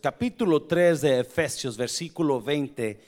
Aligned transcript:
capítulo 0.00 0.62
3 0.62 1.00
de 1.00 1.20
Efesios, 1.20 1.76
versículo 1.76 2.40
20, 2.40 3.00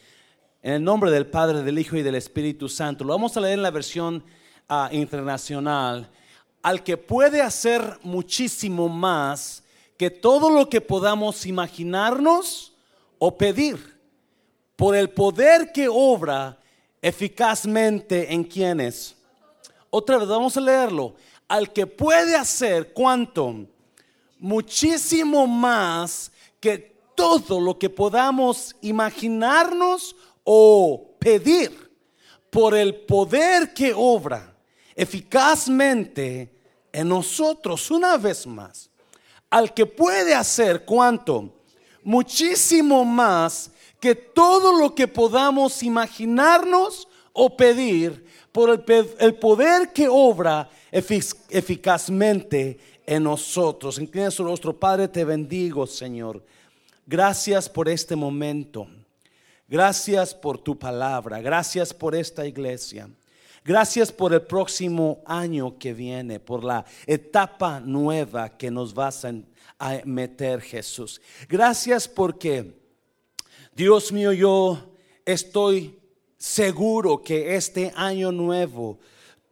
en 0.61 0.73
el 0.73 0.83
nombre 0.83 1.13
del 1.13 1.29
Padre, 1.29 1.63
del 1.63 1.79
Hijo 1.79 1.97
y 1.97 2.03
del 2.03 2.17
Espíritu 2.17 2.69
Santo. 2.69 3.05
Lo 3.05 3.13
vamos 3.13 3.37
a 3.37 3.41
leer 3.41 3.55
en 3.55 3.63
la 3.63 3.71
versión 3.71 4.25
ah, 4.69 4.89
internacional. 4.91 6.11
Al 6.63 6.83
que 6.83 6.97
puede 6.97 7.43
hacer 7.43 8.01
muchísimo 8.03 8.89
más 8.89 9.63
que 9.97 10.11
todo 10.11 10.51
lo 10.51 10.69
que 10.69 10.81
podamos 10.81 11.47
imaginarnos 11.47 12.73
o 13.21 13.39
pedir, 13.39 13.99
por 14.75 14.97
el 14.97 15.11
poder 15.11 15.71
que 15.73 15.87
obra 15.89 16.59
eficazmente 17.01 18.33
en 18.33 18.43
quienes. 18.43 19.15
Otra 19.91 20.19
vez, 20.19 20.27
vamos 20.27 20.57
a 20.57 20.61
leerlo. 20.61 21.15
Al 21.47 21.73
que 21.73 21.87
puede 21.87 22.35
hacer 22.35 22.93
cuánto, 22.93 23.67
muchísimo 24.41 25.47
más 25.47 26.30
que 26.61 26.97
todo 27.15 27.61
lo 27.61 27.79
que 27.79 27.91
podamos 27.91 28.77
imaginarnos 28.83 30.15
o 30.45 31.17
pedir 31.19 31.91
por 32.51 32.75
el 32.75 32.95
poder 32.95 33.73
que 33.73 33.93
obra 33.95 34.57
eficazmente 34.95 36.55
en 36.93 37.09
nosotros 37.09 37.91
una 37.91 38.17
vez 38.17 38.47
más. 38.47 38.91
Al 39.49 39.75
que 39.75 39.87
puede 39.87 40.35
hacer 40.35 40.85
cuánto, 40.85 41.63
muchísimo 42.03 43.05
más 43.05 43.71
que 43.99 44.15
todo 44.15 44.79
lo 44.79 44.95
que 44.95 45.09
podamos 45.09 45.83
imaginarnos 45.83 47.09
o 47.33 47.57
pedir 47.57 48.25
por 48.53 48.71
el, 48.71 49.35
poder 49.35 49.93
que 49.93 50.09
obra 50.09 50.69
eficazmente 50.91 52.79
en 53.11 53.25
nosotros. 53.25 53.99
Inclina 53.99 54.31
su 54.31 54.45
rostro, 54.45 54.73
Padre, 54.73 55.09
te 55.09 55.25
bendigo, 55.25 55.85
Señor. 55.85 56.45
Gracias 57.05 57.69
por 57.69 57.89
este 57.89 58.15
momento. 58.15 58.87
Gracias 59.67 60.33
por 60.33 60.59
tu 60.59 60.79
palabra. 60.79 61.41
Gracias 61.41 61.93
por 61.93 62.15
esta 62.15 62.47
iglesia. 62.47 63.11
Gracias 63.65 64.13
por 64.13 64.33
el 64.33 64.43
próximo 64.43 65.23
año 65.27 65.77
que 65.77 65.93
viene, 65.93 66.39
por 66.39 66.63
la 66.63 66.85
etapa 67.05 67.81
nueva 67.81 68.57
que 68.57 68.71
nos 68.71 68.95
vas 68.95 69.25
a, 69.25 69.35
meter, 70.05 70.61
Jesús. 70.61 71.21
Gracias 71.49 72.07
porque, 72.07 72.79
Dios 73.75 74.13
mío, 74.13 74.33
yo 74.33 74.95
estoy 75.25 75.99
seguro 76.39 77.23
que 77.23 77.57
este 77.57 77.93
año 77.97 78.31
nuevo 78.31 79.01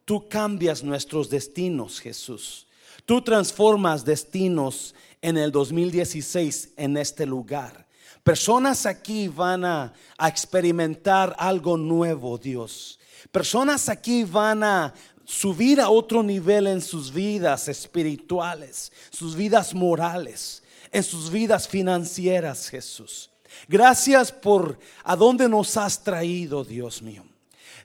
tú 0.05 0.29
cambias 0.29 0.85
nuestros 0.85 1.29
destinos, 1.29 1.99
Jesús. 1.99 2.68
Tú 3.09 3.23
transformas 3.23 4.05
destinos 4.05 4.95
en 5.23 5.39
el 5.39 5.51
2016 5.51 6.75
en 6.77 6.99
este 6.99 7.25
lugar. 7.25 7.89
Personas 8.23 8.85
aquí 8.85 9.29
van 9.29 9.65
a, 9.65 9.95
experimentar 10.27 11.35
algo 11.39 11.79
nuevo, 11.79 12.37
Dios. 12.37 13.01
Personas 13.33 13.89
aquí 13.89 14.25
van 14.25 14.63
a 14.63 14.93
subir 15.25 15.81
a 15.81 15.89
otro 15.89 16.23
nivel 16.23 16.67
en 16.67 16.83
sus 16.83 17.11
vidas 17.11 17.69
espirituales, 17.69 18.93
sus 19.09 19.35
vidas 19.35 19.73
morales, 19.73 20.63
en 20.93 21.03
sus 21.03 21.31
vidas 21.31 21.67
financieras, 21.67 22.69
Jesús. 22.69 23.31
Gracias 23.67 24.31
por 24.31 24.79
a 25.03 25.17
dónde 25.17 25.49
nos 25.49 25.79
has 25.79 26.05
traído, 26.05 26.63
Dios 26.63 27.01
mío. 27.01 27.25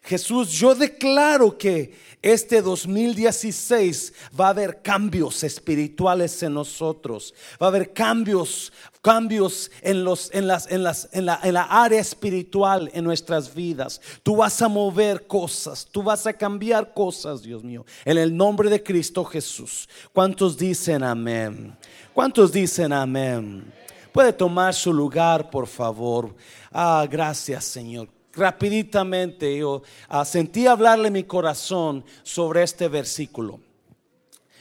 Jesús, 0.04 0.50
yo 0.50 0.76
declaro 0.76 1.58
que 1.58 1.94
este 2.22 2.62
2016 2.62 4.14
va 4.38 4.48
a 4.48 4.50
haber 4.50 4.82
cambios 4.82 5.44
espirituales 5.44 6.44
en 6.44 6.54
nosotros. 6.54 7.34
Va 7.62 7.68
a 7.68 7.70
haber 7.70 7.94
cambios, 7.94 8.74
cambios 9.02 9.72
en, 9.82 10.04
los, 10.04 10.30
en, 10.34 10.48
las, 10.48 10.70
en, 10.70 10.84
las, 10.84 11.08
en, 11.14 11.26
la, 11.26 11.40
en 11.42 11.54
la 11.54 11.64
área 11.64 12.02
espiritual 12.02 12.92
en 12.94 13.06
nuestras 13.06 13.54
vidas. 13.54 14.02
Tú 14.24 14.36
vas 14.38 14.62
a 14.62 14.68
mover 14.68 15.26
cosas, 15.26 15.88
tú 15.90 16.04
vas 16.04 16.28
a 16.28 16.34
cambiar 16.34 16.94
cosas, 16.94 17.42
Dios 17.42 17.64
mío. 17.64 17.86
En 18.04 18.18
el 18.18 18.36
nombre 18.36 18.70
de 18.70 18.84
Cristo 18.84 19.24
Jesús. 19.24 19.88
¿Cuántos 20.12 20.58
dicen 20.58 21.02
amén? 21.04 21.78
¿Cuántos 22.14 22.52
dicen 22.52 22.92
amén? 22.92 23.72
Puede 24.12 24.34
tomar 24.34 24.74
su 24.74 24.92
lugar, 24.94 25.50
por 25.50 25.66
favor. 25.66 26.36
Ah, 26.72 27.08
gracias, 27.10 27.64
Señor 27.64 28.23
rapiditamente 28.34 29.58
yo 29.58 29.84
ah, 30.10 30.26
sentí 30.26 30.68
hablarle 30.68 31.12
mi 31.12 31.24
corazón 31.24 32.04
sobre 32.24 32.64
este 32.64 32.88
versículo. 32.88 33.60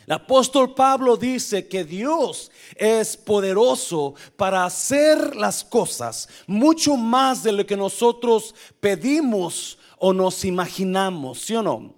El 0.06 0.15
apóstol 0.15 0.75
Pablo 0.75 1.16
dice 1.16 1.69
que 1.69 1.84
Dios 1.84 2.50
es 2.75 3.16
poderoso 3.16 4.15
para 4.37 4.65
hacer 4.65 5.37
las 5.37 5.62
cosas 5.62 6.28
mucho 6.47 6.97
más 6.97 7.44
de 7.44 7.53
lo 7.53 7.65
que 7.65 7.77
nosotros 7.77 8.55
pedimos 8.81 9.78
o 9.99 10.12
nos 10.12 10.44
imaginamos, 10.44 11.43
¿sí 11.43 11.54
o 11.54 11.62
no? 11.62 11.94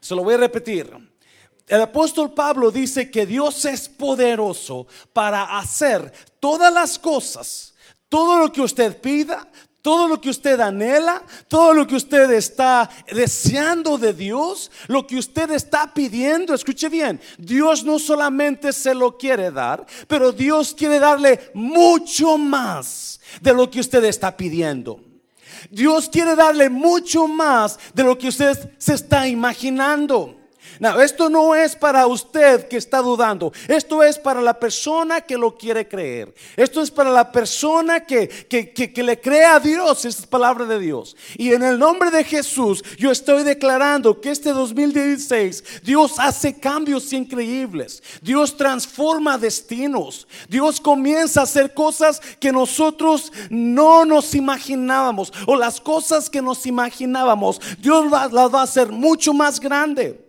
Se 0.00 0.14
lo 0.14 0.24
voy 0.24 0.34
a 0.34 0.38
repetir. 0.38 0.90
El 1.68 1.80
apóstol 1.80 2.32
Pablo 2.32 2.70
dice 2.70 3.10
que 3.10 3.26
Dios 3.26 3.64
es 3.64 3.88
poderoso 3.88 4.86
para 5.12 5.58
hacer 5.58 6.12
todas 6.40 6.72
las 6.72 6.98
cosas, 6.98 7.74
todo 8.08 8.38
lo 8.38 8.52
que 8.52 8.60
usted 8.60 9.00
pida, 9.00 9.48
todo 9.86 10.08
lo 10.08 10.20
que 10.20 10.30
usted 10.30 10.58
anhela, 10.58 11.22
todo 11.46 11.72
lo 11.72 11.86
que 11.86 11.94
usted 11.94 12.28
está 12.32 12.90
deseando 13.06 13.96
de 13.96 14.12
Dios, 14.12 14.68
lo 14.88 15.06
que 15.06 15.16
usted 15.16 15.52
está 15.52 15.94
pidiendo, 15.94 16.54
escuche 16.54 16.88
bien, 16.88 17.20
Dios 17.38 17.84
no 17.84 18.00
solamente 18.00 18.72
se 18.72 18.96
lo 18.96 19.16
quiere 19.16 19.52
dar, 19.52 19.86
pero 20.08 20.32
Dios 20.32 20.74
quiere 20.74 20.98
darle 20.98 21.52
mucho 21.54 22.36
más 22.36 23.20
de 23.40 23.54
lo 23.54 23.70
que 23.70 23.78
usted 23.78 24.02
está 24.02 24.36
pidiendo. 24.36 24.98
Dios 25.70 26.08
quiere 26.08 26.34
darle 26.34 26.68
mucho 26.68 27.28
más 27.28 27.78
de 27.94 28.02
lo 28.02 28.18
que 28.18 28.26
usted 28.26 28.72
se 28.78 28.94
está 28.94 29.28
imaginando. 29.28 30.34
No, 30.78 31.00
esto 31.00 31.30
no 31.30 31.54
es 31.54 31.74
para 31.74 32.06
usted 32.06 32.68
que 32.68 32.76
está 32.76 33.00
dudando. 33.00 33.52
Esto 33.66 34.02
es 34.02 34.18
para 34.18 34.42
la 34.42 34.58
persona 34.58 35.22
que 35.22 35.38
lo 35.38 35.56
quiere 35.56 35.88
creer. 35.88 36.34
Esto 36.56 36.82
es 36.82 36.90
para 36.90 37.10
la 37.10 37.32
persona 37.32 38.04
que, 38.04 38.28
que, 38.28 39.02
le 39.02 39.20
cree 39.20 39.44
a 39.44 39.58
Dios. 39.58 40.04
Esta 40.04 40.22
es 40.22 40.26
palabra 40.26 40.66
de 40.66 40.78
Dios. 40.78 41.16
Y 41.36 41.52
en 41.52 41.62
el 41.62 41.78
nombre 41.78 42.10
de 42.10 42.24
Jesús, 42.24 42.84
yo 42.98 43.10
estoy 43.10 43.42
declarando 43.42 44.20
que 44.20 44.30
este 44.30 44.50
2016 44.52 45.82
Dios 45.82 46.14
hace 46.18 46.58
cambios 46.58 47.12
increíbles. 47.12 48.02
Dios 48.20 48.56
transforma 48.56 49.38
destinos. 49.38 50.26
Dios 50.48 50.80
comienza 50.80 51.40
a 51.40 51.44
hacer 51.44 51.72
cosas 51.72 52.20
que 52.38 52.52
nosotros 52.52 53.32
no 53.48 54.04
nos 54.04 54.34
imaginábamos. 54.34 55.32
O 55.46 55.56
las 55.56 55.80
cosas 55.80 56.28
que 56.28 56.42
nos 56.42 56.66
imaginábamos, 56.66 57.60
Dios 57.78 58.10
las 58.10 58.54
va 58.54 58.60
a 58.60 58.64
hacer 58.64 58.92
mucho 58.92 59.32
más 59.32 59.58
grande 59.58 60.25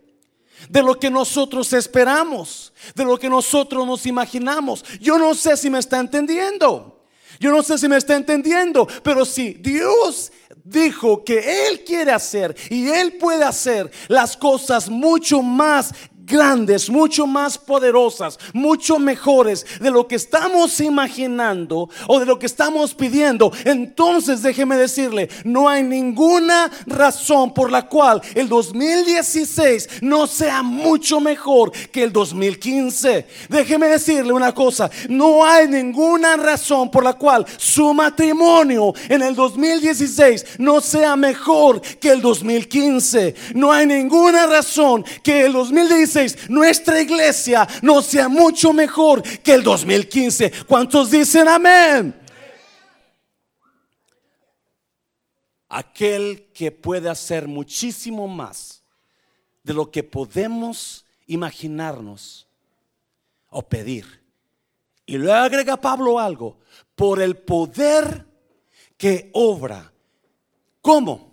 de 0.68 0.82
lo 0.82 0.98
que 0.98 1.10
nosotros 1.10 1.72
esperamos, 1.72 2.72
de 2.94 3.04
lo 3.04 3.18
que 3.18 3.28
nosotros 3.28 3.86
nos 3.86 4.06
imaginamos. 4.06 4.84
Yo 5.00 5.18
no 5.18 5.34
sé 5.34 5.56
si 5.56 5.70
me 5.70 5.78
está 5.78 5.98
entendiendo. 5.98 6.98
Yo 7.40 7.52
no 7.52 7.62
sé 7.62 7.78
si 7.78 7.88
me 7.88 7.96
está 7.96 8.16
entendiendo, 8.16 8.88
pero 9.02 9.24
si 9.24 9.54
Dios 9.54 10.32
dijo 10.64 11.24
que 11.24 11.68
Él 11.68 11.84
quiere 11.84 12.10
hacer 12.10 12.56
y 12.68 12.88
Él 12.88 13.14
puede 13.14 13.44
hacer 13.44 13.90
las 14.08 14.36
cosas 14.36 14.88
mucho 14.88 15.40
más 15.40 15.94
grandes, 16.28 16.90
mucho 16.90 17.26
más 17.26 17.58
poderosas, 17.58 18.38
mucho 18.52 18.98
mejores 18.98 19.66
de 19.80 19.90
lo 19.90 20.06
que 20.06 20.16
estamos 20.16 20.80
imaginando 20.80 21.88
o 22.06 22.20
de 22.20 22.26
lo 22.26 22.38
que 22.38 22.46
estamos 22.46 22.94
pidiendo, 22.94 23.50
entonces 23.64 24.42
déjeme 24.42 24.76
decirle, 24.76 25.28
no 25.44 25.68
hay 25.68 25.82
ninguna 25.82 26.70
razón 26.86 27.52
por 27.54 27.70
la 27.70 27.86
cual 27.86 28.20
el 28.34 28.48
2016 28.48 29.88
no 30.02 30.26
sea 30.26 30.62
mucho 30.62 31.20
mejor 31.20 31.72
que 31.90 32.02
el 32.02 32.12
2015. 32.12 33.26
Déjeme 33.48 33.88
decirle 33.88 34.32
una 34.32 34.54
cosa, 34.54 34.90
no 35.08 35.44
hay 35.44 35.66
ninguna 35.68 36.36
razón 36.36 36.90
por 36.90 37.02
la 37.02 37.14
cual 37.14 37.46
su 37.56 37.94
matrimonio 37.94 38.92
en 39.08 39.22
el 39.22 39.34
2016 39.34 40.58
no 40.58 40.80
sea 40.80 41.16
mejor 41.16 41.80
que 41.80 42.10
el 42.10 42.20
2015. 42.20 43.34
No 43.54 43.72
hay 43.72 43.86
ninguna 43.86 44.46
razón 44.46 45.04
que 45.22 45.46
el 45.46 45.52
2016 45.52 46.17
nuestra 46.48 47.00
iglesia 47.00 47.66
no 47.82 48.02
sea 48.02 48.28
mucho 48.28 48.72
mejor 48.72 49.22
que 49.22 49.54
el 49.54 49.62
2015. 49.62 50.64
¿Cuántos 50.66 51.10
dicen 51.10 51.48
amén? 51.48 52.14
Aquel 55.68 56.50
que 56.54 56.72
puede 56.72 57.10
hacer 57.10 57.46
muchísimo 57.46 58.26
más 58.26 58.82
de 59.62 59.74
lo 59.74 59.90
que 59.90 60.02
podemos 60.02 61.04
imaginarnos 61.26 62.46
o 63.50 63.62
pedir. 63.62 64.22
Y 65.06 65.16
luego 65.16 65.38
agrega 65.38 65.76
Pablo 65.76 66.18
algo, 66.18 66.58
por 66.94 67.20
el 67.20 67.36
poder 67.36 68.26
que 68.96 69.30
obra. 69.32 69.92
¿Cómo? 70.80 71.32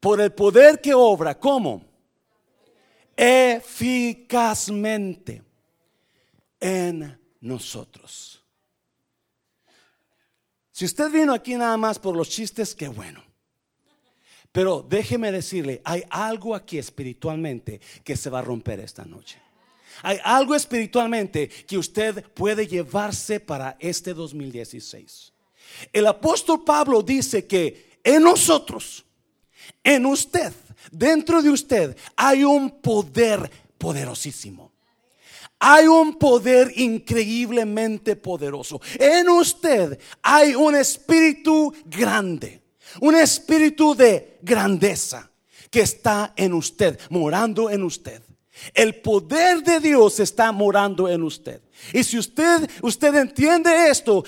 Por 0.00 0.20
el 0.20 0.32
poder 0.32 0.80
que 0.80 0.94
obra. 0.94 1.38
¿Cómo? 1.38 1.91
Eficazmente 3.22 5.42
en 6.58 7.16
nosotros. 7.40 8.42
Si 10.72 10.84
usted 10.84 11.08
vino 11.08 11.32
aquí 11.32 11.54
nada 11.54 11.76
más 11.76 12.00
por 12.00 12.16
los 12.16 12.28
chistes, 12.28 12.74
qué 12.74 12.88
bueno. 12.88 13.22
Pero 14.50 14.84
déjeme 14.86 15.30
decirle, 15.30 15.80
hay 15.84 16.02
algo 16.10 16.56
aquí 16.56 16.78
espiritualmente 16.78 17.80
que 18.02 18.16
se 18.16 18.28
va 18.28 18.40
a 18.40 18.42
romper 18.42 18.80
esta 18.80 19.04
noche. 19.04 19.38
Hay 20.02 20.18
algo 20.24 20.56
espiritualmente 20.56 21.48
que 21.48 21.78
usted 21.78 22.24
puede 22.32 22.66
llevarse 22.66 23.38
para 23.38 23.76
este 23.78 24.14
2016. 24.14 25.32
El 25.92 26.08
apóstol 26.08 26.64
Pablo 26.64 27.02
dice 27.02 27.46
que 27.46 28.00
en 28.02 28.24
nosotros, 28.24 29.04
en 29.84 30.06
usted, 30.06 30.52
dentro 30.90 31.42
de 31.42 31.50
usted, 31.50 31.96
hay 32.16 32.44
un 32.44 32.80
poder 32.80 33.50
poderosísimo. 33.78 34.72
Hay 35.58 35.86
un 35.86 36.18
poder 36.18 36.72
increíblemente 36.74 38.16
poderoso. 38.16 38.80
En 38.98 39.28
usted 39.28 39.98
hay 40.20 40.56
un 40.56 40.74
espíritu 40.74 41.72
grande, 41.84 42.60
un 43.00 43.14
espíritu 43.14 43.94
de 43.94 44.38
grandeza 44.42 45.30
que 45.70 45.82
está 45.82 46.32
en 46.36 46.52
usted, 46.52 46.98
morando 47.10 47.70
en 47.70 47.84
usted. 47.84 48.22
El 48.74 48.96
poder 48.96 49.62
de 49.62 49.80
Dios 49.80 50.20
está 50.20 50.52
morando 50.52 51.08
en 51.08 51.22
usted. 51.22 51.62
Y 51.92 52.04
si 52.04 52.18
usted, 52.18 52.70
usted 52.82 53.14
entiende 53.14 53.88
esto, 53.88 54.24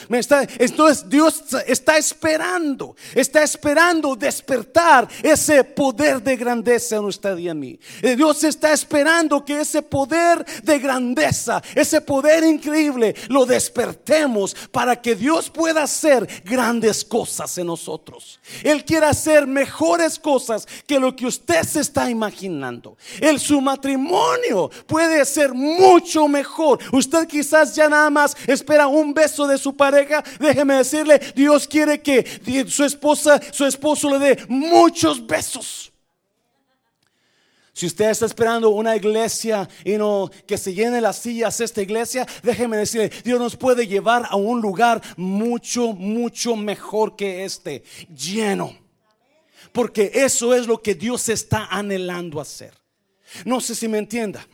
entonces 0.59 1.09
Dios 1.09 1.45
está 1.67 1.97
esperando, 1.97 2.97
está 3.15 3.43
esperando 3.43 4.17
despertar 4.17 5.09
ese 5.23 5.63
poder 5.65 6.23
de 6.23 6.37
grandeza 6.37 6.97
en 6.97 7.05
usted 7.05 7.37
y 7.39 7.49
en 7.49 7.59
mí. 7.59 7.79
Dios 8.17 8.43
está 8.45 8.73
esperando 8.73 9.45
que 9.45 9.61
ese 9.61 9.83
poder 9.83 10.45
de 10.63 10.79
grandeza, 10.79 11.63
ese 11.75 12.01
poder 12.01 12.45
increíble, 12.45 13.15
lo 13.29 13.47
despertemos 13.47 14.55
para 14.73 15.01
que 15.01 15.15
Dios 15.15 15.49
pueda 15.51 15.85
hacer 15.85 16.27
grandes 16.45 17.05
cosas 17.05 17.57
en 17.59 17.67
nosotros. 17.67 18.41
Él 18.63 18.85
quiere 18.85 19.07
hacer 19.07 19.47
mejores 19.47 20.19
cosas 20.19 20.67
que 20.87 20.99
lo 20.99 21.15
que 21.15 21.27
usted 21.27 21.63
se 21.63 21.81
está 21.81 22.11
imaginando. 22.11 22.97
El 23.21 23.39
su 23.39 23.61
matrimonio 23.61 24.71
puede 24.87 25.25
ser 25.25 25.53
mucho 25.53 26.29
mejor. 26.29 26.79
Usted 26.93 27.27
quizás 27.27 27.44
ya 27.75 27.89
nada 27.89 28.11
más 28.11 28.37
espera 28.47 28.87
un 28.87 29.15
beso 29.15 29.47
de 29.47 29.59
su 29.59 29.77
pareja, 29.77 30.23
déjeme 30.39 30.75
decirle, 30.75 31.21
Dios 31.35 31.67
quiere 31.67 32.01
que 32.01 32.25
su 32.69 32.85
esposa, 32.85 33.41
su 33.53 33.65
esposo 33.65 34.11
le 34.11 34.19
dé 34.19 34.45
muchos 34.49 35.27
besos. 35.27 35.93
Si 37.75 37.87
usted 37.87 38.11
está 38.11 38.27
esperando 38.27 38.71
una 38.71 38.95
iglesia 38.95 39.69
y 39.85 39.97
no 39.97 40.31
que 40.47 40.57
se 40.57 40.73
llene 40.73 41.01
las 41.01 41.19
sillas 41.19 41.61
esta 41.61 41.83
iglesia, 41.83 42.25
déjeme 42.45 42.77
decirle, 42.77 43.11
Dios 43.25 43.41
nos 43.41 43.57
puede 43.57 43.89
llevar 43.89 44.27
a 44.31 44.37
un 44.37 44.61
lugar 44.61 45.03
mucho, 45.17 45.93
mucho 45.93 46.55
mejor 46.55 47.17
que 47.17 47.45
este, 47.45 47.83
lleno. 48.15 48.79
Porque 49.73 50.13
eso 50.15 50.55
es 50.55 50.69
lo 50.69 50.81
que 50.81 50.95
Dios 50.95 51.29
está 51.29 51.67
anhelando 51.67 52.41
hacer. 52.41 52.84
No 53.45 53.61
sé 53.61 53.75
si 53.75 53.89
me 53.89 53.99
entienda. 53.99 54.47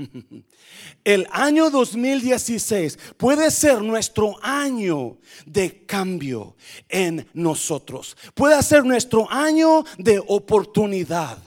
El 1.05 1.27
año 1.31 1.71
2016 1.71 2.99
puede 3.17 3.51
ser 3.51 3.83
nuestro 3.83 4.37
año 4.43 5.19
de 5.47 5.85
cambio 5.85 6.57
en 6.89 7.29
nosotros. 7.35 8.17
Puede 8.35 8.63
ser 8.63 8.85
nuestro 8.85 9.31
año 9.31 9.85
de 9.99 10.23
oportunidad. 10.27 11.39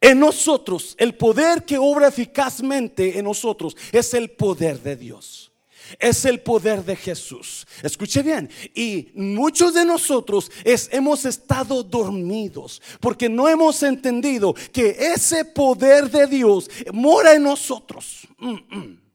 En 0.00 0.20
nosotros, 0.20 0.94
el 0.98 1.14
poder 1.14 1.64
que 1.64 1.78
obra 1.78 2.08
eficazmente 2.08 3.18
en 3.18 3.24
nosotros 3.24 3.76
es 3.92 4.14
el 4.14 4.30
poder 4.30 4.80
de 4.82 4.96
Dios. 4.96 5.45
Es 5.98 6.24
el 6.24 6.40
poder 6.40 6.84
de 6.84 6.96
Jesús. 6.96 7.66
Escuche 7.82 8.22
bien. 8.22 8.50
Y 8.74 9.10
muchos 9.14 9.74
de 9.74 9.84
nosotros 9.84 10.50
hemos 10.64 11.24
estado 11.24 11.82
dormidos 11.82 12.82
porque 13.00 13.28
no 13.28 13.48
hemos 13.48 13.82
entendido 13.82 14.54
que 14.72 14.90
ese 14.90 15.44
poder 15.44 16.10
de 16.10 16.26
Dios 16.26 16.70
mora 16.92 17.34
en 17.34 17.42
nosotros. 17.42 18.26
Mm, 18.38 18.76
mm. 18.76 19.05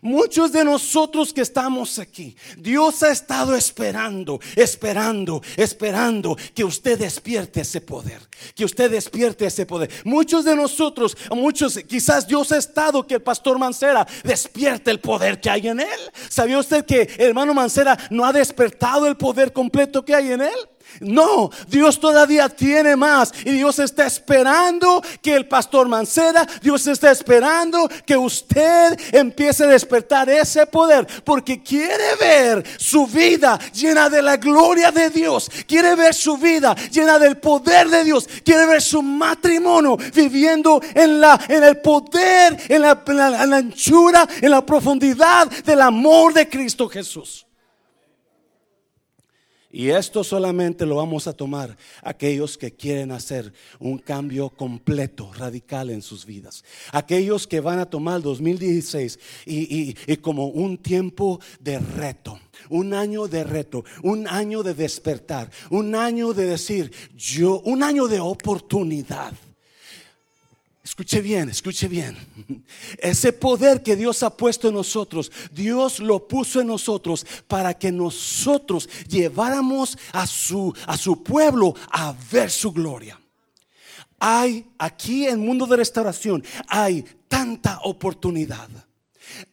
Muchos 0.00 0.52
de 0.52 0.64
nosotros 0.64 1.32
que 1.32 1.40
estamos 1.40 1.98
aquí, 1.98 2.36
Dios 2.56 3.02
ha 3.02 3.10
estado 3.10 3.54
esperando, 3.54 4.40
esperando, 4.54 5.42
esperando 5.56 6.36
que 6.54 6.64
usted 6.64 6.98
despierte 6.98 7.60
ese 7.60 7.80
poder, 7.80 8.20
que 8.54 8.64
usted 8.64 8.90
despierte 8.90 9.46
ese 9.46 9.66
poder. 9.66 9.90
Muchos 10.04 10.44
de 10.44 10.56
nosotros, 10.56 11.16
muchos, 11.30 11.78
quizás 11.86 12.26
Dios 12.26 12.52
ha 12.52 12.58
estado 12.58 13.06
que 13.06 13.14
el 13.14 13.22
pastor 13.22 13.58
Mancera 13.58 14.06
despierte 14.22 14.90
el 14.90 15.00
poder 15.00 15.40
que 15.40 15.50
hay 15.50 15.68
en 15.68 15.80
él. 15.80 16.00
¿Sabía 16.28 16.58
usted 16.58 16.84
que 16.84 17.02
el 17.18 17.28
hermano 17.28 17.54
Mancera 17.54 17.98
no 18.10 18.24
ha 18.24 18.32
despertado 18.32 19.06
el 19.06 19.16
poder 19.16 19.52
completo 19.52 20.04
que 20.04 20.14
hay 20.14 20.32
en 20.32 20.42
él? 20.42 20.75
No, 21.00 21.50
Dios 21.68 22.00
todavía 22.00 22.48
tiene 22.48 22.96
más. 22.96 23.32
Y 23.44 23.52
Dios 23.52 23.78
está 23.78 24.06
esperando 24.06 25.02
que 25.22 25.34
el 25.34 25.46
pastor 25.46 25.88
Mancera, 25.88 26.46
Dios 26.62 26.86
está 26.86 27.10
esperando 27.10 27.88
que 28.04 28.16
usted 28.16 28.98
empiece 29.12 29.64
a 29.64 29.68
despertar 29.68 30.28
ese 30.30 30.66
poder. 30.66 31.06
Porque 31.24 31.62
quiere 31.62 32.16
ver 32.18 32.64
su 32.78 33.06
vida 33.06 33.58
llena 33.72 34.08
de 34.08 34.22
la 34.22 34.36
gloria 34.36 34.90
de 34.90 35.10
Dios. 35.10 35.50
Quiere 35.66 35.94
ver 35.94 36.14
su 36.14 36.36
vida 36.36 36.74
llena 36.90 37.18
del 37.18 37.38
poder 37.38 37.88
de 37.88 38.04
Dios. 38.04 38.28
Quiere 38.44 38.66
ver 38.66 38.82
su 38.82 39.02
matrimonio 39.02 39.96
viviendo 40.14 40.80
en, 40.94 41.20
la, 41.20 41.38
en 41.48 41.62
el 41.62 41.78
poder, 41.78 42.56
en 42.68 42.82
la, 42.82 43.02
en 43.06 43.50
la 43.50 43.56
anchura, 43.56 44.26
en 44.40 44.50
la 44.50 44.64
profundidad 44.64 45.48
del 45.64 45.80
amor 45.80 46.32
de 46.32 46.48
Cristo 46.48 46.88
Jesús. 46.88 47.45
Y 49.76 49.90
esto 49.90 50.24
solamente 50.24 50.86
lo 50.86 50.96
vamos 50.96 51.26
a 51.26 51.34
tomar 51.34 51.76
aquellos 52.00 52.56
que 52.56 52.72
quieren 52.72 53.12
hacer 53.12 53.52
un 53.78 53.98
cambio 53.98 54.48
completo, 54.48 55.30
radical 55.34 55.90
en 55.90 56.00
sus 56.00 56.24
vidas. 56.24 56.64
Aquellos 56.92 57.46
que 57.46 57.60
van 57.60 57.78
a 57.78 57.84
tomar 57.84 58.22
2016 58.22 59.18
y, 59.44 59.94
y 60.06 60.16
como 60.16 60.46
un 60.46 60.78
tiempo 60.78 61.40
de 61.60 61.78
reto. 61.78 62.40
Un 62.70 62.94
año 62.94 63.28
de 63.28 63.44
reto, 63.44 63.84
un 64.02 64.26
año 64.26 64.62
de 64.62 64.72
despertar, 64.72 65.50
un 65.68 65.94
año 65.94 66.32
de 66.32 66.46
decir 66.46 66.90
yo, 67.14 67.60
un 67.60 67.82
año 67.82 68.08
de 68.08 68.18
oportunidad. 68.18 69.34
Escuche 70.86 71.20
bien, 71.20 71.48
escuche 71.48 71.88
bien. 71.88 72.16
Ese 72.98 73.32
poder 73.32 73.82
que 73.82 73.96
Dios 73.96 74.22
ha 74.22 74.30
puesto 74.30 74.68
en 74.68 74.74
nosotros, 74.74 75.32
Dios 75.50 75.98
lo 75.98 76.28
puso 76.28 76.60
en 76.60 76.68
nosotros 76.68 77.26
para 77.48 77.76
que 77.76 77.90
nosotros 77.90 78.88
lleváramos 79.08 79.98
a 80.12 80.28
su, 80.28 80.72
a 80.86 80.96
su 80.96 81.24
pueblo 81.24 81.74
a 81.90 82.14
ver 82.30 82.52
su 82.52 82.70
gloria. 82.70 83.20
Hay 84.20 84.64
aquí 84.78 85.26
en 85.26 85.40
Mundo 85.40 85.66
de 85.66 85.74
Restauración, 85.76 86.44
hay 86.68 87.04
tanta 87.26 87.80
oportunidad. 87.82 88.68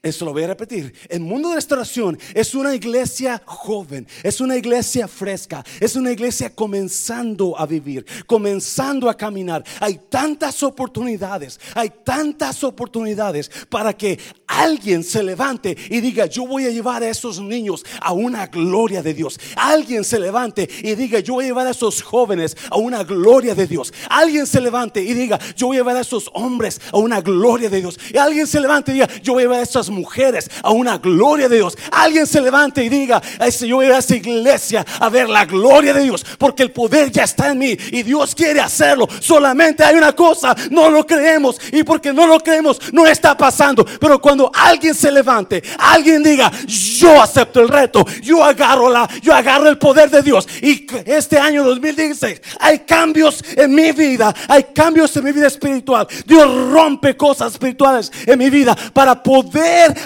Eso 0.02 0.26
lo 0.26 0.34
voy 0.34 0.44
a 0.44 0.48
repetir. 0.48 0.94
El 1.10 1.22
mundo 1.22 1.50
de 1.50 1.56
restauración 1.56 2.18
es 2.34 2.54
una 2.56 2.76
iglesia 2.76 3.42
joven, 3.46 4.08
es 4.22 4.42
una 4.42 4.58
iglesia 4.58 5.08
fresca, 5.08 5.64
es 5.80 5.96
una 5.96 6.12
iglesia 6.12 6.54
comenzando 6.54 7.58
a 7.58 7.66
vivir, 7.66 8.06
comenzando 8.26 9.10
a 9.10 9.18
caminar. 9.18 9.64
Hay 9.80 10.00
tantas 10.10 10.64
oportunidades, 10.64 11.60
hay 11.74 11.92
tantas 12.04 12.64
oportunidades 12.64 13.50
para 13.70 13.94
que 13.94 14.20
alguien 14.48 15.04
se 15.04 15.24
levante 15.24 15.76
y 15.90 16.00
diga, 16.00 16.26
yo 16.26 16.46
voy 16.46 16.66
a 16.66 16.70
llevar 16.70 17.04
a 17.04 17.10
esos 17.10 17.40
niños 17.40 17.84
a 18.02 18.14
una 18.14 18.48
gloria 18.48 19.02
de 19.02 19.14
Dios. 19.14 19.40
Alguien 19.56 20.04
se 20.04 20.20
levante 20.20 20.70
y 20.84 20.96
diga, 20.96 21.20
yo 21.20 21.36
voy 21.36 21.46
a 21.46 21.48
llevar 21.48 21.68
a 21.68 21.72
esos 21.72 22.02
jóvenes 22.02 22.56
a 22.70 22.78
una 22.78 23.04
gloria 23.04 23.56
de 23.56 23.68
Dios. 23.68 23.94
Alguien 24.10 24.46
se 24.46 24.62
levante 24.62 25.02
y 25.02 25.14
diga, 25.14 25.40
yo 25.56 25.68
voy 25.68 25.78
a 25.78 25.80
llevar 25.80 25.98
a 25.98 26.02
esos 26.02 26.30
hombres 26.34 26.80
a 26.92 26.98
una 26.98 27.22
gloria 27.22 27.70
de 27.70 27.82
Dios. 27.82 28.00
Alguien 28.20 28.48
se 28.48 28.60
levante 28.60 28.92
y 28.92 28.96
diga, 28.96 29.10
yo 29.22 29.34
voy 29.34 29.44
a 29.44 29.46
llevar 29.46 29.60
a 29.60 29.64
mujeres 29.90 30.50
a 30.62 30.72
una 30.72 30.98
gloria 30.98 31.50
de 31.50 31.58
Dios. 31.58 31.78
Alguien 31.92 32.28
se 32.28 32.42
levante 32.42 32.84
y 32.84 32.90
diga, 32.90 33.22
yo 33.62 33.78
voy 33.78 33.88
a 33.88 33.98
esa 33.98 34.16
iglesia 34.16 34.86
a 35.00 35.10
ver 35.10 35.30
la 35.30 35.46
gloria 35.46 35.94
de 35.94 36.04
Dios, 36.04 36.26
porque 36.38 36.64
el 36.64 36.72
poder 36.72 37.12
ya 37.12 37.24
está 37.24 37.52
en 37.52 37.60
mí 37.60 37.78
y 37.92 38.04
Dios 38.04 38.36
quiere 38.36 38.60
hacerlo. 38.60 39.08
Solamente 39.20 39.84
hay 39.84 39.96
una 39.96 40.14
cosa, 40.14 40.56
no 40.70 40.90
lo 40.90 41.06
creemos 41.06 41.60
y 41.72 41.84
porque 41.84 42.14
no 42.14 42.28
lo 42.28 42.40
creemos 42.40 42.80
no 42.92 43.08
está 43.08 43.36
pasando. 43.38 43.86
Pero 43.86 44.20
cuando 44.20 44.52
alguien 44.54 44.94
se 44.94 45.12
levante, 45.12 45.64
alguien 45.78 46.24
diga, 46.24 46.52
yo 46.66 47.22
acepto 47.22 47.62
el 47.62 47.68
reto, 47.68 48.06
yo 48.22 48.44
agarro 48.44 48.90
la, 48.90 49.10
yo 49.22 49.34
agarro 49.34 49.70
el 49.70 49.78
poder 49.78 50.10
de 50.10 50.22
Dios 50.22 50.48
y 50.62 50.86
este 51.06 51.38
año 51.38 51.64
2016 51.64 52.42
hay 52.60 52.80
cambios 52.80 53.44
en 53.56 53.74
mi 53.74 53.92
vida, 53.92 54.34
hay 54.48 54.66
cambios 54.74 55.16
en 55.18 55.24
mi 55.24 55.32
vida 55.32 55.48
espiritual. 55.48 56.08
Dios 56.26 56.72
rompe 56.72 57.16
cosas 57.16 57.54
espirituales 57.54 58.12
en 58.26 58.40
mi 58.40 58.50
vida 58.50 58.76
para 58.94 59.22
poder 59.22 59.53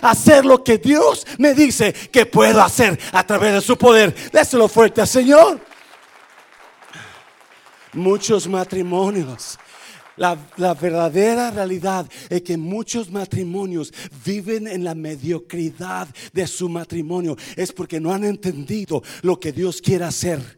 hacer 0.01 0.45
lo 0.45 0.63
que 0.63 0.77
Dios 0.77 1.25
me 1.37 1.53
dice 1.53 1.93
que 1.93 2.25
puedo 2.25 2.61
hacer 2.61 2.99
a 3.11 3.25
través 3.25 3.53
de 3.53 3.61
su 3.61 3.77
poder. 3.77 4.15
Déselo 4.31 4.67
fuerte 4.67 5.01
al 5.01 5.07
Señor. 5.07 5.59
Muchos 7.93 8.47
matrimonios 8.47 9.57
La, 10.17 10.37
la, 10.57 10.73
verdadera 10.73 11.51
realidad 11.51 12.07
es 12.29 12.41
que 12.41 12.57
muchos 12.57 13.09
matrimonios 13.11 13.93
viven 14.25 14.67
en 14.67 14.83
la 14.83 14.95
mediocridad 14.95 16.07
de 16.33 16.47
su 16.47 16.69
matrimonio. 16.69 17.37
Es 17.55 17.71
porque 17.71 17.99
no 17.99 18.11
han 18.11 18.23
entendido 18.23 19.03
lo 19.21 19.39
que 19.39 19.51
Dios 19.51 19.81
quiere 19.81 20.05
hacer 20.05 20.56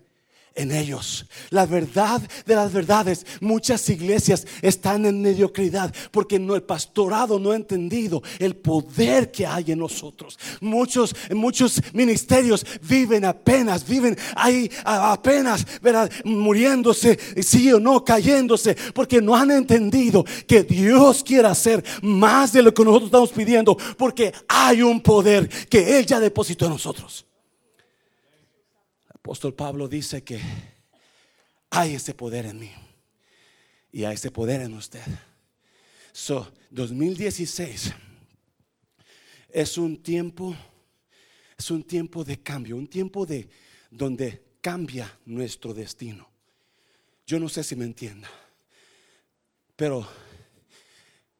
en 0.59 0.73
ellos. 0.73 1.25
La 1.51 1.65
verdad 1.65 2.21
de 2.45 2.55
las 2.55 2.73
verdades, 2.73 3.25
muchas 3.39 3.87
iglesias 3.89 4.45
están 4.61 5.05
en 5.05 5.21
mediocridad 5.21 5.93
porque 6.11 6.37
no, 6.37 6.53
el 6.53 6.63
pastorado 6.63 7.39
no 7.39 7.51
ha 7.51 7.55
entendido 7.55 8.21
el 8.39 8.57
poder 8.57 9.31
que 9.31 9.47
hay 9.47 9.71
en 9.71 9.79
nosotros. 9.79 10.37
Muchos, 10.59 11.15
muchos 11.33 11.81
ministerios 11.93 12.65
viven 12.81 13.23
apenas, 13.23 13.87
viven 13.87 14.17
ahí 14.35 14.69
apenas, 14.83 15.65
¿verdad? 15.81 16.11
muriéndose, 16.25 17.17
sí 17.41 17.71
o 17.71 17.79
no, 17.79 18.03
cayéndose, 18.03 18.75
porque 18.93 19.21
no 19.21 19.35
han 19.35 19.51
entendido 19.51 20.25
que 20.45 20.63
Dios 20.63 21.23
quiere 21.23 21.47
hacer 21.47 21.83
más 22.01 22.51
de 22.51 22.63
lo 22.63 22.73
que 22.73 22.83
nosotros 22.83 23.07
estamos 23.07 23.29
pidiendo, 23.31 23.77
porque 23.97 24.33
hay 24.47 24.81
un 24.81 24.99
poder 24.99 25.47
que 25.69 25.97
Él 25.97 26.05
ya 26.05 26.19
depositó 26.19 26.65
en 26.65 26.71
nosotros 26.71 27.28
apóstol 29.19 29.53
Pablo 29.53 29.87
dice 29.87 30.23
que 30.23 30.39
hay 31.69 31.95
ese 31.95 32.13
poder 32.13 32.45
en 32.45 32.59
mí 32.59 32.71
y 33.91 34.05
hay 34.05 34.15
ese 34.15 34.31
poder 34.31 34.61
en 34.61 34.73
usted. 34.73 35.03
So, 36.11 36.51
2016 36.71 37.93
es 39.49 39.77
un 39.77 40.01
tiempo, 40.01 40.55
es 41.57 41.69
un 41.69 41.83
tiempo 41.83 42.23
de 42.23 42.41
cambio, 42.41 42.77
un 42.77 42.87
tiempo 42.87 43.25
de 43.25 43.49
donde 43.91 44.43
cambia 44.61 45.19
nuestro 45.25 45.73
destino. 45.73 46.29
Yo 47.27 47.39
no 47.39 47.49
sé 47.49 47.63
si 47.63 47.75
me 47.75 47.85
entienda, 47.85 48.29
pero 49.75 50.07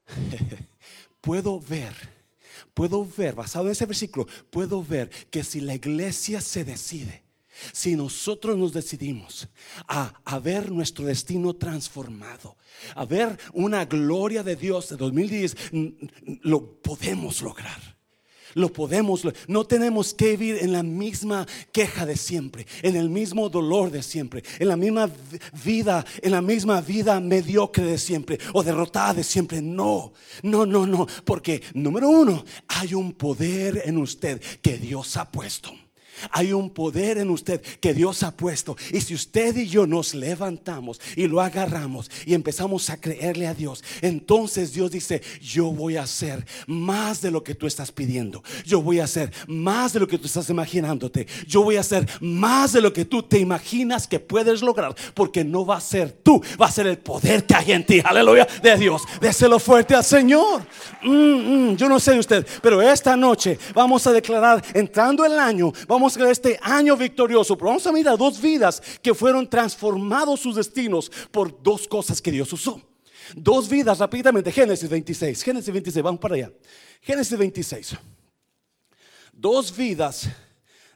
puedo 1.21 1.59
ver, 1.61 1.95
puedo 2.73 3.05
ver, 3.05 3.35
basado 3.35 3.65
en 3.65 3.71
ese 3.71 3.85
versículo, 3.85 4.27
puedo 4.49 4.83
ver 4.83 5.09
que 5.31 5.43
si 5.43 5.61
la 5.61 5.75
iglesia 5.75 6.41
se 6.41 6.65
decide 6.65 7.28
si 7.71 7.95
nosotros 7.95 8.57
nos 8.57 8.73
decidimos 8.73 9.47
a, 9.87 10.39
ver 10.39 10.71
nuestro 10.71 11.05
destino 11.05 11.55
transformado, 11.55 12.55
a 12.95 13.05
ver 13.05 13.37
una 13.53 13.85
gloria 13.85 14.43
de 14.43 14.55
Dios 14.55 14.89
de 14.89 14.97
2010, 14.97 15.55
lo 16.41 16.81
podemos 16.81 17.41
lograr. 17.41 17.99
Lo 18.55 18.73
podemos, 18.73 19.27
no 19.47 19.65
tenemos 19.65 20.13
que 20.13 20.35
vivir 20.35 20.57
en 20.61 20.71
la 20.71 20.81
misma 20.81 21.45
queja 21.71 22.05
de 22.05 22.17
siempre, 22.17 22.65
en 22.81 22.95
el 22.95 23.09
mismo 23.09 23.49
dolor 23.49 23.91
de 23.91 24.01
siempre, 24.01 24.43
en 24.57 24.67
la 24.67 24.75
misma 24.75 25.09
vida, 25.63 26.05
en 26.21 26.31
la 26.31 26.41
misma 26.41 26.81
vida 26.81 27.19
mediocre 27.19 27.83
de 27.83 27.97
siempre 27.97 28.39
o 28.53 28.63
derrotada 28.63 29.15
de 29.15 29.23
siempre. 29.23 29.61
No, 29.61 30.13
no, 30.41 30.65
no, 30.65 30.87
no, 30.87 31.05
porque 31.25 31.61
número 31.73 32.09
uno, 32.09 32.43
hay 32.67 32.95
un 32.95 33.13
poder 33.13 33.83
en 33.85 33.97
usted 33.97 34.41
que 34.61 34.77
Dios 34.77 35.15
ha 35.17 35.29
puesto. 35.29 35.71
Hay 36.31 36.53
un 36.53 36.69
poder 36.69 37.17
en 37.17 37.29
usted 37.29 37.61
que 37.79 37.93
Dios 37.93 38.23
ha 38.23 38.35
puesto. 38.35 38.75
Y 38.91 39.01
si 39.01 39.13
usted 39.13 39.55
y 39.55 39.67
yo 39.67 39.87
nos 39.87 40.13
levantamos 40.13 40.99
y 41.15 41.27
lo 41.27 41.41
agarramos 41.41 42.09
y 42.25 42.33
empezamos 42.33 42.89
a 42.89 42.99
creerle 42.99 43.47
a 43.47 43.53
Dios, 43.53 43.83
entonces 44.01 44.73
Dios 44.73 44.91
dice, 44.91 45.21
yo 45.41 45.71
voy 45.71 45.97
a 45.97 46.03
hacer 46.03 46.45
más 46.67 47.21
de 47.21 47.31
lo 47.31 47.43
que 47.43 47.55
tú 47.55 47.67
estás 47.67 47.91
pidiendo. 47.91 48.43
Yo 48.65 48.81
voy 48.81 48.99
a 48.99 49.05
hacer 49.05 49.31
más 49.47 49.93
de 49.93 49.99
lo 49.99 50.07
que 50.07 50.17
tú 50.17 50.25
estás 50.25 50.49
imaginándote. 50.49 51.27
Yo 51.47 51.63
voy 51.63 51.77
a 51.77 51.81
hacer 51.81 52.07
más 52.21 52.73
de 52.73 52.81
lo 52.81 52.93
que 52.93 53.05
tú 53.05 53.23
te 53.23 53.39
imaginas 53.39 54.07
que 54.07 54.19
puedes 54.19 54.61
lograr. 54.61 54.95
Porque 55.13 55.43
no 55.43 55.65
va 55.65 55.77
a 55.77 55.81
ser 55.81 56.11
tú, 56.11 56.41
va 56.61 56.67
a 56.67 56.71
ser 56.71 56.87
el 56.87 56.97
poder 56.97 57.45
que 57.45 57.55
hay 57.55 57.71
en 57.71 57.85
ti. 57.85 58.01
Aleluya 58.03 58.47
de 58.61 58.77
Dios. 58.77 59.03
Déselo 59.21 59.59
fuerte 59.59 59.95
al 59.95 60.03
Señor. 60.03 60.65
Mm, 61.03 61.71
mm, 61.71 61.75
yo 61.75 61.87
no 61.87 61.99
sé 61.99 62.17
usted, 62.17 62.45
pero 62.61 62.81
esta 62.81 63.15
noche 63.15 63.57
vamos 63.73 64.05
a 64.07 64.11
declarar, 64.11 64.63
entrando 64.73 65.25
el 65.25 65.37
año, 65.37 65.71
vamos 65.87 66.08
este 66.17 66.59
año 66.61 66.95
victorioso, 66.95 67.57
pero 67.57 67.67
vamos 67.67 67.87
a 67.87 67.91
mirar 67.91 68.17
dos 68.17 68.41
vidas 68.41 68.81
que 69.01 69.13
fueron 69.13 69.49
transformados 69.49 70.39
sus 70.39 70.55
destinos 70.55 71.11
por 71.31 71.61
dos 71.61 71.87
cosas 71.87 72.21
que 72.21 72.31
Dios 72.31 72.51
usó. 72.53 72.81
Dos 73.35 73.69
vidas 73.69 73.99
rápidamente, 73.99 74.51
Génesis 74.51 74.89
26, 74.89 75.43
Génesis 75.43 75.73
26, 75.73 76.03
vamos 76.03 76.19
para 76.19 76.35
allá. 76.35 76.51
Génesis 77.01 77.37
26. 77.37 77.95
Dos 79.33 79.75
vidas 79.75 80.27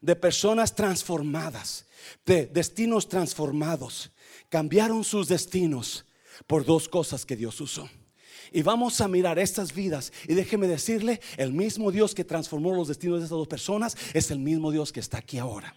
de 0.01 0.15
personas 0.15 0.75
transformadas, 0.75 1.85
de 2.25 2.45
destinos 2.47 3.07
transformados, 3.07 4.11
cambiaron 4.49 5.03
sus 5.03 5.27
destinos 5.27 6.05
por 6.47 6.65
dos 6.65 6.89
cosas 6.89 7.25
que 7.25 7.35
Dios 7.35 7.59
usó. 7.61 7.89
Y 8.53 8.61
vamos 8.61 9.01
a 9.01 9.07
mirar 9.07 9.39
estas 9.39 9.73
vidas. 9.73 10.13
Y 10.27 10.35
déjeme 10.35 10.67
decirle, 10.67 11.19
el 11.37 11.51
mismo 11.51 11.91
Dios 11.91 12.15
que 12.15 12.23
transformó 12.23 12.73
los 12.73 12.87
destinos 12.87 13.19
de 13.19 13.25
estas 13.25 13.37
dos 13.37 13.47
personas 13.47 13.97
es 14.13 14.31
el 14.31 14.39
mismo 14.39 14.71
Dios 14.71 14.93
que 14.93 14.99
está 14.99 15.17
aquí 15.17 15.39
ahora. 15.39 15.75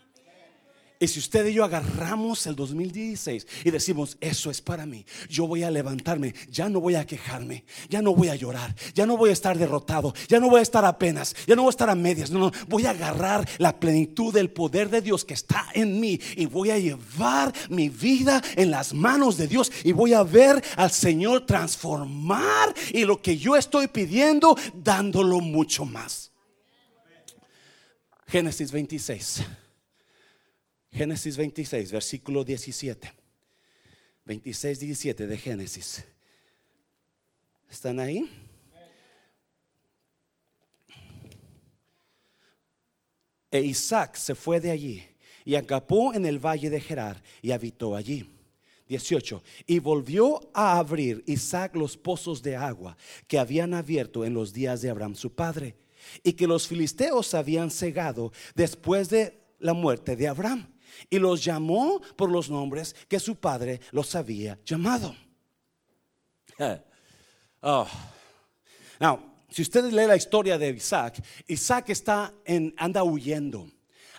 Y 0.99 1.09
si 1.09 1.19
usted 1.19 1.47
y 1.47 1.53
yo 1.53 1.65
agarramos 1.65 2.47
el 2.47 2.57
2016 2.57 3.47
y 3.65 3.71
decimos, 3.71 4.17
eso 4.19 4.50
es 4.50 4.62
para 4.62 4.87
mí, 4.87 5.05
yo 5.29 5.47
voy 5.47 5.62
a 5.62 5.71
levantarme, 5.71 6.35
ya 6.49 6.71
no 6.71 6.81
voy 6.81 6.95
a 6.95 7.07
quejarme, 7.07 7.65
ya 7.91 8.00
no 8.00 8.15
voy 8.15 8.29
a 8.29 8.35
llorar, 8.35 8.75
ya 8.95 9.05
no 9.05 9.19
voy 9.19 9.29
a 9.29 9.35
estar 9.35 9.59
derrotado, 9.59 10.15
ya 10.26 10.41
no 10.41 10.49
voy 10.49 10.61
a 10.61 10.62
estar 10.62 10.87
apenas, 10.87 11.37
ya 11.47 11.55
no 11.55 11.62
voy 11.62 11.69
a 11.69 11.71
estar 11.71 11.91
a 11.91 11.95
medias, 11.95 12.31
no, 12.31 12.38
no, 12.38 12.53
voy 12.67 12.87
a 12.87 12.91
agarrar 12.91 13.47
la 13.59 13.79
plenitud 13.79 14.33
del 14.33 14.50
poder 14.50 14.88
de 14.88 15.03
Dios 15.03 15.25
que 15.26 15.35
está 15.35 15.67
en 15.75 16.00
mí 16.00 16.19
y 16.35 16.47
voy 16.47 16.71
a 16.71 16.79
llevar 16.79 17.53
mi 17.69 17.91
vida 17.91 18.43
en 18.57 18.71
las 18.71 18.95
manos 18.95 19.37
de 19.37 19.49
Dios 19.49 19.71
y 19.85 19.93
voy 19.93 20.15
a 20.15 20.23
ver 20.23 20.65
al 20.76 20.91
Señor 20.91 21.45
transformar 21.45 22.75
y 22.93 23.05
lo 23.05 23.21
que 23.21 23.37
yo 23.37 23.55
estoy 23.55 23.88
pidiendo, 23.88 24.57
dándolo 24.75 25.41
mucho 25.41 25.85
más. 25.85 26.33
Génesis 28.26 28.73
26. 28.73 29.45
Génesis 30.97 31.37
26, 31.37 31.93
versículo 31.93 32.43
17. 32.43 33.12
26, 34.25 34.81
17 34.81 35.26
de 35.26 35.37
Génesis. 35.37 36.03
¿Están 37.71 38.00
ahí? 38.00 38.26
E 43.50 43.61
Isaac 43.61 44.17
se 44.17 44.35
fue 44.35 44.59
de 44.59 44.71
allí 44.71 45.03
y 45.45 45.55
acampó 45.55 46.15
en 46.15 46.25
el 46.25 46.38
valle 46.38 46.71
de 46.71 46.81
Gerar 46.81 47.23
y 47.43 47.50
habitó 47.50 47.95
allí. 47.95 48.26
18. 48.88 49.43
Y 49.67 49.81
volvió 49.81 50.41
a 50.55 50.79
abrir 50.79 51.23
Isaac 51.26 51.76
los 51.76 51.99
pozos 51.99 52.43
de 52.43 52.57
agua 52.57 52.97
que 53.26 53.38
habían 53.38 53.75
abierto 53.75 54.25
en 54.25 54.33
los 54.33 54.55
días 54.55 54.81
de 54.81 54.88
Abraham 54.88 55.15
su 55.15 55.35
padre 55.35 55.76
y 56.23 56.33
que 56.33 56.47
los 56.47 56.67
filisteos 56.67 57.35
habían 57.35 57.71
cegado 57.71 58.33
después 58.55 59.11
de 59.11 59.38
la 59.59 59.75
muerte 59.75 60.17
de 60.17 60.29
Abraham 60.29 60.75
y 61.11 61.19
los 61.19 61.45
llamó 61.45 62.00
por 62.17 62.31
los 62.31 62.50
nombres 62.50 62.95
que 63.09 63.21
su 63.21 63.37
padre 63.37 63.81
los 63.93 64.15
había 64.15 64.59
llamado. 64.65 65.15
Oh. 67.69 67.88
Now, 69.00 69.19
si 69.50 69.62
ustedes 69.62 69.93
leen 69.93 70.09
la 70.09 70.17
historia 70.17 70.57
de 70.57 70.71
Isaac, 70.71 71.21
Isaac 71.49 71.91
está 71.91 72.33
en, 72.45 72.73
anda 72.76 73.03
huyendo. 73.03 73.69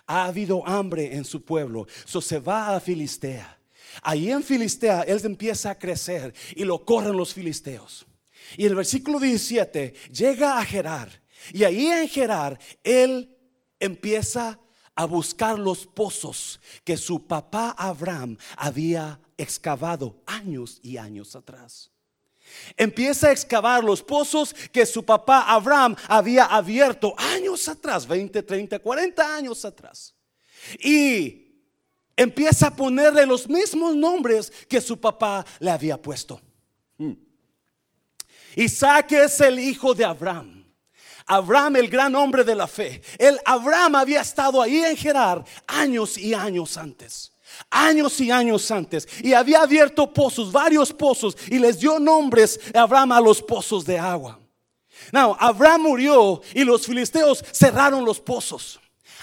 Ha 0.06 0.26
habido 0.26 0.66
hambre 0.66 1.14
en 1.14 1.24
su 1.24 1.42
pueblo, 1.42 1.86
so 2.04 2.20
se 2.20 2.40
va 2.40 2.76
a 2.76 2.80
Filistea. 2.80 3.58
Ahí 4.02 4.30
en 4.30 4.42
Filistea 4.42 5.02
él 5.02 5.20
empieza 5.24 5.70
a 5.70 5.78
crecer 5.78 6.34
y 6.54 6.64
lo 6.64 6.84
corren 6.84 7.16
los 7.16 7.32
filisteos. 7.32 8.06
Y 8.56 8.66
el 8.66 8.74
versículo 8.74 9.18
17 9.18 9.94
llega 10.12 10.58
a 10.58 10.64
Gerar 10.64 11.22
y 11.52 11.64
ahí 11.64 11.86
en 11.86 12.08
Gerar 12.08 12.58
él 12.82 13.34
empieza 13.78 14.58
a 14.98 15.04
buscar 15.04 15.56
los 15.56 15.86
pozos 15.86 16.58
que 16.82 16.96
su 16.96 17.24
papá 17.24 17.72
Abraham 17.78 18.36
había 18.56 19.20
excavado 19.36 20.20
años 20.26 20.80
y 20.82 20.96
años 20.96 21.36
atrás. 21.36 21.88
Empieza 22.76 23.28
a 23.28 23.32
excavar 23.32 23.84
los 23.84 24.02
pozos 24.02 24.52
que 24.72 24.84
su 24.84 25.04
papá 25.04 25.42
Abraham 25.42 25.94
había 26.08 26.46
abierto 26.46 27.14
años 27.16 27.68
atrás, 27.68 28.08
20, 28.08 28.42
30, 28.42 28.80
40 28.80 29.36
años 29.36 29.64
atrás. 29.64 30.16
Y 30.80 31.46
empieza 32.16 32.66
a 32.66 32.74
ponerle 32.74 33.24
los 33.24 33.48
mismos 33.48 33.94
nombres 33.94 34.50
que 34.68 34.80
su 34.80 34.98
papá 34.98 35.46
le 35.60 35.70
había 35.70 35.96
puesto. 36.02 36.40
Hmm. 36.96 37.12
Isaac 38.56 39.12
es 39.12 39.40
el 39.42 39.60
hijo 39.60 39.94
de 39.94 40.04
Abraham. 40.04 40.57
Abraham, 41.28 41.76
el 41.76 41.88
gran 41.88 42.14
hombre 42.16 42.42
de 42.42 42.54
la 42.54 42.66
fe. 42.66 43.02
El 43.18 43.38
Abraham 43.44 43.96
había 43.96 44.22
estado 44.22 44.60
ahí 44.60 44.78
en 44.78 44.96
Gerar 44.96 45.44
años 45.66 46.16
y 46.18 46.34
años 46.34 46.76
antes. 46.76 47.32
Años 47.70 48.20
y 48.20 48.30
años 48.30 48.70
antes. 48.70 49.06
Y 49.22 49.34
había 49.34 49.62
abierto 49.62 50.12
pozos, 50.12 50.50
varios 50.50 50.92
pozos. 50.92 51.36
Y 51.48 51.58
les 51.58 51.78
dio 51.78 51.98
nombres 51.98 52.58
Abraham 52.74 53.12
a 53.12 53.20
los 53.20 53.42
pozos 53.42 53.84
de 53.84 53.98
agua. 53.98 54.40
Now, 55.12 55.36
Abraham 55.38 55.82
murió 55.82 56.40
y 56.54 56.64
los 56.64 56.86
filisteos 56.86 57.44
cerraron 57.52 58.04
los 58.04 58.20
pozos. 58.20 58.80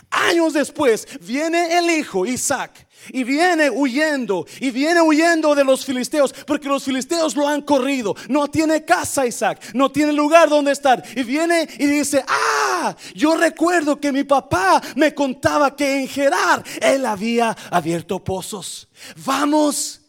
Años 0.10 0.54
después 0.54 1.08
viene 1.22 1.78
el 1.78 1.90
hijo 1.90 2.26
Isaac 2.26 2.88
y 3.10 3.24
viene 3.24 3.70
huyendo 3.70 4.46
y 4.60 4.72
viene 4.72 5.02
huyendo 5.02 5.56
de 5.56 5.64
los 5.64 5.86
filisteos 5.86 6.34
porque 6.46 6.68
los 6.68 6.84
filisteos 6.84 7.36
lo 7.36 7.48
han 7.48 7.62
corrido. 7.62 8.16
No 8.30 8.48
tiene 8.48 8.86
casa 8.86 9.26
Isaac, 9.26 9.62
no 9.74 9.92
tiene 9.92 10.14
lugar 10.14 10.50
donde 10.50 10.72
estar. 10.72 11.04
Y 11.16 11.24
viene 11.24 11.68
y 11.78 11.86
dice, 11.86 12.24
ah, 12.28 12.96
yo 13.14 13.36
recuerdo 13.36 14.00
que 14.00 14.12
mi 14.12 14.24
papá 14.24 14.82
me 14.96 15.14
contaba 15.14 15.76
que 15.76 16.02
en 16.02 16.08
Gerar 16.08 16.64
él 16.82 17.06
había 17.06 17.56
abierto 17.70 18.24
pozos. 18.24 18.88
Vamos 19.18 20.02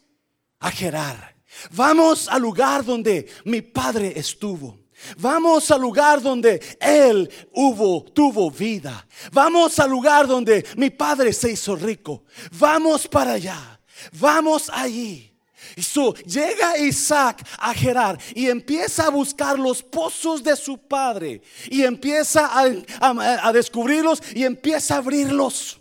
a 0.59 0.71
Gerar. 0.71 1.35
Vamos 1.71 2.27
al 2.27 2.41
lugar 2.41 2.85
donde 2.85 3.27
mi 3.45 3.61
padre 3.61 4.13
estuvo. 4.15 4.86
Vamos 5.17 5.69
al 5.71 5.81
lugar 5.81 6.21
donde 6.21 6.61
Él 6.79 7.29
hubo, 7.53 8.03
tuvo 8.03 8.51
vida. 8.51 9.07
Vamos 9.31 9.79
al 9.79 9.89
lugar 9.89 10.27
donde 10.27 10.65
mi 10.75 10.89
padre 10.89 11.33
se 11.33 11.51
hizo 11.51 11.75
rico. 11.75 12.23
Vamos 12.51 13.07
para 13.07 13.33
allá. 13.33 13.79
Vamos 14.13 14.69
allí. 14.73 15.33
Y 15.75 15.81
llega 16.25 16.77
Isaac 16.77 17.45
a 17.59 17.73
Gerar 17.73 18.17
y 18.33 18.47
empieza 18.47 19.07
a 19.07 19.09
buscar 19.09 19.59
los 19.59 19.83
pozos 19.83 20.43
de 20.43 20.55
su 20.55 20.77
padre. 20.77 21.41
Y 21.69 21.83
empieza 21.83 22.47
a, 22.47 23.47
a 23.47 23.53
descubrirlos 23.53 24.21
y 24.33 24.43
empieza 24.43 24.95
a 24.95 24.97
abrirlos. 24.99 25.79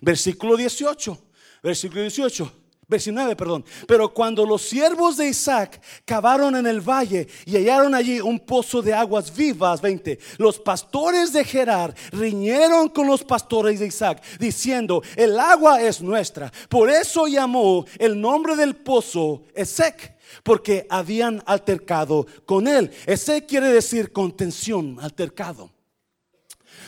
Versículo 0.00 0.56
18. 0.56 1.18
Versículo 1.62 2.02
18. 2.02 2.52
19, 2.88 3.34
perdón. 3.34 3.64
Pero 3.88 4.14
cuando 4.14 4.46
los 4.46 4.62
siervos 4.62 5.16
de 5.16 5.28
Isaac 5.28 5.82
cavaron 6.04 6.54
en 6.54 6.66
el 6.66 6.80
valle 6.80 7.26
y 7.44 7.56
hallaron 7.56 7.94
allí 7.94 8.20
un 8.20 8.38
pozo 8.38 8.80
de 8.80 8.94
aguas 8.94 9.34
vivas, 9.34 9.80
20, 9.80 10.18
los 10.38 10.60
pastores 10.60 11.32
de 11.32 11.44
Gerar 11.44 11.94
riñeron 12.12 12.88
con 12.88 13.08
los 13.08 13.24
pastores 13.24 13.80
de 13.80 13.88
Isaac, 13.88 14.22
diciendo, 14.38 15.02
el 15.16 15.38
agua 15.38 15.82
es 15.82 16.00
nuestra. 16.00 16.52
Por 16.68 16.88
eso 16.88 17.26
llamó 17.26 17.84
el 17.98 18.20
nombre 18.20 18.54
del 18.54 18.76
pozo 18.76 19.42
Esec, 19.52 20.16
porque 20.44 20.86
habían 20.88 21.42
altercado 21.44 22.24
con 22.44 22.68
él. 22.68 22.92
Esec 23.04 23.46
quiere 23.46 23.68
decir 23.68 24.12
contención, 24.12 24.96
altercado. 25.00 25.72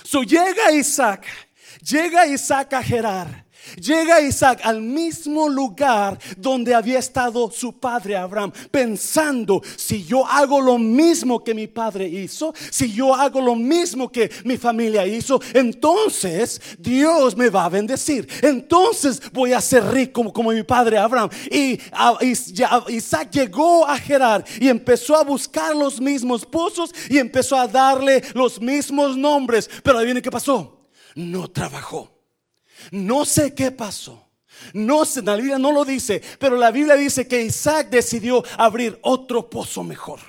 So 0.05 0.23
llega 0.23 0.71
Isaac, 0.71 1.26
llega 1.83 2.28
Isaac 2.28 2.75
a 2.75 2.83
Gerar 2.85 3.48
Llega 3.77 4.21
Isaac 4.21 4.61
al 4.65 4.81
mismo 4.81 5.49
lugar 5.49 6.19
donde 6.37 6.75
había 6.75 6.99
estado 6.99 7.51
su 7.51 7.79
padre 7.79 8.17
Abraham, 8.17 8.53
pensando, 8.71 9.63
si 9.77 10.05
yo 10.05 10.27
hago 10.27 10.61
lo 10.61 10.79
mismo 10.79 11.43
que 11.43 11.55
mi 11.55 11.67
padre 11.67 12.07
hizo, 12.09 12.55
si 12.71 12.93
yo 12.93 13.15
hago 13.15 13.41
lo 13.41 13.55
mismo 13.55 14.11
que 14.11 14.31
mi 14.45 14.57
familia 14.57 15.07
hizo, 15.07 15.41
entonces 15.55 16.61
Dios 16.79 17.37
me 17.37 17.51
va 17.51 17.65
a 17.65 17.69
bendecir. 17.69 18.29
Entonces 18.43 19.21
voy 19.33 19.53
a 19.53 19.61
ser 19.61 19.85
rico 19.85 20.33
como, 20.33 20.51
mi 20.51 20.63
padre 20.63 20.99
Abraham. 20.99 21.29
Y 21.51 21.79
Isaac 22.89 23.31
llegó 23.31 23.87
a 23.87 23.99
Gerar 23.99 24.45
y 24.61 24.69
empezó 24.69 25.17
a 25.17 25.25
buscar 25.25 25.75
los 25.75 26.01
mismos 26.01 26.45
pozos 26.45 26.95
y 27.09 27.19
empezó 27.19 27.57
a 27.57 27.69
darle 27.69 28.23
los 28.35 28.61
mismos 28.61 29.17
nombres. 29.17 29.69
Pero 29.83 30.01
viene 30.01 30.23
qué 30.23 30.31
pasó. 30.31 30.87
No 31.15 31.49
trabajó. 31.49 32.18
No 32.90 33.25
sé 33.25 33.54
qué 33.54 33.71
pasó. 33.71 34.28
No 34.73 35.04
sé, 35.04 35.23
la 35.23 35.37
Biblia 35.37 35.59
no 35.59 35.73
lo 35.73 35.85
dice, 35.85 36.21
pero 36.38 36.57
la 36.57 36.71
Biblia 36.71 36.97
dice 36.97 37.28
que 37.28 37.42
Isaac 37.42 37.88
decidió 37.90 38.42
abrir 38.57 38.99
otro 39.02 39.49
pozo 39.49 39.85
mejor. 39.85 40.21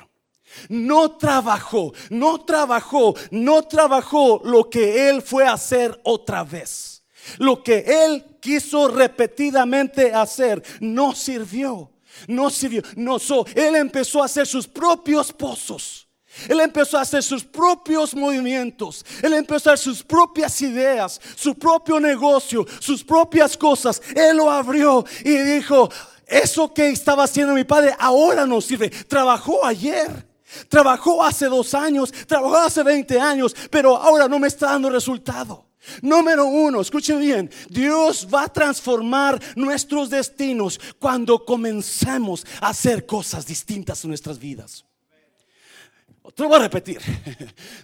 No 0.67 1.17
trabajó, 1.17 1.93
no 2.09 2.41
trabajó, 2.41 3.15
no 3.31 3.63
trabajó 3.63 4.41
lo 4.43 4.69
que 4.69 5.09
él 5.09 5.21
fue 5.21 5.45
a 5.45 5.53
hacer 5.53 5.99
otra 6.03 6.43
vez. 6.43 7.03
Lo 7.37 7.63
que 7.63 7.85
él 7.87 8.25
quiso 8.39 8.87
repetidamente 8.87 10.13
hacer 10.13 10.61
no 10.79 11.13
sirvió. 11.13 11.91
No 12.27 12.49
sirvió. 12.49 12.81
No, 12.95 13.17
él 13.55 13.75
empezó 13.75 14.21
a 14.21 14.25
hacer 14.25 14.47
sus 14.47 14.67
propios 14.67 15.31
pozos. 15.31 16.08
Él 16.47 16.59
empezó 16.59 16.97
a 16.97 17.01
hacer 17.01 17.23
sus 17.23 17.43
propios 17.43 18.15
movimientos. 18.15 19.05
Él 19.21 19.33
empezó 19.33 19.69
a 19.69 19.73
hacer 19.73 19.85
sus 19.85 20.03
propias 20.03 20.61
ideas, 20.61 21.19
su 21.35 21.55
propio 21.55 21.99
negocio, 21.99 22.65
sus 22.79 23.03
propias 23.03 23.57
cosas. 23.57 24.01
Él 24.15 24.37
lo 24.37 24.49
abrió 24.49 25.05
y 25.23 25.37
dijo, 25.37 25.89
eso 26.27 26.73
que 26.73 26.89
estaba 26.89 27.23
haciendo 27.23 27.53
mi 27.53 27.63
padre 27.63 27.95
ahora 27.99 28.45
no 28.45 28.61
sirve. 28.61 28.89
Trabajó 28.89 29.65
ayer. 29.65 30.29
Trabajó 30.67 31.23
hace 31.23 31.45
dos 31.45 31.75
años, 31.75 32.11
trabajó 32.25 32.57
hace 32.57 32.81
20 32.81 33.19
años, 33.19 33.55
pero 33.69 33.95
ahora 33.95 34.27
no 34.27 34.39
me 34.39 34.47
está 34.47 34.71
dando 34.71 34.89
resultado. 34.89 35.69
Número 36.01 36.45
uno, 36.45 36.81
escuche 36.81 37.15
bien, 37.17 37.49
Dios 37.69 38.27
va 38.33 38.43
a 38.43 38.53
transformar 38.53 39.39
nuestros 39.55 40.09
destinos 40.09 40.79
cuando 40.99 41.45
comencemos 41.45 42.45
a 42.61 42.69
hacer 42.69 43.05
cosas 43.05 43.45
distintas 43.45 44.03
en 44.03 44.09
nuestras 44.09 44.39
vidas. 44.39 44.85
Te 46.35 46.43
lo 46.43 46.49
voy 46.49 46.57
a 46.57 46.63
repetir. 46.63 46.99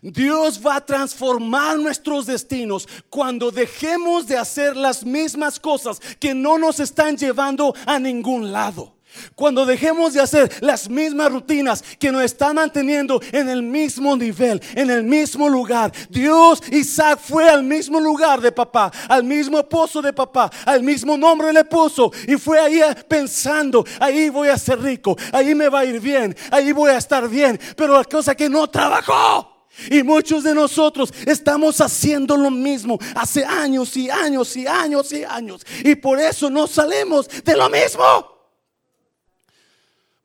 Dios 0.02 0.62
va 0.66 0.78
a 0.78 0.86
transformar 0.86 1.78
nuestros 1.78 2.26
destinos 2.26 2.88
cuando 3.10 3.52
dejemos 3.52 4.28
de 4.28 4.38
hacer 4.38 4.76
las 4.76 5.06
mismas 5.06 5.60
cosas 5.60 6.00
que 6.20 6.34
no 6.34 6.58
nos 6.58 6.80
están 6.80 7.18
llevando 7.18 7.74
a 7.86 8.00
ningún 8.00 8.52
lado. 8.52 8.95
Cuando 9.36 9.66
dejemos 9.66 10.14
de 10.14 10.22
hacer 10.22 10.52
las 10.62 10.90
mismas 10.90 11.32
rutinas 11.32 11.84
que 12.00 12.12
nos 12.12 12.24
están 12.24 12.56
manteniendo 12.56 13.22
en 13.32 13.50
el 13.50 13.64
mismo 13.64 14.16
nivel, 14.16 14.62
en 14.76 14.90
el 14.90 15.04
mismo 15.04 15.50
lugar. 15.50 15.92
Dios, 16.10 16.62
Isaac 16.72 17.20
fue 17.22 17.50
al 17.50 17.64
mismo 17.64 18.00
lugar 18.00 18.42
de 18.42 18.52
papá, 18.52 18.92
al 19.10 19.24
mismo 19.24 19.64
pozo 19.68 20.02
de 20.02 20.14
papá, 20.14 20.52
al 20.66 20.84
mismo 20.84 21.18
nombre 21.18 21.52
le 21.52 21.66
puso 21.66 22.12
y 22.28 22.36
fue 22.36 22.60
ahí 22.60 22.82
pensando, 23.08 23.86
ahí 24.00 24.30
voy 24.30 24.50
a 24.50 24.58
ser 24.58 24.82
rico, 24.82 25.18
ahí 25.32 25.56
me 25.56 25.70
va 25.70 25.80
a 25.80 25.86
ir 25.86 26.00
bien, 26.00 26.36
ahí 26.52 26.72
voy 26.72 26.92
a 26.92 26.98
estar 26.98 27.28
bien, 27.30 27.60
pero 27.76 27.98
la 27.98 28.04
cosa 28.04 28.36
que 28.36 28.50
no 28.50 28.68
trabajó. 28.68 29.56
Y 29.92 30.04
muchos 30.04 30.44
de 30.44 30.54
nosotros 30.54 31.14
estamos 31.26 31.82
haciendo 31.82 32.38
lo 32.38 32.50
mismo 32.50 32.98
hace 33.16 33.44
años 33.44 33.96
y 33.98 34.10
años 34.10 34.56
y 34.56 34.66
años 34.66 35.12
y 35.12 35.24
años. 35.24 35.66
Y 35.84 35.96
por 35.96 36.20
eso 36.20 36.50
no 36.50 36.66
salimos 36.66 37.28
de 37.44 37.58
lo 37.58 37.70
mismo. 37.70 38.35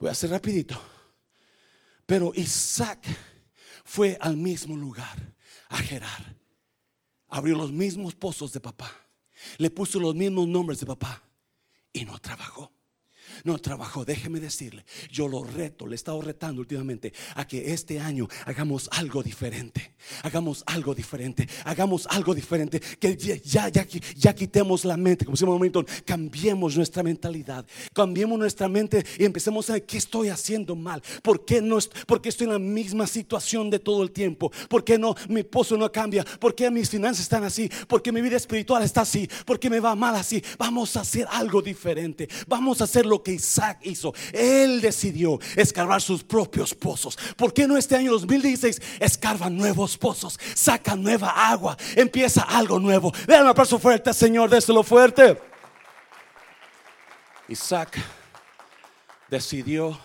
Voy 0.00 0.08
a 0.08 0.12
hacer 0.12 0.30
rapidito. 0.30 0.80
Pero 2.06 2.32
Isaac 2.34 3.06
fue 3.84 4.18
al 4.20 4.36
mismo 4.36 4.76
lugar, 4.76 5.36
a 5.68 5.76
Gerar. 5.78 6.36
Abrió 7.28 7.56
los 7.56 7.70
mismos 7.70 8.16
pozos 8.16 8.52
de 8.52 8.58
papá. 8.60 8.90
Le 9.58 9.70
puso 9.70 10.00
los 10.00 10.16
mismos 10.16 10.48
nombres 10.48 10.80
de 10.80 10.86
papá. 10.86 11.22
Y 11.92 12.04
no 12.04 12.18
trabajó 12.18 12.72
no 13.44 13.58
trabajó. 13.58 14.04
Déjeme 14.04 14.40
decirle, 14.40 14.84
yo 15.10 15.28
lo 15.28 15.44
reto, 15.44 15.86
le 15.86 15.92
he 15.92 15.96
estado 15.96 16.20
retando 16.20 16.60
últimamente 16.60 17.12
a 17.34 17.46
que 17.46 17.72
este 17.72 18.00
año 18.00 18.28
hagamos 18.44 18.88
algo 18.92 19.22
diferente. 19.22 19.94
Hagamos 20.22 20.62
algo 20.66 20.94
diferente, 20.94 21.48
hagamos 21.64 22.06
algo 22.08 22.34
diferente. 22.34 22.80
Que 22.98 23.16
ya, 23.16 23.68
ya, 23.68 23.86
ya 24.16 24.34
quitemos 24.34 24.84
la 24.84 24.96
mente, 24.96 25.24
como 25.24 25.34
decimos 25.34 25.54
momento, 25.54 25.84
cambiemos 26.04 26.76
nuestra 26.76 27.02
mentalidad, 27.02 27.66
cambiemos 27.92 28.38
nuestra 28.38 28.68
mente 28.68 29.04
y 29.18 29.24
empecemos 29.24 29.68
a 29.70 29.74
ver 29.74 29.86
qué 29.86 29.98
estoy 29.98 30.28
haciendo 30.28 30.74
mal. 30.74 31.02
¿Por 31.22 31.44
qué, 31.44 31.60
no, 31.60 31.78
por 32.06 32.20
qué 32.20 32.30
estoy 32.30 32.46
en 32.46 32.52
la 32.54 32.58
misma 32.58 33.06
situación 33.06 33.70
de 33.70 33.78
todo 33.78 34.02
el 34.02 34.10
tiempo? 34.10 34.50
¿Por 34.68 34.84
qué 34.84 34.98
no, 34.98 35.14
mi 35.28 35.42
pozo 35.42 35.76
no 35.76 35.90
cambia? 35.90 36.24
¿Por 36.24 36.54
qué 36.54 36.70
mis 36.70 36.88
finanzas 36.88 37.22
están 37.22 37.44
así? 37.44 37.70
¿Por 37.86 38.02
qué 38.02 38.12
mi 38.12 38.20
vida 38.20 38.36
espiritual 38.36 38.82
está 38.82 39.02
así? 39.02 39.28
¿Por 39.44 39.58
qué 39.58 39.70
me 39.70 39.80
va 39.80 39.94
mal 39.94 40.14
así? 40.14 40.42
Vamos 40.58 40.96
a 40.96 41.00
hacer 41.00 41.26
algo 41.30 41.62
diferente. 41.62 42.28
Vamos 42.46 42.80
a 42.80 42.84
hacer 42.84 43.06
lo 43.06 43.22
que 43.22 43.29
Isaac 43.32 43.78
hizo. 43.82 44.14
Él 44.32 44.80
decidió 44.80 45.38
escarbar 45.56 46.00
sus 46.00 46.24
propios 46.24 46.74
pozos. 46.74 47.18
¿Por 47.36 47.52
qué 47.52 47.66
no 47.66 47.76
este 47.76 47.96
año 47.96 48.12
2016 48.12 48.80
escarba 49.00 49.50
nuevos 49.50 49.96
pozos? 49.96 50.38
Saca 50.54 50.96
nueva 50.96 51.50
agua. 51.50 51.76
Empieza 51.96 52.42
algo 52.42 52.78
nuevo. 52.78 53.12
Vean 53.26 53.42
un 53.42 53.48
aplauso 53.48 53.78
fuerte, 53.78 54.12
Señor. 54.12 54.50
Déselo 54.50 54.82
fuerte. 54.82 55.40
Isaac 57.48 57.98
decidió 59.28 59.98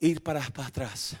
ir 0.00 0.22
para, 0.22 0.40
para 0.50 0.68
atrás 0.68 1.16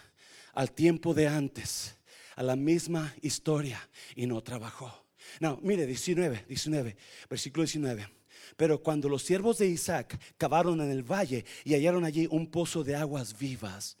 al 0.54 0.72
tiempo 0.72 1.14
de 1.14 1.28
antes, 1.28 1.96
a 2.34 2.42
la 2.42 2.56
misma 2.56 3.14
historia 3.22 3.80
y 4.16 4.26
no 4.26 4.42
trabajó. 4.42 5.06
No, 5.38 5.58
mire, 5.62 5.86
19, 5.86 6.46
19, 6.48 6.96
versículo 7.28 7.62
19. 7.62 8.17
Pero 8.58 8.82
cuando 8.82 9.08
los 9.08 9.22
siervos 9.22 9.58
de 9.58 9.68
Isaac 9.68 10.18
cavaron 10.36 10.80
en 10.80 10.90
el 10.90 11.04
valle 11.04 11.44
y 11.62 11.74
hallaron 11.74 12.04
allí 12.04 12.26
un 12.28 12.48
pozo 12.48 12.82
de 12.82 12.96
aguas 12.96 13.38
vivas, 13.38 13.96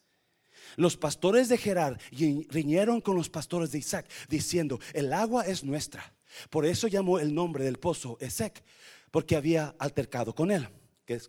los 0.74 0.96
pastores 0.96 1.48
de 1.48 1.56
Gerar 1.56 1.96
riñeron 2.10 3.00
con 3.00 3.14
los 3.14 3.30
pastores 3.30 3.70
de 3.70 3.78
Isaac, 3.78 4.10
diciendo, 4.28 4.80
el 4.94 5.12
agua 5.12 5.46
es 5.46 5.62
nuestra. 5.62 6.12
Por 6.50 6.66
eso 6.66 6.88
llamó 6.88 7.20
el 7.20 7.32
nombre 7.32 7.62
del 7.62 7.78
pozo 7.78 8.18
Esec, 8.20 8.64
porque 9.12 9.36
había 9.36 9.76
altercado 9.78 10.34
con 10.34 10.50
él, 10.50 10.68
que, 11.06 11.20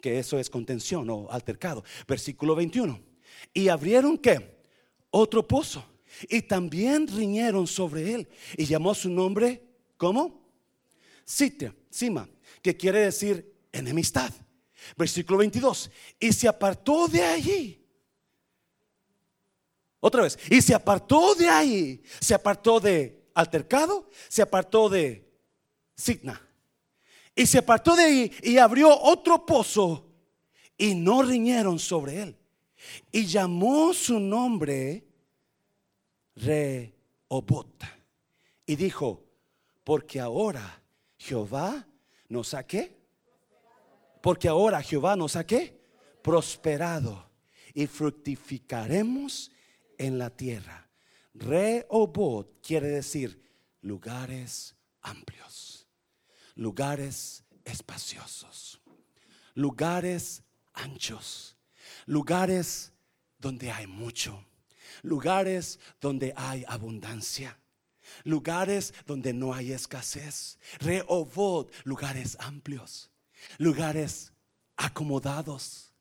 que 0.00 0.20
eso 0.20 0.38
es 0.38 0.48
contención 0.48 1.10
o 1.10 1.28
altercado. 1.28 1.82
Versículo 2.06 2.54
21. 2.54 3.00
Y 3.52 3.66
abrieron 3.66 4.16
qué? 4.16 4.60
Otro 5.10 5.46
pozo. 5.48 5.84
Y 6.28 6.42
también 6.42 7.08
riñeron 7.08 7.66
sobre 7.66 8.14
él. 8.14 8.28
Y 8.56 8.66
llamó 8.66 8.94
su 8.94 9.10
nombre, 9.10 9.60
¿cómo? 9.96 10.48
Sitio 11.24 11.74
cima, 11.90 12.28
que 12.62 12.76
quiere 12.76 13.00
decir 13.00 13.54
enemistad. 13.72 14.32
Versículo 14.96 15.38
22. 15.38 15.90
Y 16.18 16.32
se 16.32 16.48
apartó 16.48 17.08
de 17.08 17.22
allí. 17.22 17.86
Otra 20.00 20.22
vez. 20.22 20.38
Y 20.50 20.62
se 20.62 20.74
apartó 20.74 21.34
de 21.34 21.48
ahí. 21.48 22.02
Se 22.20 22.34
apartó 22.34 22.80
de 22.80 23.22
altercado. 23.34 24.08
Se 24.28 24.42
apartó 24.42 24.88
de 24.88 25.28
signa. 25.94 26.40
Y 27.34 27.46
se 27.46 27.58
apartó 27.58 27.96
de 27.96 28.02
ahí 28.02 28.32
y 28.42 28.58
abrió 28.58 28.96
otro 28.98 29.44
pozo. 29.46 30.08
Y 30.76 30.94
no 30.94 31.22
riñeron 31.22 31.78
sobre 31.78 32.22
él. 32.22 32.36
Y 33.12 33.26
llamó 33.26 33.92
su 33.92 34.18
nombre 34.18 35.06
Rehobot. 36.36 37.84
Y 38.66 38.76
dijo, 38.76 39.24
porque 39.84 40.20
ahora 40.20 40.82
Jehová 41.18 41.86
nos 42.30 42.54
ha 42.54 42.66
qué? 42.66 42.96
Porque 44.22 44.48
ahora 44.48 44.82
Jehová 44.82 45.16
nos 45.16 45.36
ha 45.36 45.44
qué? 45.44 45.78
Prosperado 46.22 47.30
y 47.74 47.86
fructificaremos 47.86 49.50
en 49.98 50.18
la 50.18 50.30
tierra. 50.30 50.88
Rehobot 51.34 52.60
quiere 52.62 52.88
decir 52.88 53.42
lugares 53.82 54.76
amplios, 55.02 55.86
lugares 56.54 57.44
espaciosos, 57.64 58.80
lugares 59.54 60.42
anchos, 60.72 61.56
lugares 62.06 62.92
donde 63.38 63.70
hay 63.70 63.86
mucho, 63.86 64.44
lugares 65.02 65.80
donde 66.00 66.32
hay 66.36 66.64
abundancia, 66.68 67.59
lugares 68.24 68.94
donde 69.06 69.32
no 69.32 69.52
hay 69.52 69.72
escasez. 69.72 70.58
Rehobot, 70.78 71.72
lugares 71.84 72.36
amplios, 72.40 73.10
lugares 73.58 74.32
acomodados. 74.76 75.92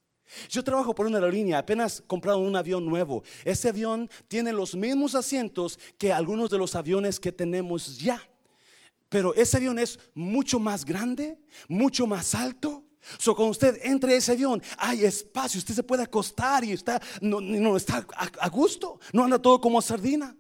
Yo 0.50 0.64
trabajo 0.64 0.94
por 0.94 1.08
una 1.08 1.18
aerolínea, 1.18 1.58
apenas 1.58 2.04
compraron 2.06 2.44
un 2.44 2.56
avión 2.56 2.86
nuevo. 2.86 3.24
Ese 3.44 3.70
avión 3.70 4.10
tiene 4.28 4.54
los 4.54 4.76
mismos 4.76 5.16
asientos 5.16 5.80
que 5.98 6.14
algunos 6.14 6.50
de 6.50 6.58
los 6.58 6.76
aviones 6.76 7.20
que 7.20 7.32
tenemos 7.32 7.98
ya. 7.98 8.22
Pero 9.10 9.34
ese 9.34 9.58
avión 9.58 9.80
es 9.80 10.00
mucho 10.14 10.60
más 10.60 10.86
grande, 10.86 11.40
mucho 11.68 12.06
más 12.06 12.36
alto. 12.36 12.86
So, 13.18 13.36
cuando 13.36 13.52
usted 13.52 13.80
entre 13.84 14.16
ese 14.16 14.34
avión, 14.34 14.62
hay 14.78 15.06
espacio, 15.06 15.58
usted 15.58 15.74
se 15.74 15.84
puede 15.84 16.04
acostar 16.04 16.64
y 16.64 16.74
está, 16.74 17.02
no, 17.22 17.42
no 17.42 17.76
está 17.76 18.06
a, 18.16 18.50
gusto, 18.50 19.00
no 19.14 19.24
anda 19.24 19.40
todo 19.40 19.60
como 19.60 19.82
sardina. 19.82 20.36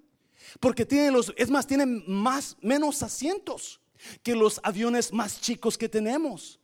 Porque 0.59 0.85
tiene 0.85 1.11
los, 1.11 1.33
es 1.37 1.49
más, 1.49 1.67
tiene 1.67 1.85
más, 1.85 2.57
menos 2.61 3.03
asientos 3.03 3.81
que 4.23 4.35
los 4.35 4.59
aviones 4.63 5.11
más 5.11 5.41
chicos 5.41 5.77
que 5.77 5.89
tenemos. 5.89 6.59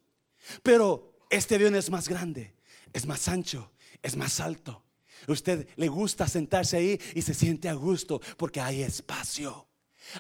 Pero 0.64 1.18
este 1.30 1.56
avión 1.56 1.76
es 1.76 1.90
más 1.90 2.08
grande 2.08 2.56
es 2.96 3.06
más 3.06 3.28
ancho, 3.28 3.74
es 4.02 4.16
más 4.16 4.40
alto. 4.40 4.82
Usted 5.28 5.68
le 5.76 5.90
gusta 5.90 6.28
sentarse 6.30 6.78
ahí 6.78 7.00
y 7.14 7.22
se 7.22 7.34
siente 7.34 7.68
a 7.68 7.74
gusto 7.74 8.22
porque 8.38 8.62
hay 8.62 8.84
espacio. 8.84 9.68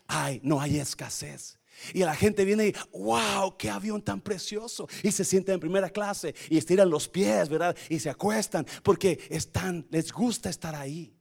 Hay, 0.07 0.41
no 0.43 0.59
hay 0.59 0.79
escasez. 0.79 1.57
Y 1.93 1.99
la 1.99 2.15
gente 2.15 2.43
viene 2.43 2.67
y, 2.67 2.75
wow, 2.91 3.55
qué 3.57 3.69
avión 3.69 4.01
tan 4.01 4.19
precioso. 4.19 4.89
Y 5.03 5.11
se 5.13 5.23
sienten 5.23 5.55
en 5.55 5.59
primera 5.61 5.89
clase 5.89 6.35
y 6.49 6.57
estiran 6.57 6.89
los 6.89 7.07
pies, 7.07 7.47
¿verdad? 7.47 7.77
Y 7.87 7.99
se 7.99 8.09
acuestan 8.09 8.67
porque 8.83 9.25
están, 9.29 9.87
les 9.89 10.11
gusta 10.11 10.49
estar 10.49 10.75
ahí. 10.75 11.15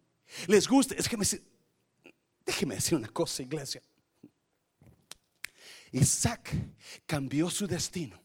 Les 0.49 0.67
gusta, 0.67 0.97
es 0.97 1.09
que 1.09 1.17
me, 1.17 1.25
déjeme 2.45 2.77
decir 2.77 2.97
una 2.97 3.09
cosa, 3.09 3.43
iglesia. 3.43 3.83
Isaac 5.93 6.53
cambió 7.07 7.51
su 7.51 7.67
destino 7.67 8.25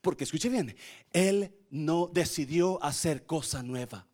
porque 0.00 0.24
escuche 0.24 0.48
bien, 0.48 0.74
él 1.12 1.52
no 1.70 2.10
decidió 2.12 2.82
hacer 2.82 3.26
cosa 3.26 3.62
nueva. 3.62 4.06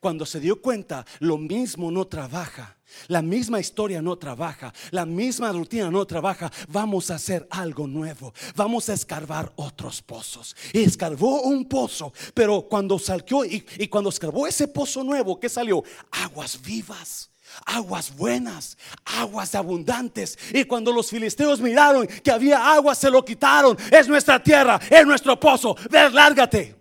Cuando 0.00 0.24
se 0.24 0.40
dio 0.40 0.62
cuenta, 0.62 1.04
lo 1.18 1.36
mismo 1.36 1.90
no 1.90 2.06
trabaja. 2.06 2.78
La 3.08 3.22
misma 3.22 3.58
historia 3.58 4.00
no 4.00 4.16
trabaja, 4.16 4.72
la 4.90 5.04
misma 5.04 5.50
rutina 5.50 5.90
no 5.90 6.06
trabaja. 6.06 6.52
Vamos 6.68 7.10
a 7.10 7.16
hacer 7.16 7.46
algo 7.50 7.86
nuevo. 7.86 8.32
Vamos 8.54 8.88
a 8.88 8.94
escarbar 8.94 9.52
otros 9.56 10.00
pozos. 10.02 10.54
Y 10.72 10.82
escarbó 10.82 11.42
un 11.42 11.64
pozo, 11.64 12.12
pero 12.34 12.62
cuando 12.68 12.98
salió 12.98 13.44
y, 13.44 13.60
cuando 13.88 14.10
escarbó 14.10 14.46
ese 14.46 14.68
pozo 14.68 15.02
nuevo, 15.02 15.40
¿qué 15.40 15.48
salió? 15.48 15.82
Aguas 16.10 16.60
vivas 16.62 17.31
aguas 17.66 18.14
buenas, 18.16 18.76
aguas 19.04 19.54
abundantes. 19.54 20.38
Y 20.52 20.64
cuando 20.64 20.92
los 20.92 21.10
filisteos 21.10 21.60
miraron 21.60 22.06
que 22.06 22.30
había 22.30 22.72
agua, 22.72 22.94
se 22.94 23.10
lo 23.10 23.24
quitaron. 23.24 23.76
Es 23.90 24.08
nuestra 24.08 24.42
tierra, 24.42 24.80
es 24.90 25.06
nuestro 25.06 25.38
pozo. 25.38 25.76
Ver, 25.90 26.12
lárgate. 26.12 26.76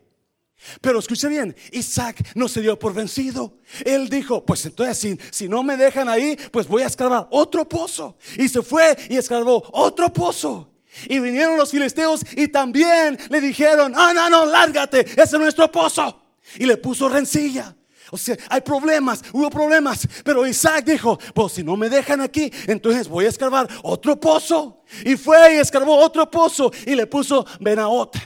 Pero 0.79 0.99
escuche 0.99 1.27
bien, 1.27 1.55
Isaac 1.71 2.23
no 2.35 2.47
se 2.47 2.61
dio 2.61 2.77
por 2.77 2.93
vencido. 2.93 3.57
Él 3.83 4.09
dijo, 4.09 4.45
pues 4.45 4.65
entonces 4.65 4.97
si, 4.97 5.17
si, 5.31 5.49
no 5.49 5.63
me 5.63 5.75
dejan 5.75 6.07
ahí, 6.07 6.37
pues 6.51 6.67
voy 6.67 6.83
a 6.83 6.87
escarbar 6.87 7.27
otro 7.31 7.67
pozo. 7.67 8.17
Y 8.37 8.47
se 8.47 8.61
fue 8.61 8.95
y 9.09 9.17
escarbó 9.17 9.63
otro 9.71 10.13
pozo. 10.13 10.71
Y 11.07 11.19
vinieron 11.19 11.57
los 11.57 11.71
filisteos 11.71 12.21
y 12.35 12.47
también 12.49 13.17
le 13.29 13.41
dijeron, 13.41 13.93
ah, 13.95 14.11
no, 14.13 14.29
no, 14.29 14.45
lárgate, 14.45 14.99
ese 15.01 15.23
es 15.23 15.39
nuestro 15.39 15.71
pozo. 15.71 16.21
Y 16.57 16.65
le 16.65 16.77
puso 16.77 17.09
rencilla. 17.09 17.75
O 18.11 18.17
sea, 18.17 18.37
hay 18.49 18.61
problemas, 18.61 19.23
hubo 19.31 19.49
problemas. 19.49 20.07
Pero 20.23 20.45
Isaac 20.45 20.85
dijo, 20.85 21.17
pues 21.33 21.53
si 21.53 21.63
no 21.63 21.75
me 21.75 21.89
dejan 21.89 22.21
aquí, 22.21 22.51
entonces 22.67 23.07
voy 23.07 23.25
a 23.25 23.29
escarbar 23.29 23.67
otro 23.83 24.19
pozo. 24.19 24.83
Y 25.05 25.15
fue 25.15 25.55
y 25.55 25.57
escarbó 25.57 25.97
otro 25.97 26.29
pozo 26.29 26.71
y 26.85 26.95
le 26.95 27.07
puso 27.07 27.45
Benaot. 27.59 28.17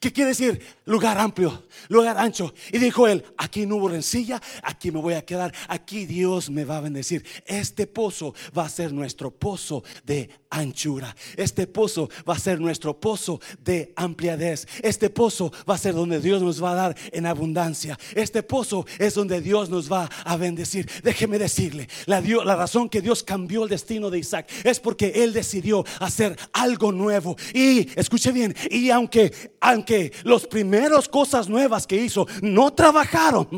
¿Qué 0.00 0.12
quiere 0.12 0.30
decir? 0.30 0.60
Lugar 0.86 1.18
amplio 1.18 1.62
lugar 1.88 2.18
ancho. 2.18 2.54
Y 2.72 2.78
dijo 2.78 3.06
él, 3.08 3.24
aquí 3.36 3.66
no 3.66 3.76
hubo 3.76 3.88
rencilla, 3.88 4.40
aquí 4.62 4.90
me 4.90 5.00
voy 5.00 5.14
a 5.14 5.24
quedar, 5.24 5.52
aquí 5.68 6.06
Dios 6.06 6.50
me 6.50 6.64
va 6.64 6.78
a 6.78 6.80
bendecir. 6.80 7.24
Este 7.46 7.86
pozo 7.86 8.34
va 8.56 8.64
a 8.64 8.68
ser 8.68 8.92
nuestro 8.92 9.30
pozo 9.30 9.84
de 10.04 10.30
anchura. 10.54 11.14
Este 11.36 11.66
pozo 11.66 12.08
va 12.28 12.34
a 12.34 12.38
ser 12.38 12.60
nuestro 12.60 12.98
pozo 12.98 13.40
de 13.62 13.92
ampliadez. 13.96 14.66
Este 14.82 15.10
pozo 15.10 15.52
va 15.68 15.74
a 15.74 15.78
ser 15.78 15.94
donde 15.94 16.20
Dios 16.20 16.42
nos 16.42 16.62
va 16.62 16.72
a 16.72 16.74
dar 16.74 16.96
en 17.12 17.26
abundancia. 17.26 17.98
Este 18.14 18.42
pozo 18.42 18.86
es 18.98 19.14
donde 19.14 19.40
Dios 19.40 19.68
nos 19.68 19.90
va 19.90 20.08
a 20.24 20.36
bendecir. 20.36 20.88
Déjeme 21.02 21.38
decirle, 21.38 21.88
la, 22.06 22.20
la 22.20 22.56
razón 22.56 22.88
que 22.88 23.00
Dios 23.00 23.22
cambió 23.22 23.64
el 23.64 23.68
destino 23.68 24.10
de 24.10 24.18
Isaac 24.18 24.48
es 24.62 24.80
porque 24.80 25.12
él 25.16 25.32
decidió 25.32 25.84
hacer 25.98 26.36
algo 26.52 26.92
nuevo. 26.92 27.36
Y 27.52 27.88
escuche 27.98 28.32
bien, 28.32 28.54
y 28.70 28.90
aunque 28.90 29.32
aunque 29.60 30.12
los 30.24 30.46
primeros 30.46 31.08
cosas 31.08 31.48
nuevas 31.48 31.86
que 31.86 31.96
hizo 31.96 32.26
no 32.42 32.72
trabajaron. 32.72 33.48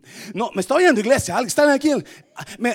No, 0.34 0.50
me 0.54 0.60
está 0.60 0.74
oyendo 0.74 1.00
iglesia, 1.00 1.38
están 1.40 1.70
aquí. 1.70 1.90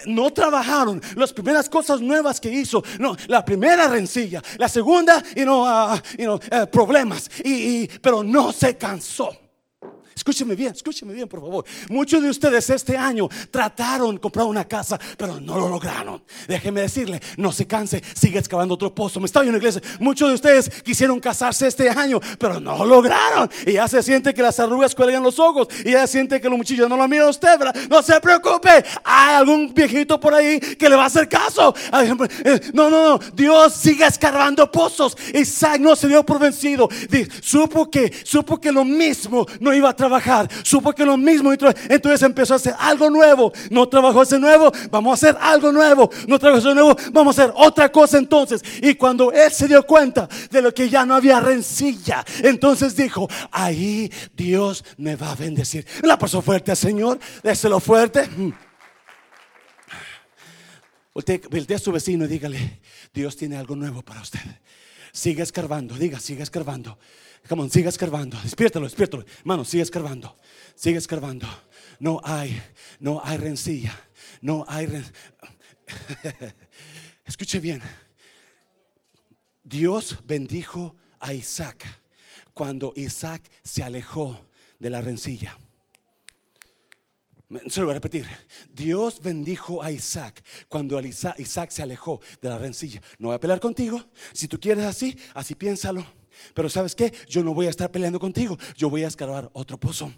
no 0.06 0.32
trabajaron. 0.32 1.01
Las 1.15 1.32
primeras 1.32 1.69
cosas 1.69 2.01
nuevas 2.01 2.39
que 2.39 2.51
hizo, 2.51 2.84
no, 2.99 3.15
la 3.28 3.43
primera 3.43 3.55
rencilla, 3.88 4.41
la 4.58 4.70
segunda, 4.70 5.24
y 5.36 5.41
no, 5.41 5.65
ah, 5.65 6.02
eh, 6.18 6.68
problemas, 6.72 7.30
y, 7.44 7.88
pero 8.02 8.24
no 8.24 8.52
se 8.52 8.78
cansó. 8.78 9.44
Escúcheme 10.17 10.56
bien, 10.56 10.71
escúcheme 10.73 11.12
bien, 11.12 11.28
por 11.28 11.41
favor. 11.41 11.65
Muchos 11.89 12.23
de 12.23 12.30
ustedes 12.30 12.69
este 12.69 12.95
año 12.95 13.28
trataron 13.51 14.15
de 14.15 14.21
comprar 14.21 14.45
una 14.45 14.63
casa, 14.63 14.97
pero 15.17 15.41
no 15.41 15.60
lo 15.60 15.67
lograron. 15.67 16.23
Déjeme 16.47 16.80
decirle, 16.80 17.21
no 17.36 17.51
se 17.51 17.67
canse, 17.67 18.01
sigue 18.15 18.39
excavando 18.39 18.75
otro 18.75 18.95
pozo. 18.95 19.19
Me 19.19 19.25
está 19.25 19.41
en 19.41 19.51
la 19.51 19.58
iglesia. 19.58 19.82
Muchos 19.99 20.30
de 20.30 20.36
ustedes 20.36 20.69
quisieron 20.84 21.19
casarse 21.19 21.67
este 21.67 21.89
año, 21.89 22.21
pero 22.39 22.62
no 22.62 22.78
lo 22.78 22.86
lograron. 22.86 23.49
Y 23.67 23.73
ya 23.73 23.89
se 23.89 24.01
siente 24.01 24.34
que 24.34 24.41
las 24.41 24.58
arrugas 24.58 24.95
cuelgan 24.95 25.21
los 25.21 25.38
ojos. 25.38 25.67
Y 25.84 25.91
ya 25.91 26.08
siente 26.08 26.39
que 26.39 26.47
los 26.47 26.58
muchillos 26.58 26.88
no 26.88 26.95
lo 26.95 27.10
mira 27.10 27.28
usted, 27.28 27.60
No 27.89 28.01
se 28.01 28.17
preocupe. 28.21 28.86
Hay 29.04 29.36
algún 29.36 29.73
viejito 29.73 30.17
por 30.17 30.34
ahí 30.34 30.62
que 30.62 30.88
le 30.88 30.95
va 30.95 31.04
a 31.04 31.08
hacer 31.08 31.28
caso. 31.28 31.75
Eh, 31.91 32.62
no, 32.73 32.89
no, 32.89 33.17
no. 33.17 33.19
Dios 33.34 33.73
sigue 33.73 34.06
escarbando 34.06 34.71
pozos. 34.71 35.17
Isaac 35.34 35.82
no 35.82 35.93
se 35.93 36.08
dio 36.08 36.25
por 36.25 36.39
vencido. 36.39 36.88
Supo 37.41 37.91
que, 37.91 38.13
supo 38.23 38.62
que 38.62 38.71
lo 38.71 38.86
mismo 38.86 39.45
no 39.60 39.73
iba 39.73 39.89
a 39.89 40.05
Supo 40.63 40.94
que 40.94 41.06
lo 41.06 41.18
mismo. 41.18 41.52
Entonces 41.54 42.22
empezó 42.22 42.54
a 42.54 42.58
hacer 42.58 42.76
algo 42.78 43.10
nuevo. 43.10 43.52
No 43.70 43.88
trabajó 43.88 44.24
ese 44.24 44.39
nuevo. 44.39 44.72
Vamos 44.91 45.12
a 45.12 45.13
hacer 45.13 45.38
algo 45.41 45.72
nuevo. 45.72 46.10
No 46.28 46.39
trabajó 46.39 46.60
ese 46.60 46.76
nuevo. 46.76 46.96
Vamos 47.12 47.38
a 47.38 47.44
hacer 47.44 47.54
otra 47.56 47.91
cosa 47.91 48.18
entonces. 48.18 48.62
Y 48.82 48.96
cuando 48.96 49.32
él 49.32 49.52
se 49.52 49.68
dio 49.68 49.86
cuenta 49.86 50.28
de 50.50 50.62
lo 50.62 50.74
que 50.74 50.89
ya 50.89 51.06
no 51.06 51.15
había 51.15 51.39
rencilla, 51.39 52.24
entonces 52.44 52.96
dijo, 52.96 53.28
ahí 53.52 54.12
Dios 54.36 54.84
me 54.98 55.15
va 55.15 55.32
a 55.32 55.36
bendecir. 55.36 55.86
La 56.04 56.18
pasó 56.18 56.41
fuerte 56.41 56.72
al 56.72 56.78
Señor. 56.78 57.20
Déselo 57.44 57.80
fuerte. 57.80 58.30
Voltea 61.13 61.78
a 61.78 61.80
su 61.80 61.94
vecino 61.94 62.26
y 62.26 62.28
dígale, 62.28 62.82
Dios 63.13 63.38
tiene 63.38 63.56
algo 63.56 63.76
nuevo 63.76 64.02
para 64.02 64.22
usted. 64.22 64.41
Sigue 65.13 65.44
escarbando, 65.44 65.96
diga, 65.96 66.20
sigue 66.20 66.44
escarbando. 66.44 67.00
Come 67.47 67.62
on, 67.62 67.69
sigue 67.69 67.89
escarbando. 67.89 68.38
Despiértalo, 68.41 68.86
despiértalo. 68.86 69.25
Hermano, 69.39 69.63
sigue 69.65 69.84
escarbando. 69.84 70.36
Sigue 70.75 70.97
escarbando. 70.97 71.47
No 71.99 72.19
hay, 72.23 72.62
no 72.99 73.21
hay 73.23 73.38
rencilla. 73.38 73.95
No 74.41 74.65
hay. 74.67 74.88
Escuche 77.25 77.60
bien. 77.60 77.81
Dios 79.63 80.17
bendijo 80.25 80.95
a 81.19 81.34
Isaac 81.34 81.86
cuando 82.53 82.93
Isaac 82.95 83.49
se 83.63 83.84
alejó 83.84 84.47
de 84.79 84.89
la 84.89 85.01
rencilla. 85.01 85.58
Se 87.67 87.79
lo 87.79 87.86
voy 87.86 87.91
a 87.91 87.95
repetir. 87.95 88.27
Dios 88.73 89.21
bendijo 89.21 89.84
a 89.84 89.91
Isaac 89.91 90.43
cuando 90.67 90.99
Isaac 90.99 91.69
se 91.69 91.84
alejó 91.84 92.21
de 92.41 92.49
la 92.49 92.58
rencilla. 92.58 93.01
No 93.19 93.27
voy 93.27 93.36
a 93.36 93.39
pelear 93.39 93.60
contigo. 93.60 94.03
Si 94.34 94.47
tú 94.47 94.60
quieres 94.60 94.86
así, 94.86 95.15
así 95.36 95.53
piénsalo. 95.53 96.05
Pero 96.54 96.69
¿sabes 96.69 96.95
qué? 96.95 97.13
Yo 97.28 97.43
no 97.43 97.54
voy 97.54 97.67
a 97.67 97.69
estar 97.69 97.91
peleando 97.91 98.19
contigo. 98.19 98.58
Yo 98.76 98.89
voy 98.89 99.04
a 99.04 99.08
escalar 99.08 99.50
otro 99.54 99.80
pozo. 99.80 100.12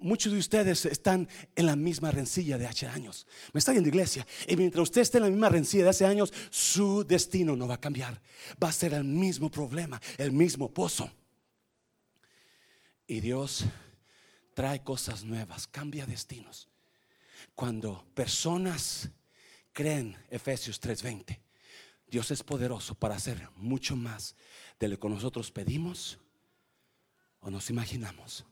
Muchos 0.00 0.32
de 0.32 0.38
ustedes 0.38 0.86
están 0.86 1.28
en 1.56 1.66
la 1.66 1.74
misma 1.74 2.10
rencilla 2.10 2.56
de 2.56 2.66
hace 2.66 2.86
años. 2.86 3.26
Me 3.52 3.58
está 3.58 3.72
viendo 3.72 3.88
iglesia. 3.88 4.26
Y 4.46 4.56
mientras 4.56 4.82
usted 4.82 5.00
esté 5.00 5.18
en 5.18 5.24
la 5.24 5.30
misma 5.30 5.48
rencilla 5.48 5.84
de 5.84 5.90
hace 5.90 6.06
años, 6.06 6.32
su 6.50 7.04
destino 7.04 7.56
no 7.56 7.66
va 7.66 7.74
a 7.74 7.80
cambiar. 7.80 8.20
Va 8.62 8.68
a 8.68 8.72
ser 8.72 8.94
el 8.94 9.04
mismo 9.04 9.50
problema, 9.50 10.00
el 10.18 10.30
mismo 10.30 10.72
pozo. 10.72 11.10
Y 13.06 13.20
Dios 13.20 13.64
trae 14.54 14.84
cosas 14.84 15.24
nuevas, 15.24 15.66
cambia 15.66 16.06
destinos. 16.06 16.68
Cuando 17.56 18.06
personas 18.14 19.10
creen 19.72 20.16
Efesios 20.30 20.80
3:20, 20.80 21.40
Dios 22.14 22.30
es 22.30 22.44
poderoso 22.44 22.94
para 22.94 23.16
hacer 23.16 23.48
mucho 23.56 23.96
más 23.96 24.36
de 24.78 24.86
lo 24.86 25.00
que 25.00 25.08
nosotros 25.08 25.50
pedimos 25.50 26.16
o 27.40 27.50
nos 27.50 27.70
imaginamos. 27.70 28.44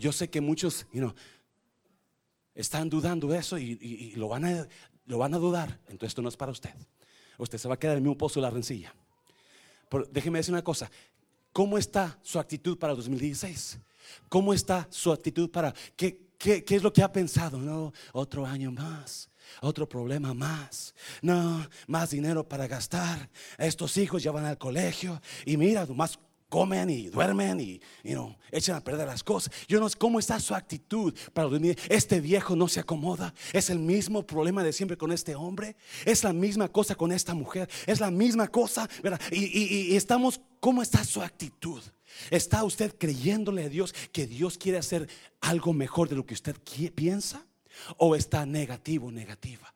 yo 0.00 0.10
sé 0.10 0.28
que 0.28 0.40
muchos 0.40 0.84
están 2.56 2.90
dudando 2.90 3.28
de 3.28 3.38
eso 3.38 3.56
y, 3.56 4.14
lo, 4.16 4.26
van 4.26 4.46
a, 4.46 4.68
lo 5.04 5.16
van 5.16 5.34
a 5.34 5.38
dudar. 5.38 5.78
Entonces 5.82 6.08
esto 6.08 6.22
no 6.22 6.28
es 6.28 6.36
para 6.36 6.50
usted. 6.50 6.74
Usted 7.38 7.56
se 7.56 7.68
va 7.68 7.74
a 7.74 7.78
quedar 7.78 7.92
en 7.92 7.98
el 7.98 8.02
mismo 8.02 8.18
pozo 8.18 8.40
de 8.40 8.46
la 8.46 8.50
rencilla. 8.50 8.92
Pero 9.88 10.04
déjeme 10.10 10.40
decir 10.40 10.52
una 10.52 10.64
cosa. 10.64 10.90
¿Cómo 11.52 11.78
está 11.78 12.18
su 12.20 12.40
actitud 12.40 12.76
para 12.76 12.94
el 12.94 12.96
2016? 12.96 13.78
¿Cómo 14.28 14.52
está 14.52 14.88
su 14.90 15.12
actitud 15.12 15.52
para 15.52 15.72
qué, 15.94 16.32
qué 16.36 16.64
es 16.66 16.82
lo 16.82 16.92
que 16.92 17.04
ha 17.04 17.12
pensado? 17.12 17.58
No, 17.58 17.92
otro 18.12 18.44
año 18.44 18.72
más 18.72 19.30
otro 19.60 19.88
problema 19.88 20.34
más. 20.34 20.94
No, 21.22 21.68
más 21.86 22.10
dinero 22.10 22.48
para 22.48 22.66
gastar. 22.66 23.28
Estos 23.58 23.96
hijos 23.96 24.22
ya 24.22 24.30
van 24.30 24.44
al 24.44 24.58
colegio 24.58 25.20
y 25.44 25.56
mira, 25.56 25.86
más 25.86 26.18
comen 26.48 26.90
y 26.90 27.08
duermen 27.08 27.60
y 27.60 27.80
you 28.04 28.34
echan 28.52 28.76
a 28.76 28.80
perder 28.80 29.06
las 29.06 29.22
cosas. 29.22 29.52
Yo 29.66 29.80
no 29.80 29.88
sé 29.88 29.98
cómo 29.98 30.18
está 30.18 30.38
su 30.40 30.54
actitud 30.54 31.14
para 31.32 31.48
dormir. 31.48 31.78
Este 31.88 32.20
viejo 32.20 32.54
no 32.54 32.68
se 32.68 32.80
acomoda. 32.80 33.34
Es 33.52 33.70
el 33.70 33.78
mismo 33.78 34.24
problema 34.24 34.62
de 34.62 34.72
siempre 34.72 34.96
con 34.96 35.12
este 35.12 35.34
hombre. 35.34 35.76
Es 36.04 36.24
la 36.24 36.32
misma 36.32 36.68
cosa 36.68 36.94
con 36.94 37.12
esta 37.12 37.34
mujer. 37.34 37.68
Es 37.86 38.00
la 38.00 38.10
misma 38.10 38.48
cosa. 38.48 38.88
Y, 39.30 39.90
y 39.92 39.96
estamos, 39.96 40.40
¿cómo 40.60 40.82
está 40.82 41.04
su 41.04 41.20
actitud? 41.20 41.82
¿Está 42.30 42.64
usted 42.64 42.94
creyéndole 42.96 43.64
a 43.64 43.68
Dios 43.68 43.94
que 44.12 44.26
Dios 44.26 44.56
quiere 44.56 44.78
hacer 44.78 45.08
algo 45.40 45.72
mejor 45.72 46.08
de 46.08 46.16
lo 46.16 46.24
que 46.24 46.34
usted 46.34 46.56
piensa? 46.94 47.44
¿O 47.96 48.14
está 48.14 48.46
negativo, 48.46 49.10
negativa? 49.10 49.72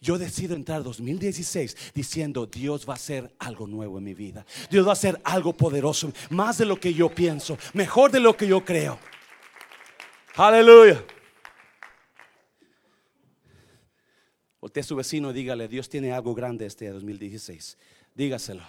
Yo 0.00 0.18
decido 0.18 0.54
entrar 0.54 0.82
2016 0.82 1.92
diciendo, 1.94 2.46
Dios 2.46 2.88
va 2.88 2.94
a 2.94 2.96
hacer 2.96 3.34
algo 3.38 3.66
nuevo 3.66 3.98
en 3.98 4.04
mi 4.04 4.14
vida. 4.14 4.46
Dios 4.70 4.86
va 4.86 4.90
a 4.90 4.94
hacer 4.94 5.20
algo 5.24 5.52
poderoso, 5.52 6.12
más 6.30 6.58
de 6.58 6.64
lo 6.64 6.78
que 6.80 6.94
yo 6.94 7.08
pienso, 7.08 7.58
mejor 7.74 8.10
de 8.10 8.20
lo 8.20 8.36
que 8.36 8.46
yo 8.46 8.64
creo. 8.64 8.98
Aleluya. 10.36 11.04
Usted 14.60 14.80
a 14.80 14.84
su 14.84 14.96
vecino 14.96 15.32
dígale, 15.32 15.68
Dios 15.68 15.88
tiene 15.88 16.12
algo 16.12 16.34
grande 16.34 16.66
este 16.66 16.88
2016. 16.88 17.76
Dígaselo. 18.14 18.64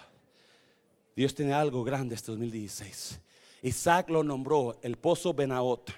Dios 1.16 1.34
tiene 1.34 1.54
algo 1.54 1.84
grande 1.84 2.16
este 2.16 2.32
2016. 2.32 3.22
Isaac 3.62 4.10
lo 4.10 4.24
nombró 4.24 4.78
el 4.82 4.98
pozo 4.98 5.34
Benaot. 5.34 5.92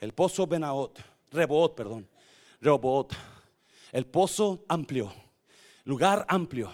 El 0.00 0.12
pozo 0.12 0.46
Benaot, 0.46 0.98
Rebot, 1.30 1.74
perdón. 1.74 2.08
Rebot 2.60 3.14
el 3.92 4.06
pozo 4.06 4.64
amplio, 4.68 5.12
lugar 5.84 6.24
amplio, 6.28 6.72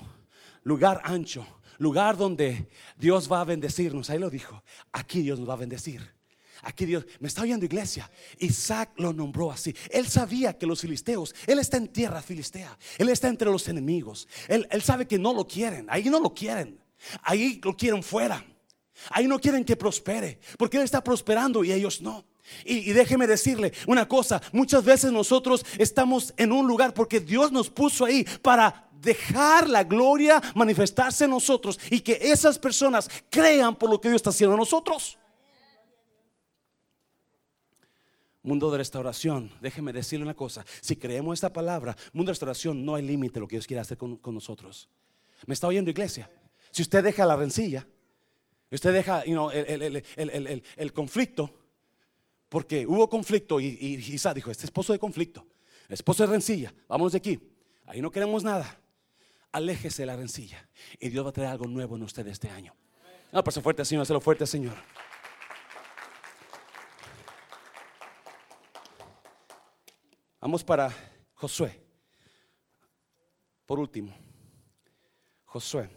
lugar 0.63 1.01
ancho, 1.05 1.47
lugar 1.79 2.17
donde 2.17 2.69
Dios 2.97 3.31
va 3.31 3.41
a 3.41 3.45
bendecirnos. 3.45 4.11
Ahí 4.11 4.19
lo 4.19 4.31
dijo. 4.31 4.63
Aquí 4.93 5.23
Dios 5.23 5.39
nos 5.39 5.49
va 5.49 5.55
a 5.55 5.59
bendecir. 5.59 6.15
Aquí 6.63 6.87
Dios, 6.87 7.05
me 7.21 7.29
está 7.29 7.43
oyendo 7.43 7.67
iglesia. 7.67 8.11
Isaac 8.39 8.93
lo 8.97 9.13
nombró 9.13 9.53
así. 9.53 9.75
Él 9.91 10.09
sabía 10.09 10.57
que 10.57 10.67
los 10.67 10.81
filisteos, 10.81 11.35
él 11.47 11.59
está 11.59 11.77
en 11.77 11.89
tierra 11.89 12.23
filistea. 12.23 12.77
Él 12.99 13.09
está 13.11 13.29
entre 13.29 13.51
los 13.51 13.69
enemigos. 13.69 14.27
Él, 14.49 14.67
él 14.71 14.83
sabe 14.83 15.07
que 15.07 15.19
no 15.19 15.35
lo 15.35 15.47
quieren. 15.47 15.87
Ahí 15.89 16.05
no 16.05 16.19
lo 16.19 16.35
quieren. 16.35 16.81
Ahí 17.23 17.61
lo 17.63 17.77
quieren 17.77 18.03
fuera. 18.03 18.45
Ahí 19.11 19.27
no 19.27 19.39
quieren 19.39 19.65
que 19.65 19.77
prospere. 19.77 20.41
Porque 20.59 20.79
él 20.79 20.83
está 20.83 21.05
prosperando 21.05 21.63
y 21.63 21.73
ellos 21.73 22.01
no. 22.01 22.25
Y, 22.65 22.93
déjeme 22.93 23.27
decirle 23.27 23.73
una 23.87 24.07
cosa, 24.07 24.41
muchas 24.53 24.85
veces 24.85 25.13
nosotros 25.13 25.65
estamos 25.79 26.33
en 26.37 26.53
un 26.53 26.67
lugar 26.67 26.95
porque 26.95 27.21
Dios 27.21 27.53
nos 27.53 27.71
puso 27.71 28.05
ahí 28.05 28.25
para 28.43 28.89
dejar 29.01 29.69
la 29.69 29.85
gloria 29.85 30.43
manifestarse 30.55 31.25
en 31.25 31.31
nosotros 31.31 31.79
y 31.91 32.01
que 32.01 32.19
esas 32.21 32.59
personas 32.59 33.09
crean 33.31 33.75
por 33.77 33.91
lo 33.91 34.01
que 34.01 34.09
Dios 34.09 34.21
está 34.21 34.31
haciendo 34.31 34.55
en 34.55 34.61
nosotros. 34.61 35.19
Mundo 38.43 38.71
de 38.71 38.79
restauración, 38.79 39.51
déjeme 39.61 39.93
decirle 39.93 40.25
una 40.25 40.35
cosa, 40.35 40.65
si 40.81 40.95
creemos 40.95 41.35
esta 41.35 41.53
palabra, 41.53 41.97
mundo 42.13 42.31
de 42.31 42.35
restauración, 42.35 42.85
no 42.85 42.95
hay 42.95 43.03
límite 43.03 43.41
lo 43.41 43.49
que 43.49 43.57
Dios 43.57 43.67
quiere 43.67 43.81
hacer 43.81 43.99
con, 43.99 44.21
nosotros. 44.25 44.89
¿Me 45.47 45.55
está 45.55 45.67
oyendo 45.67 45.91
iglesia? 45.91 46.31
Si 46.71 46.83
usted 46.83 47.03
deja 47.03 47.27
la 47.27 47.35
rencilla, 47.35 47.87
usted 48.71 48.93
deja 48.93 49.23
el 49.23 50.93
conflicto, 50.93 51.66
porque 52.49 52.87
hubo 52.87 53.09
conflicto 53.09 53.61
y, 53.61 53.77
y 53.81 53.97
dijo, 53.97 54.51
este 54.51 54.65
esposo 54.65 54.93
de 54.93 54.99
conflicto, 54.99 55.47
esposo 55.89 56.25
de 56.25 56.33
rencilla, 56.33 56.75
vámonos 56.89 57.13
de 57.13 57.19
aquí. 57.19 57.41
Ahí 57.87 58.01
no 58.01 58.11
queremos 58.11 58.43
nada. 58.43 58.81
Aléjese 59.53 60.03
de 60.03 60.07
la 60.07 60.17
rencilla 60.17 60.69
y 61.01 61.09
Dios 61.09 61.25
va 61.25 61.31
a 61.31 61.33
traer 61.33 61.51
algo 61.51 61.67
nuevo 61.67 61.97
en 61.97 62.03
usted 62.03 62.27
este 62.27 62.51
año. 62.51 62.75
No, 63.33 63.43
pues 63.43 63.59
fuerte, 63.61 63.85
Señor, 63.85 64.03
hazlo 64.03 64.21
fuerte, 64.21 64.47
Señor. 64.47 64.75
Vamos 70.41 70.63
para 70.63 70.95
Josué. 71.35 71.83
Por 73.65 73.81
último, 73.81 74.15
Josué, 75.45 75.91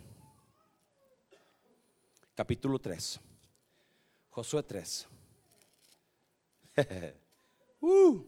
capítulo 2.34 2.80
3. 2.80 3.20
Josué 4.30 4.64
3. 4.64 5.08
Uh. 7.82 8.26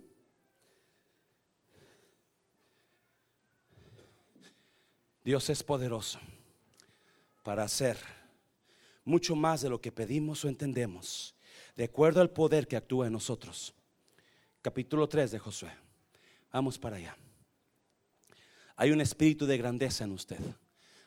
Dios 5.23 5.49
es 5.49 5.61
poderoso 5.61 6.19
para 7.43 7.63
hacer 7.63 7.97
mucho 9.03 9.35
más 9.35 9.61
de 9.61 9.69
lo 9.69 9.81
que 9.81 9.91
pedimos 9.91 10.45
o 10.45 10.47
entendemos, 10.47 11.35
de 11.75 11.83
acuerdo 11.83 12.21
al 12.21 12.29
poder 12.29 12.65
que 12.65 12.77
actúa 12.77 13.07
en 13.07 13.13
nosotros. 13.13 13.73
Capítulo 14.61 15.09
3 15.09 15.31
de 15.31 15.39
Josué. 15.39 15.71
Vamos 16.51 16.79
para 16.79 16.95
allá. 16.95 17.17
Hay 18.77 18.91
un 18.91 19.01
espíritu 19.01 19.45
de 19.45 19.57
grandeza 19.57 20.05
en 20.05 20.11
usted. 20.11 20.39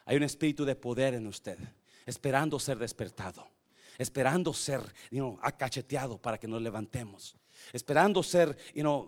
Hay 0.04 0.16
un 0.16 0.22
espíritu 0.22 0.66
de 0.66 0.76
poder 0.76 1.14
en 1.14 1.26
usted, 1.26 1.58
esperando 2.04 2.60
ser 2.60 2.78
despertado 2.78 3.53
esperando 3.98 4.52
ser 4.52 4.80
acacheteado 5.42 6.18
para 6.18 6.38
que 6.38 6.48
nos 6.48 6.62
levantemos, 6.62 7.36
esperando 7.72 8.22
ser 8.22 8.56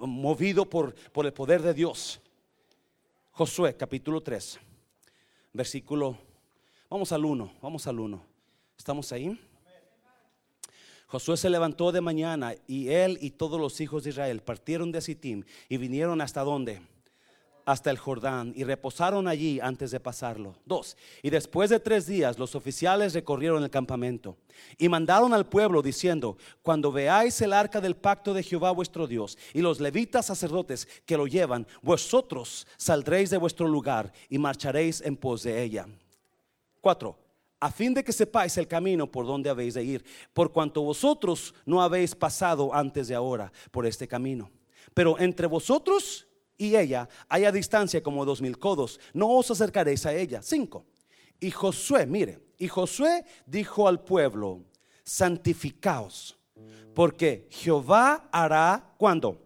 movido 0.01 0.69
por, 0.69 0.95
por 1.13 1.27
el 1.27 1.33
poder 1.33 1.63
de 1.63 1.75
Dios. 1.75 2.21
Josué 3.33 3.77
capítulo 3.77 4.23
3, 4.23 4.59
versículo, 5.53 6.17
vamos 6.89 7.13
al 7.13 7.25
1, 7.25 7.55
vamos 7.61 7.87
al 7.87 8.01
1. 8.01 8.23
¿Estamos 8.79 9.13
ahí? 9.13 9.39
Josué 11.07 11.37
se 11.37 11.51
levantó 11.51 11.93
de 11.93 12.01
mañana 12.01 12.55
y 12.67 12.89
él 12.89 13.19
y 13.21 13.31
todos 13.31 13.61
los 13.61 13.81
hijos 13.81 14.05
de 14.05 14.11
Israel 14.11 14.43
partieron 14.43 14.91
de 14.91 15.01
Sittim 15.01 15.45
y 15.69 15.77
vinieron 15.77 16.21
hasta 16.21 16.43
donde? 16.43 16.83
Hasta 17.67 17.91
el 17.91 17.99
Jordán 17.99 18.53
y 18.57 18.65
reposaron 18.65 19.27
allí 19.27 19.59
antes 19.61 19.91
de 19.91 20.01
pasarlo. 20.01 20.55
Dos. 20.65 20.97
Y 21.21 21.31
después 21.31 21.69
de 21.69 21.81
tres 21.81 22.07
días 22.07 22.39
los 22.39 22.55
oficiales 22.55 23.13
recorrieron 23.13 23.63
el 23.63 23.71
campamento 23.71 24.37
y 24.79 24.89
mandaron 24.89 25.35
al 25.35 25.47
pueblo 25.47 25.83
diciendo, 25.83 26.39
cuando 26.63 26.93
veáis 26.93 27.39
el 27.43 27.53
arca 27.53 27.81
del 27.81 27.97
pacto 27.97 28.33
de 28.33 28.45
Jehová 28.45 28.71
vuestro 28.71 29.09
Dios 29.09 29.37
y 29.53 29.61
los 29.61 29.81
levitas 29.81 30.27
sacerdotes 30.27 30.89
que 31.05 31.17
lo 31.17 31.27
llevan, 31.27 31.67
vosotros 31.83 32.69
saldréis 32.77 33.31
de 33.31 33.37
vuestro 33.37 33.67
lugar 33.67 34.13
y 34.31 34.39
marcharéis 34.39 35.01
en 35.01 35.17
pos 35.17 35.43
de 35.43 35.63
ella. 35.63 35.87
Cuatro. 36.81 37.19
A 37.59 37.73
fin 37.73 37.95
de 37.95 38.05
que 38.05 38.13
sepáis 38.13 38.57
el 38.59 38.69
camino 38.69 39.11
por 39.11 39.27
donde 39.27 39.51
habéis 39.51 39.75
de 39.75 39.83
ir, 39.83 40.05
por 40.33 40.53
cuanto 40.53 40.83
vosotros 40.83 41.55
no 41.65 41.83
habéis 41.83 42.15
pasado 42.15 42.73
antes 42.73 43.09
de 43.09 43.15
ahora 43.15 43.51
por 43.73 43.87
este 43.87 44.07
camino. 44.07 44.51
Pero 44.95 45.19
entre 45.19 45.47
vosotros 45.47 46.26
y 46.59 46.77
ella 46.77 47.09
haya 47.29 47.53
distancia 47.53 48.03
como 48.03 48.25
dos 48.25 48.41
mil 48.41 48.59
codos, 48.59 49.01
no 49.13 49.31
os 49.31 49.51
acercaréis 49.51 50.07
a 50.07 50.15
ella. 50.15 50.43
Cinco. 50.43 50.87
Y 51.39 51.51
Josué, 51.51 52.07
mire, 52.07 52.41
y 52.59 52.69
Josué 52.69 53.25
dijo 53.47 53.87
al 53.87 54.03
pueblo, 54.03 54.65
santificaos, 55.05 56.39
porque 56.95 57.47
Jehová 57.51 58.29
hará, 58.33 58.95
¿cuándo? 58.97 59.43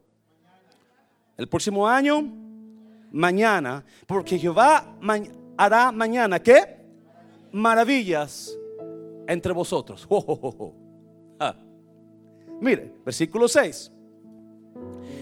El 1.37 1.49
próximo 1.49 1.89
año, 1.89 2.23
mañana, 3.11 3.85
porque 4.07 4.39
Jehová 4.39 4.97
hará 5.57 5.91
mañana, 5.91 6.41
¿qué? 6.41 6.79
Maravillas 7.53 8.57
entre 9.27 9.53
vosotros. 9.53 10.07
Ah. 11.43 11.57
Mire, 12.61 12.93
versículo 13.03 13.49
6. 13.49 13.91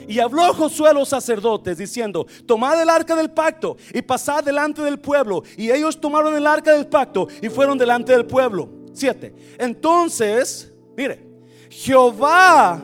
Y 0.09 0.21
habló 0.21 0.55
Josué 0.55 0.89
a 0.89 0.95
los 0.95 1.11
sacerdotes 1.11 1.77
diciendo, 1.77 2.27
tomad 2.47 2.81
el 2.81 2.89
arca 2.89 3.15
del 3.15 3.31
pacto 3.31 3.77
y 3.93 4.01
pasad 4.01 4.43
delante 4.43 4.81
del 4.81 4.99
pueblo. 4.99 5.43
Y 5.59 5.71
ellos 5.71 6.01
tomaron 6.01 6.35
el 6.35 6.47
arca 6.47 6.73
del 6.73 6.87
pacto 6.87 7.29
y 7.43 7.51
fueron 7.51 7.77
delante 7.77 8.13
del 8.13 8.25
pueblo. 8.25 8.71
Siete. 8.95 9.35
Entonces, 9.59 10.73
mire, 10.97 11.23
Jehová 11.69 12.83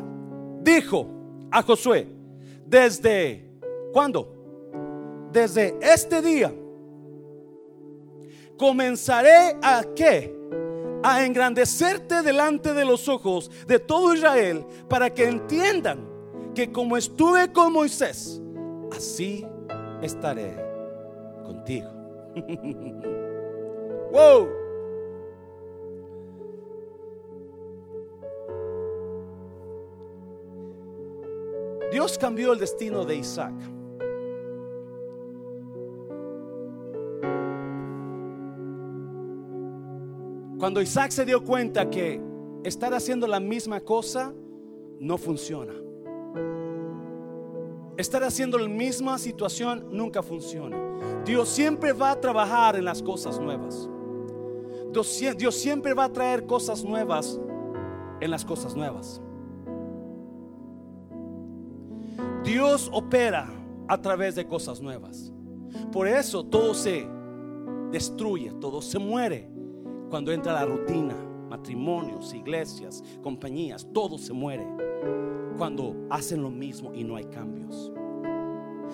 dijo 0.61 1.09
a 1.51 1.63
Josué, 1.63 2.07
desde, 2.67 3.51
¿cuándo? 3.91 4.31
Desde 5.33 5.79
este 5.81 6.21
día, 6.21 6.55
comenzaré 8.59 9.57
a 9.63 9.83
qué? 9.97 10.37
A 11.03 11.25
engrandecerte 11.25 12.21
delante 12.21 12.75
de 12.75 12.85
los 12.85 13.09
ojos 13.09 13.51
de 13.67 13.79
todo 13.79 14.15
Israel 14.15 14.67
para 14.91 15.09
que 15.09 15.25
entiendan 15.25 16.14
que 16.55 16.71
como 16.71 16.97
estuve 16.97 17.53
con 17.53 17.73
Moisés, 17.73 18.41
así 18.93 19.47
estaré 20.01 20.55
contigo. 21.45 21.89
wow. 24.13 24.49
Dios 31.93 32.19
cambió 32.19 32.53
el 32.53 32.59
destino 32.59 33.05
de 33.05 33.17
Isaac. 33.17 33.55
Cuando 40.59 40.81
Isaac 40.81 41.11
se 41.11 41.25
dio 41.25 41.45
cuenta 41.45 41.91
que 41.91 42.21
estar 42.65 42.95
haciendo 42.95 43.27
la 43.27 43.39
misma 43.39 43.81
cosa 43.81 44.33
no 44.99 45.19
funciona. 45.19 45.75
Estar 47.97 48.25
haciendo 48.25 48.59
la 48.59 48.69
misma 48.69 49.19
situación 49.19 49.87
nunca 49.93 50.23
funciona. 50.23 50.77
Dios 51.25 51.49
siempre 51.49 51.93
va 51.93 52.11
a 52.11 52.21
trabajar 52.21 52.77
en 52.77 52.85
las 52.85 53.01
cosas 53.01 53.39
nuevas. 53.39 53.89
Dios, 55.37 55.55
siempre 55.55 55.93
va 55.93 56.05
a 56.05 56.13
traer 56.13 56.47
cosas 56.47 56.85
nuevas 56.85 57.41
en 58.21 58.31
las 58.31 58.45
cosas 58.45 58.77
nuevas. 58.77 59.21
Dios 62.45 62.91
opera 62.93 63.49
a 63.89 64.01
través 64.01 64.35
de 64.35 64.47
cosas 64.47 64.81
nuevas. 64.81 65.33
Por 65.91 66.07
eso 66.07 66.45
todo 66.45 66.75
se 66.75 67.09
destruye, 67.91 68.53
todo 68.61 68.83
se 68.83 68.99
muere 68.99 69.51
cuando 70.11 70.31
entra 70.31 70.53
la 70.53 70.65
rutina, 70.65 71.17
matrimonios, 71.49 72.33
iglesias, 72.35 73.03
compañías, 73.23 73.87
todo 73.93 74.19
se 74.19 74.33
muere 74.33 74.67
cuando 75.57 75.95
hacen 76.11 76.43
lo 76.43 76.51
mismo 76.51 76.93
y 76.95 77.05
no 77.05 77.17
hay 77.17 77.25
cambios. 77.25 77.93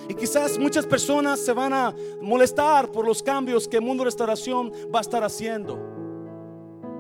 Y 0.09 0.15
quizás 0.15 0.59
muchas 0.59 0.87
personas 0.87 1.41
se 1.41 1.53
van 1.53 1.73
a 1.73 1.95
molestar 2.21 2.91
por 2.91 3.07
los 3.07 3.23
cambios 3.23 3.69
que 3.69 3.81
Mundo 3.81 4.05
Restauración 4.05 4.73
va 4.95 4.99
a 4.99 5.03
estar 5.03 5.23
haciendo. 5.23 5.79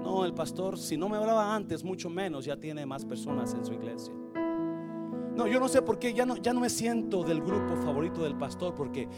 No, 0.02 0.24
el 0.24 0.34
pastor, 0.34 0.78
si 0.78 0.96
no 0.96 1.08
me 1.08 1.16
hablaba 1.16 1.54
antes, 1.54 1.84
mucho 1.84 2.10
menos, 2.10 2.44
ya 2.44 2.56
tiene 2.56 2.84
más 2.84 3.04
personas 3.04 3.54
en 3.54 3.64
su 3.64 3.72
iglesia. 3.72 4.12
No, 5.34 5.46
yo 5.46 5.60
no 5.60 5.68
sé 5.68 5.80
por 5.80 5.98
qué, 5.98 6.12
ya 6.12 6.26
no, 6.26 6.36
ya 6.36 6.52
no 6.52 6.60
me 6.60 6.68
siento 6.68 7.22
del 7.22 7.40
grupo 7.40 7.76
favorito 7.76 8.22
del 8.22 8.36
pastor, 8.36 8.74
porque 8.74 9.08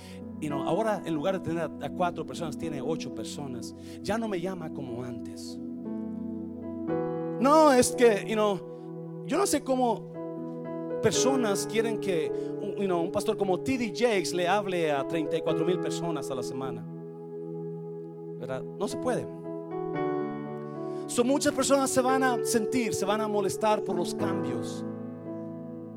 ahora 0.50 1.02
en 1.04 1.14
lugar 1.14 1.40
de 1.40 1.40
tener 1.40 1.70
a 1.82 1.90
cuatro 1.90 2.26
personas, 2.26 2.58
tiene 2.58 2.80
ocho 2.82 3.14
personas. 3.14 3.74
Ya 4.02 4.18
no 4.18 4.28
me 4.28 4.40
llama 4.40 4.72
como 4.72 5.02
antes. 5.02 5.58
No, 7.40 7.72
es 7.72 7.92
que, 7.92 8.24
you 8.28 8.34
know, 8.34 9.24
yo 9.26 9.38
no 9.38 9.46
sé 9.46 9.62
cómo 9.62 10.11
personas 11.02 11.66
quieren 11.66 12.00
que 12.00 12.30
un 12.30 13.12
pastor 13.12 13.36
como 13.36 13.60
T.D. 13.60 13.92
Jakes 13.94 14.32
le 14.34 14.48
hable 14.48 14.90
a 14.90 15.06
34 15.06 15.64
mil 15.64 15.78
personas 15.78 16.30
a 16.30 16.34
la 16.34 16.42
semana. 16.42 16.84
¿Verdad? 18.38 18.62
No 18.62 18.88
se 18.88 18.96
puede. 18.96 19.26
Son 21.06 21.26
muchas 21.26 21.52
personas 21.52 21.90
se 21.90 22.00
van 22.00 22.22
a 22.22 22.44
sentir, 22.44 22.94
se 22.94 23.04
van 23.04 23.20
a 23.20 23.28
molestar 23.28 23.84
por 23.84 23.96
los 23.96 24.14
cambios. 24.14 24.84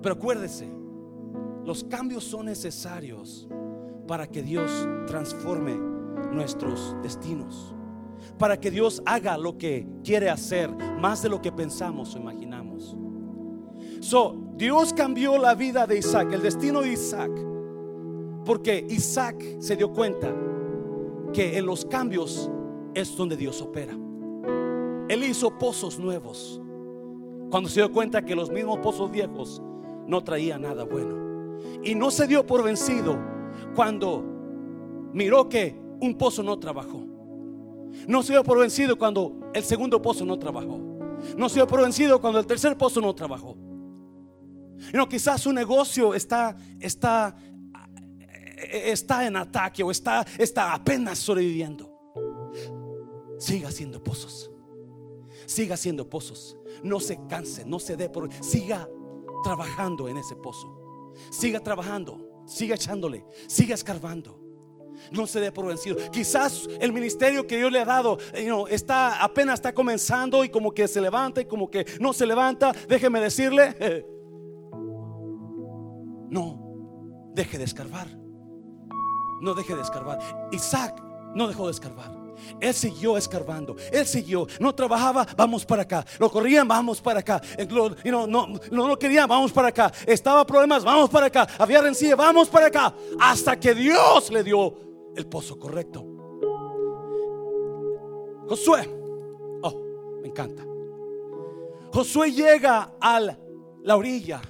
Pero 0.02 0.16
acuérdese, 0.16 0.70
los 1.64 1.84
cambios 1.84 2.24
son 2.24 2.48
necesarios 2.48 3.48
para 4.08 4.28
que 4.28 4.44
Dios 4.44 4.88
transforme 5.08 5.76
nuestros 6.32 6.96
destinos. 7.02 7.74
Para 8.38 8.60
que 8.60 8.72
Dios 8.72 9.02
haga 9.06 9.38
lo 9.38 9.58
que 9.58 9.88
quiere 10.04 10.30
hacer, 10.30 10.70
más 11.00 11.22
de 11.22 11.30
lo 11.30 11.42
que 11.42 11.52
pensamos 11.52 12.16
o 12.16 12.20
imaginamos. 12.20 12.96
So, 14.06 14.36
Dios 14.56 14.94
cambió 14.94 15.36
la 15.40 15.56
vida 15.56 15.88
de 15.88 15.98
Isaac, 15.98 16.32
el 16.32 16.44
destino 16.44 16.82
de 16.82 16.92
Isaac, 16.92 17.32
porque 18.46 18.86
Isaac 18.88 19.44
se 19.58 19.76
dio 19.76 19.92
cuenta 19.92 20.32
que 21.34 21.58
en 21.58 21.66
los 21.66 21.86
cambios 21.86 22.52
es 22.94 23.18
donde 23.18 23.36
Dios 23.36 23.60
opera. 23.64 23.98
Él 25.10 25.24
hizo 25.24 25.58
pozos 25.58 25.98
nuevos 25.98 26.62
cuando 27.50 27.68
se 27.68 27.80
dio 27.80 27.92
cuenta 27.92 28.24
que 28.24 28.36
los 28.36 28.52
mismos 28.52 28.78
pozos 28.78 29.10
viejos 29.10 29.60
no 30.06 30.24
traían 30.24 30.62
nada 30.62 30.84
bueno. 30.84 31.58
Y 31.84 31.96
no 31.96 32.12
se 32.12 32.28
dio 32.28 32.46
por 32.46 32.64
vencido 32.64 33.18
cuando 33.74 34.24
miró 35.14 35.50
que 35.50 35.82
un 36.00 36.16
pozo 36.16 36.44
no 36.44 36.60
trabajó. 36.60 37.04
No 38.08 38.22
se 38.22 38.34
dio 38.34 38.44
por 38.44 38.60
vencido 38.60 39.00
cuando 39.00 39.50
el 39.56 39.64
segundo 39.64 40.00
pozo 40.00 40.26
no 40.26 40.38
trabajó. 40.38 40.78
No 41.36 41.50
se 41.50 41.56
dio 41.56 41.66
por 41.66 41.82
vencido 41.82 42.22
cuando 42.22 42.38
el 42.38 42.46
tercer 42.46 42.78
pozo 42.78 43.02
no 43.02 43.16
trabajó. 43.16 43.65
No, 44.94 45.08
quizás 45.08 45.42
su 45.42 45.52
negocio 45.52 46.14
está, 46.14 46.56
está, 46.80 47.36
está 48.72 49.26
en 49.26 49.38
ataque 49.38 49.84
o 49.84 49.92
está, 49.92 50.26
está 50.38 50.74
apenas 50.74 51.20
sobreviviendo. 51.20 51.92
Siga 53.38 53.70
haciendo 53.70 54.04
pozos. 54.04 54.52
Siga 55.46 55.76
haciendo 55.76 56.10
pozos. 56.10 56.58
No 56.84 57.00
se 57.00 57.20
canse, 57.28 57.66
no 57.66 57.80
se 57.80 57.98
dé 57.98 58.10
por. 58.10 58.32
Siga 58.44 58.88
trabajando 59.44 60.08
en 60.08 60.18
ese 60.18 60.36
pozo. 60.36 61.14
Siga 61.30 61.60
trabajando. 61.60 62.44
Siga 62.46 62.76
echándole. 62.76 63.26
Siga 63.48 63.76
escarbando. 63.76 64.42
No 65.12 65.28
se 65.28 65.40
dé 65.40 65.52
por 65.52 65.66
vencido. 65.66 65.98
Quizás 66.12 66.68
el 66.80 66.94
ministerio 66.94 67.46
que 67.46 67.58
Dios 67.58 67.72
le 67.72 67.80
ha 67.80 67.86
dado 67.86 68.18
está 68.70 69.22
apenas 69.24 69.56
está 69.56 69.74
comenzando 69.74 70.44
y 70.44 70.50
como 70.50 70.74
que 70.74 70.88
se 70.88 71.02
levanta 71.02 71.42
y 71.42 71.46
como 71.46 71.70
que 71.70 71.86
no 72.00 72.14
se 72.14 72.26
levanta. 72.26 72.74
Déjeme 72.88 73.20
decirle. 73.20 74.06
No 76.30 77.32
deje 77.34 77.58
de 77.58 77.64
escarbar. 77.64 78.08
No 79.42 79.54
deje 79.54 79.76
de 79.76 79.82
escarbar. 79.82 80.20
Isaac 80.52 81.02
no 81.34 81.48
dejó 81.48 81.66
de 81.66 81.72
escarbar. 81.72 82.26
Él 82.60 82.74
siguió 82.74 83.18
escarbando. 83.18 83.76
Él 83.92 84.06
siguió. 84.06 84.48
No 84.60 84.74
trabajaba, 84.74 85.26
vamos 85.38 85.66
para 85.66 85.84
acá. 85.84 86.06
Lo 86.20 86.30
corrían, 86.30 86.68
vamos 86.68 87.02
para 87.02 87.20
acá. 87.20 87.42
No, 88.06 88.28
no, 88.28 88.48
no 88.72 88.88
lo 88.88 88.98
querían, 88.98 89.28
vamos 89.28 89.52
para 89.52 89.70
acá. 89.70 89.92
Estaba 90.06 90.46
problemas, 90.46 90.84
vamos 90.84 91.10
para 91.10 91.28
acá. 91.28 91.48
Había 91.58 91.82
rencilla, 91.82 92.16
vamos 92.16 92.50
para 92.50 92.68
acá. 92.68 92.94
Hasta 93.20 93.60
que 93.60 93.74
Dios 93.74 94.32
le 94.32 94.44
dio 94.44 94.76
el 95.16 95.28
pozo 95.28 95.58
correcto. 95.58 96.06
Josué. 98.48 98.90
Oh, 99.62 100.20
me 100.22 100.28
encanta. 100.28 100.64
Josué 101.94 102.32
llega 102.32 102.94
a 103.00 103.20
la 103.20 103.96
orilla 103.96 104.42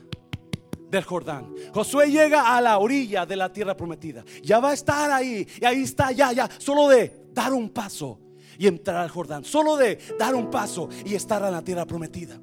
Jordán. 1.03 1.53
Josué 1.73 2.11
llega 2.11 2.55
a 2.55 2.61
la 2.61 2.77
orilla 2.77 3.25
de 3.25 3.35
la 3.35 3.51
tierra 3.51 3.75
prometida. 3.75 4.23
Ya 4.41 4.59
va 4.59 4.69
a 4.69 4.73
estar 4.73 5.11
ahí. 5.11 5.47
Y 5.61 5.65
ahí 5.65 5.83
está, 5.83 6.11
ya, 6.11 6.31
ya. 6.31 6.49
Solo 6.57 6.87
de 6.87 7.27
dar 7.33 7.53
un 7.53 7.69
paso 7.69 8.19
y 8.57 8.67
entrar 8.67 8.97
al 8.97 9.09
Jordán. 9.09 9.43
Solo 9.43 9.77
de 9.77 9.97
dar 10.17 10.35
un 10.35 10.49
paso 10.49 10.89
y 11.05 11.15
estar 11.15 11.43
en 11.43 11.51
la 11.51 11.61
tierra 11.61 11.85
prometida. 11.85 12.39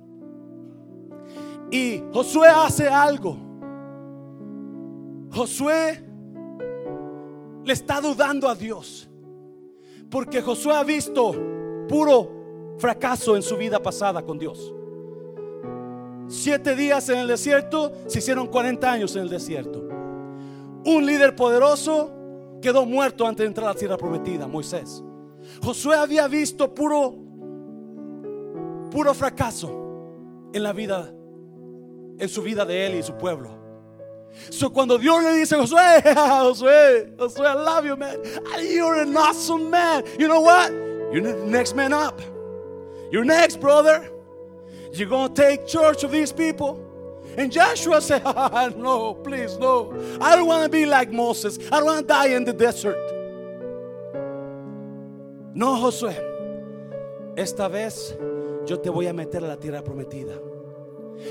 Y 1.70 2.02
Josué 2.12 2.48
hace 2.48 2.88
algo. 2.88 3.36
Josué 5.30 6.04
le 7.64 7.72
está 7.72 8.00
dudando 8.00 8.48
a 8.48 8.54
Dios. 8.54 9.08
Porque 10.10 10.42
Josué 10.42 10.74
ha 10.74 10.84
visto 10.84 11.34
puro 11.88 12.76
fracaso 12.78 13.36
en 13.36 13.42
su 13.42 13.56
vida 13.56 13.80
pasada 13.82 14.22
con 14.22 14.38
Dios. 14.38 14.74
Siete 16.32 16.74
días 16.74 17.10
en 17.10 17.18
el 17.18 17.28
desierto, 17.28 17.92
se 18.06 18.20
hicieron 18.20 18.46
40 18.46 18.90
años 18.90 19.14
en 19.16 19.22
el 19.22 19.28
desierto. 19.28 19.86
Un 20.82 21.04
líder 21.04 21.36
poderoso 21.36 22.10
quedó 22.62 22.86
muerto 22.86 23.26
antes 23.26 23.44
de 23.44 23.48
entrar 23.48 23.68
a 23.68 23.74
la 23.74 23.78
tierra 23.78 23.98
prometida, 23.98 24.46
Moisés. 24.46 25.04
Josué 25.62 25.94
había 25.94 26.26
visto 26.28 26.74
puro, 26.74 27.14
puro 28.90 29.12
fracaso 29.12 30.48
en 30.54 30.62
la 30.62 30.72
vida, 30.72 31.12
en 32.18 32.28
su 32.30 32.40
vida 32.40 32.64
de 32.64 32.86
él 32.86 32.94
y 32.94 33.02
su 33.02 33.12
pueblo. 33.12 33.50
So 34.48 34.72
cuando 34.72 34.96
Dios 34.96 35.22
le 35.22 35.34
dice, 35.34 35.54
Josué, 35.56 36.02
Josué, 36.16 37.14
Josué, 37.18 37.46
I 37.46 37.54
love 37.54 37.84
you, 37.84 37.96
man. 37.98 38.16
You're 38.58 39.02
an 39.02 39.14
awesome 39.14 39.68
man. 39.68 40.02
You 40.18 40.28
know 40.28 40.40
what? 40.40 40.72
You're 41.12 41.20
the 41.20 41.44
next 41.46 41.76
man 41.76 41.92
up. 41.92 42.22
You're 43.10 43.26
next, 43.26 43.60
brother. 43.60 44.11
You're 44.92 45.08
going 45.08 45.32
to 45.32 45.42
take 45.42 45.66
charge 45.66 46.04
of 46.04 46.10
these 46.10 46.32
people. 46.32 46.78
And 47.36 47.50
Joshua 47.50 48.00
said, 48.00 48.22
No, 48.76 49.14
please, 49.14 49.56
no. 49.56 49.94
I 50.20 50.36
don't 50.36 50.46
want 50.46 50.64
to 50.64 50.68
be 50.68 50.84
like 50.84 51.10
Moses. 51.10 51.58
I 51.70 51.78
don't 51.78 51.86
want 51.86 52.00
to 52.00 52.06
die 52.06 52.28
in 52.28 52.44
the 52.44 52.52
desert. 52.52 52.98
No, 55.54 55.76
Josué. 55.76 56.14
Esta 57.36 57.68
vez 57.68 58.14
yo 58.66 58.76
te 58.76 58.90
voy 58.90 59.06
a 59.06 59.12
meter 59.12 59.42
a 59.44 59.48
la 59.48 59.56
tierra 59.56 59.82
prometida. 59.82 60.38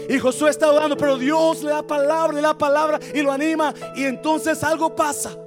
Y 0.09 0.18
Josué 0.18 0.49
está 0.49 0.72
orando, 0.72 0.95
pero 0.97 1.18
Dios 1.18 1.64
le 1.64 1.70
da 1.70 1.84
palabra, 1.84 2.34
le 2.34 2.41
da 2.41 2.57
palabra 2.57 2.99
y 3.14 3.22
lo 3.22 3.32
anima. 3.32 3.74
Y 3.95 4.05
entonces 4.05 4.64
algo 4.64 4.95
pasa. 4.95 5.38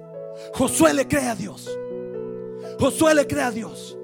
Josué 0.52 0.92
le 0.94 1.08
cree 1.08 1.28
a 1.28 1.34
Dios. 1.34 1.76
Josué 2.78 3.14
le 3.14 3.26
cree 3.26 3.42
a 3.42 3.50
Dios. 3.50 3.96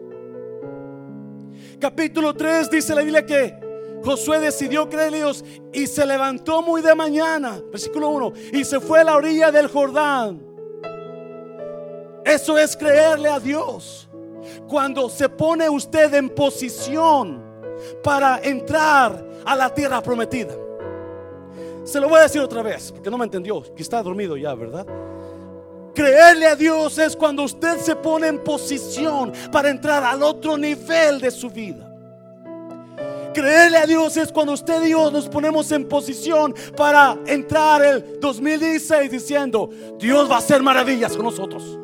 Capítulo 1.78 2.34
3 2.34 2.70
dice 2.70 2.94
la 2.94 3.02
Biblia 3.02 3.24
que 3.24 3.69
Josué 4.04 4.40
decidió 4.40 4.88
creerle 4.88 5.18
a 5.18 5.20
Dios 5.20 5.44
y 5.72 5.86
se 5.86 6.06
levantó 6.06 6.62
muy 6.62 6.82
de 6.82 6.94
mañana. 6.94 7.60
Versículo 7.70 8.08
1. 8.10 8.32
Y 8.52 8.64
se 8.64 8.80
fue 8.80 9.00
a 9.00 9.04
la 9.04 9.16
orilla 9.16 9.50
del 9.50 9.68
Jordán. 9.68 10.42
Eso 12.24 12.58
es 12.58 12.76
creerle 12.76 13.28
a 13.28 13.40
Dios. 13.40 14.08
Cuando 14.68 15.08
se 15.08 15.28
pone 15.28 15.68
usted 15.68 16.14
en 16.14 16.30
posición 16.30 17.42
para 18.02 18.40
entrar 18.42 19.24
a 19.44 19.56
la 19.56 19.72
tierra 19.72 20.02
prometida. 20.02 20.54
Se 21.84 21.98
lo 21.98 22.08
voy 22.08 22.20
a 22.20 22.22
decir 22.22 22.40
otra 22.40 22.62
vez, 22.62 22.92
porque 22.92 23.10
no 23.10 23.18
me 23.18 23.24
entendió, 23.24 23.62
que 23.74 23.82
está 23.82 24.02
dormido 24.02 24.36
ya, 24.36 24.54
¿verdad? 24.54 24.86
Creerle 25.94 26.46
a 26.46 26.54
Dios 26.54 26.98
es 26.98 27.16
cuando 27.16 27.42
usted 27.42 27.78
se 27.78 27.96
pone 27.96 28.28
en 28.28 28.44
posición 28.44 29.32
para 29.50 29.70
entrar 29.70 30.04
al 30.04 30.22
otro 30.22 30.56
nivel 30.56 31.20
de 31.20 31.30
su 31.30 31.50
vida. 31.50 31.89
Creerle 33.32 33.78
a 33.78 33.86
Dios 33.86 34.16
es 34.16 34.32
cuando 34.32 34.52
usted 34.52 34.84
y 34.84 34.90
nos 34.90 35.28
ponemos 35.28 35.70
en 35.72 35.88
posición 35.88 36.54
para 36.76 37.16
entrar 37.26 37.84
el 37.84 38.18
2016 38.20 39.10
diciendo, 39.10 39.70
Dios 39.98 40.30
va 40.30 40.36
a 40.36 40.38
hacer 40.38 40.62
maravillas 40.62 41.16
con 41.16 41.26
nosotros. 41.26 41.78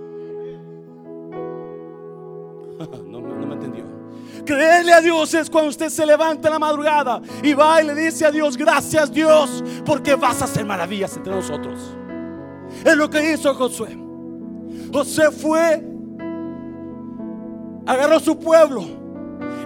Creerle 4.44 4.92
a 4.92 5.00
Dios 5.00 5.34
es 5.34 5.50
cuando 5.50 5.70
usted 5.70 5.88
se 5.88 6.06
levanta 6.06 6.48
en 6.48 6.52
la 6.52 6.58
madrugada 6.60 7.20
y 7.42 7.52
va 7.52 7.82
y 7.82 7.86
le 7.86 7.94
dice 7.94 8.24
a 8.24 8.30
Dios, 8.30 8.56
gracias 8.56 9.12
Dios, 9.12 9.62
porque 9.84 10.14
vas 10.14 10.40
a 10.40 10.44
hacer 10.44 10.64
maravillas 10.64 11.16
entre 11.16 11.34
nosotros. 11.34 11.96
Es 12.84 12.96
lo 12.96 13.10
que 13.10 13.32
hizo 13.32 13.54
Josué. 13.54 13.98
José 14.92 15.30
fue, 15.32 15.84
agarró 17.86 18.20
su 18.20 18.38
pueblo 18.38 19.05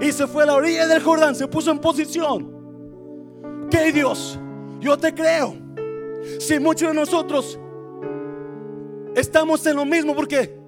y 0.01 0.13
se 0.13 0.27
fue 0.27 0.45
a 0.45 0.47
la 0.47 0.55
orilla 0.55 0.87
del 0.87 1.03
Jordán, 1.03 1.35
se 1.35 1.47
puso 1.47 1.71
en 1.71 1.79
posición. 1.79 3.69
Que 3.71 3.93
Dios, 3.93 4.39
yo 4.81 4.99
te 4.99 5.15
creo. 5.15 5.55
Si 6.39 6.59
muchos 6.59 6.89
de 6.89 6.95
nosotros 6.95 7.59
estamos 9.15 9.65
en 9.67 9.77
lo 9.77 9.85
mismo 9.85 10.15
porque 10.15 10.59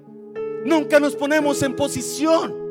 nunca 0.65 0.99
nos 0.99 1.15
ponemos 1.15 1.61
en 1.61 1.75
posición 1.75 2.63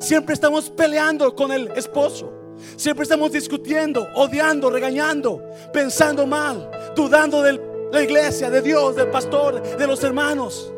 Siempre 0.00 0.34
estamos 0.34 0.70
peleando 0.70 1.34
con 1.34 1.50
el 1.50 1.68
esposo. 1.72 2.32
Siempre 2.76 3.04
estamos 3.04 3.32
discutiendo, 3.32 4.08
odiando, 4.14 4.70
regañando, 4.70 5.42
pensando 5.72 6.26
mal, 6.26 6.70
dudando 6.94 7.42
de 7.42 7.60
la 7.92 8.02
iglesia, 8.02 8.50
de 8.50 8.62
Dios, 8.62 8.96
del 8.96 9.08
pastor, 9.08 9.62
de 9.76 9.86
los 9.86 10.02
hermanos. 10.04 10.72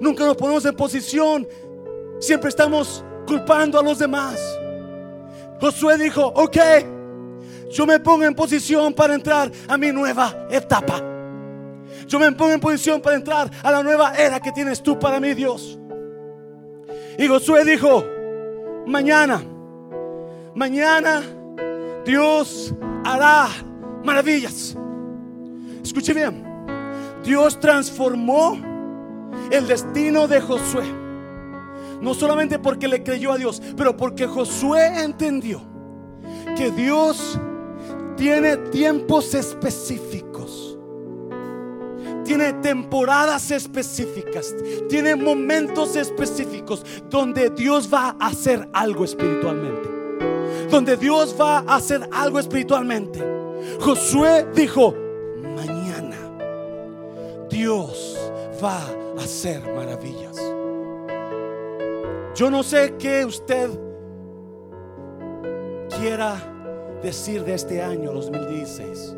Nunca 0.00 0.24
nos 0.24 0.36
ponemos 0.36 0.64
en 0.64 0.74
posición. 0.74 1.46
Siempre 2.18 2.50
estamos 2.50 3.04
culpando 3.26 3.78
a 3.78 3.82
los 3.82 3.98
demás. 3.98 4.40
Josué 5.60 5.98
dijo, 5.98 6.26
ok, 6.26 6.56
yo 7.70 7.86
me 7.86 7.98
pongo 8.00 8.24
en 8.24 8.34
posición 8.34 8.94
para 8.94 9.14
entrar 9.14 9.50
a 9.68 9.76
mi 9.76 9.92
nueva 9.92 10.46
etapa. 10.50 11.02
Yo 12.06 12.20
me 12.20 12.30
pongo 12.32 12.52
en 12.52 12.60
posición 12.60 13.00
para 13.00 13.16
entrar 13.16 13.50
a 13.62 13.70
la 13.70 13.82
nueva 13.82 14.14
era 14.14 14.40
que 14.40 14.52
tienes 14.52 14.82
tú 14.82 14.98
para 14.98 15.18
mí, 15.18 15.34
Dios. 15.34 15.78
Y 17.18 17.26
Josué 17.26 17.64
dijo, 17.64 18.04
mañana, 18.86 19.42
mañana 20.54 21.22
Dios 22.04 22.74
hará 23.04 23.48
maravillas. 24.04 24.76
Escuche 25.82 26.14
bien, 26.14 26.44
Dios 27.24 27.58
transformó 27.58 28.56
el 29.50 29.66
destino 29.66 30.28
de 30.28 30.40
Josué. 30.40 31.05
No 32.00 32.14
solamente 32.14 32.58
porque 32.58 32.88
le 32.88 33.02
creyó 33.02 33.32
a 33.32 33.38
Dios, 33.38 33.62
pero 33.76 33.96
porque 33.96 34.26
Josué 34.26 35.02
entendió 35.02 35.62
que 36.56 36.70
Dios 36.70 37.38
tiene 38.16 38.56
tiempos 38.56 39.34
específicos 39.34 40.26
tiene 42.26 42.52
temporadas 42.54 43.50
específicas, 43.52 44.54
tiene 44.88 45.14
momentos 45.14 45.94
específicos 45.96 46.84
donde 47.08 47.50
Dios 47.50 47.88
va 47.92 48.16
a 48.18 48.26
hacer 48.26 48.68
algo 48.72 49.04
espiritualmente. 49.04 49.88
Donde 50.68 50.96
Dios 50.96 51.36
va 51.40 51.58
a 51.58 51.76
hacer 51.76 52.08
algo 52.12 52.40
espiritualmente. 52.40 53.22
Josué 53.80 54.46
dijo, 54.54 54.94
mañana 55.54 56.16
Dios 57.48 58.18
va 58.62 58.80
a 58.80 59.22
hacer 59.22 59.62
maravillas. 59.74 60.55
Yo 62.36 62.50
no 62.50 62.62
sé 62.62 62.96
qué 62.98 63.24
usted 63.24 63.70
quiera 65.98 66.36
decir 67.02 67.42
de 67.42 67.54
este 67.54 67.80
año 67.80 68.12
2016. 68.12 69.16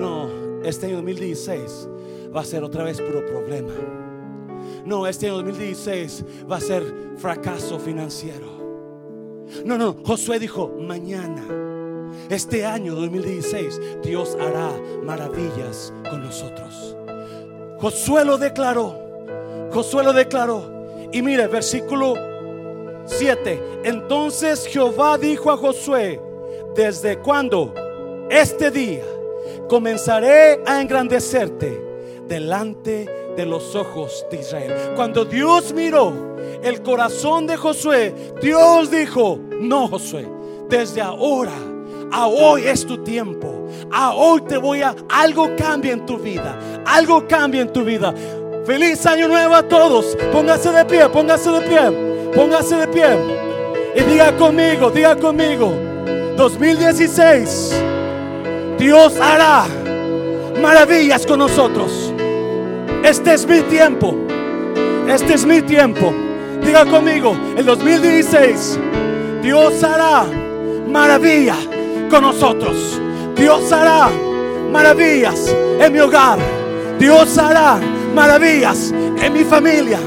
No, 0.00 0.30
este 0.64 0.86
año 0.86 0.96
2016 0.96 1.88
va 2.34 2.40
a 2.40 2.44
ser 2.44 2.64
otra 2.64 2.84
vez 2.84 3.02
puro 3.02 3.26
problema. 3.26 3.74
No, 4.86 5.06
este 5.06 5.26
año 5.26 5.36
2016 5.36 6.24
va 6.50 6.56
a 6.56 6.60
ser 6.60 6.84
fracaso 7.18 7.78
financiero. 7.78 8.46
No, 9.66 9.76
no, 9.76 9.94
Josué 10.02 10.38
dijo, 10.38 10.74
mañana, 10.80 11.44
este 12.30 12.64
año 12.64 12.94
2016, 12.94 14.00
Dios 14.02 14.38
hará 14.40 14.70
maravillas 15.02 15.92
con 16.08 16.22
nosotros. 16.22 16.96
Josué 17.78 18.24
lo 18.24 18.38
declaró, 18.38 18.98
Josué 19.70 20.02
lo 20.02 20.14
declaró. 20.14 20.78
Y 21.12 21.20
mire, 21.20 21.46
versículo 21.46 22.28
7. 23.08 23.80
Entonces 23.84 24.66
Jehová 24.66 25.18
dijo 25.18 25.50
a 25.50 25.56
Josué, 25.56 26.20
¿desde 26.74 27.18
cuándo? 27.18 27.74
Este 28.30 28.70
día 28.70 29.04
comenzaré 29.68 30.60
a 30.66 30.80
engrandecerte 30.80 31.82
delante 32.26 33.08
de 33.36 33.46
los 33.46 33.74
ojos 33.74 34.26
de 34.30 34.40
Israel. 34.40 34.74
Cuando 34.94 35.24
Dios 35.24 35.72
miró 35.72 36.12
el 36.62 36.82
corazón 36.82 37.46
de 37.46 37.56
Josué, 37.56 38.14
Dios 38.42 38.90
dijo, 38.90 39.38
no 39.60 39.88
Josué, 39.88 40.26
desde 40.68 41.00
ahora 41.00 41.52
a 42.10 42.26
hoy 42.26 42.64
es 42.64 42.86
tu 42.86 42.98
tiempo. 42.98 43.66
A 43.92 44.14
hoy 44.14 44.42
te 44.42 44.56
voy 44.56 44.82
a 44.82 44.94
algo 45.08 45.54
cambia 45.56 45.92
en 45.92 46.06
tu 46.06 46.18
vida. 46.18 46.58
Algo 46.84 47.26
cambia 47.26 47.62
en 47.62 47.72
tu 47.72 47.84
vida. 47.84 48.14
Feliz 48.64 49.04
año 49.06 49.28
nuevo 49.28 49.54
a 49.54 49.62
todos. 49.62 50.16
Póngase 50.32 50.70
de 50.70 50.84
pie, 50.84 51.08
póngase 51.08 51.50
de 51.50 51.60
pie. 51.62 52.17
Póngase 52.34 52.76
de 52.76 52.88
pie. 52.88 53.16
Y 53.96 54.00
diga 54.02 54.36
conmigo, 54.36 54.90
diga 54.90 55.16
conmigo. 55.16 55.72
2016. 56.36 57.82
Dios 58.78 59.18
hará 59.20 59.66
maravillas 60.60 61.26
con 61.26 61.40
nosotros. 61.40 62.12
Este 63.02 63.34
es 63.34 63.46
mi 63.46 63.60
tiempo. 63.62 64.14
Este 65.08 65.34
es 65.34 65.44
mi 65.46 65.62
tiempo. 65.62 66.12
Diga 66.62 66.84
conmigo, 66.84 67.34
el 67.56 67.64
2016, 67.64 68.78
Dios 69.42 69.82
hará 69.82 70.26
maravilla 70.86 71.56
con 72.10 72.22
nosotros. 72.22 73.00
Dios 73.34 73.72
hará 73.72 74.10
maravillas 74.70 75.54
en 75.80 75.92
mi 75.92 75.98
hogar. 76.00 76.38
Dios 76.98 77.38
hará 77.38 77.80
maravillas 78.14 78.92
en 78.92 79.32
mi 79.32 79.44
familia. 79.44 79.98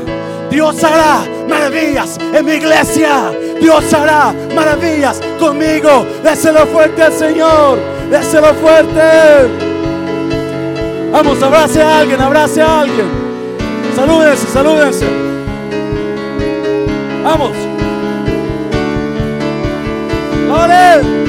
Dios 0.52 0.84
hará 0.84 1.24
maravillas 1.48 2.20
en 2.34 2.46
mi 2.46 2.52
iglesia. 2.54 3.32
Dios 3.60 3.94
hará 3.94 4.36
maravillas 4.54 5.22
conmigo. 5.40 6.06
Déselo 6.22 6.68
fuerte 6.68 7.02
al 7.02 7.14
Señor. 7.14 7.80
Déselo 8.10 8.54
fuerte. 8.56 9.02
Vamos, 11.12 11.42
abrace 11.42 11.82
a 11.82 12.00
alguien, 12.00 12.22
abrace 12.22 12.62
a 12.62 12.82
alguien. 12.82 13.08
Salúdense, 13.96 14.48
salúdense. 14.48 15.08
Vamos. 17.24 17.52
¡Gloria! 20.48 21.21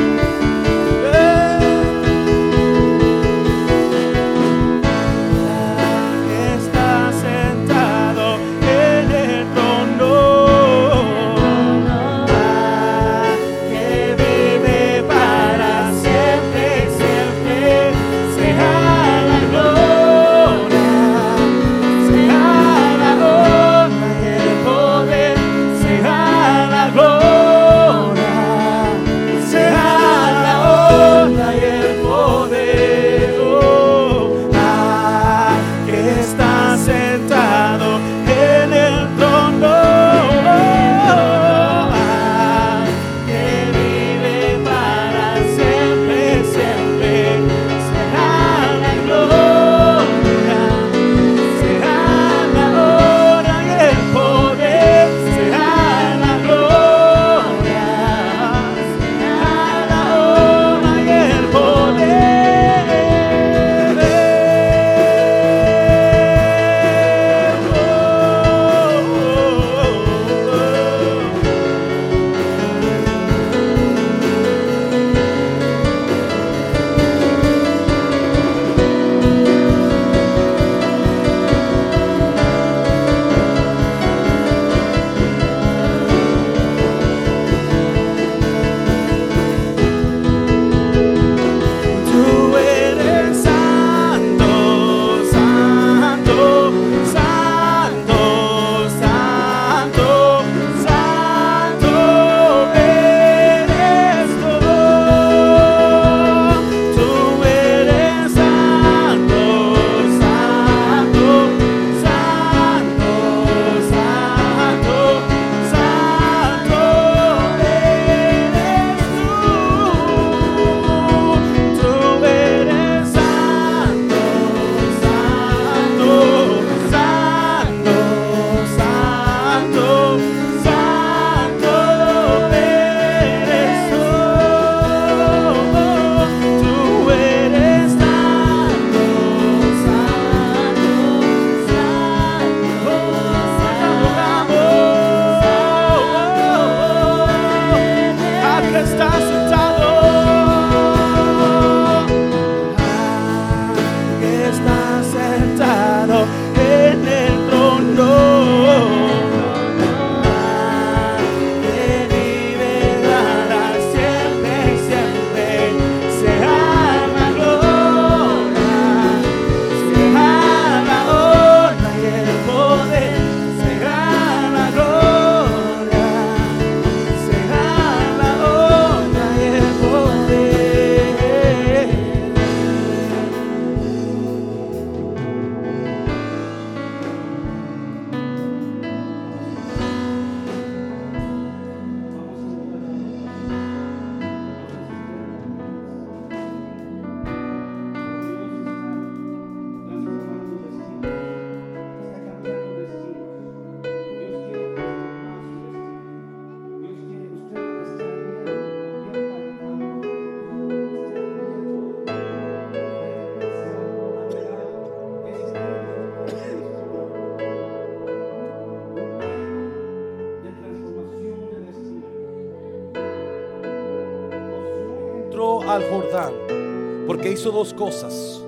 Al 225.43 225.83
Jordán 225.91 226.63
porque 227.07 227.31
hizo 227.31 227.51
dos 227.51 227.75
cosas. 227.75 228.45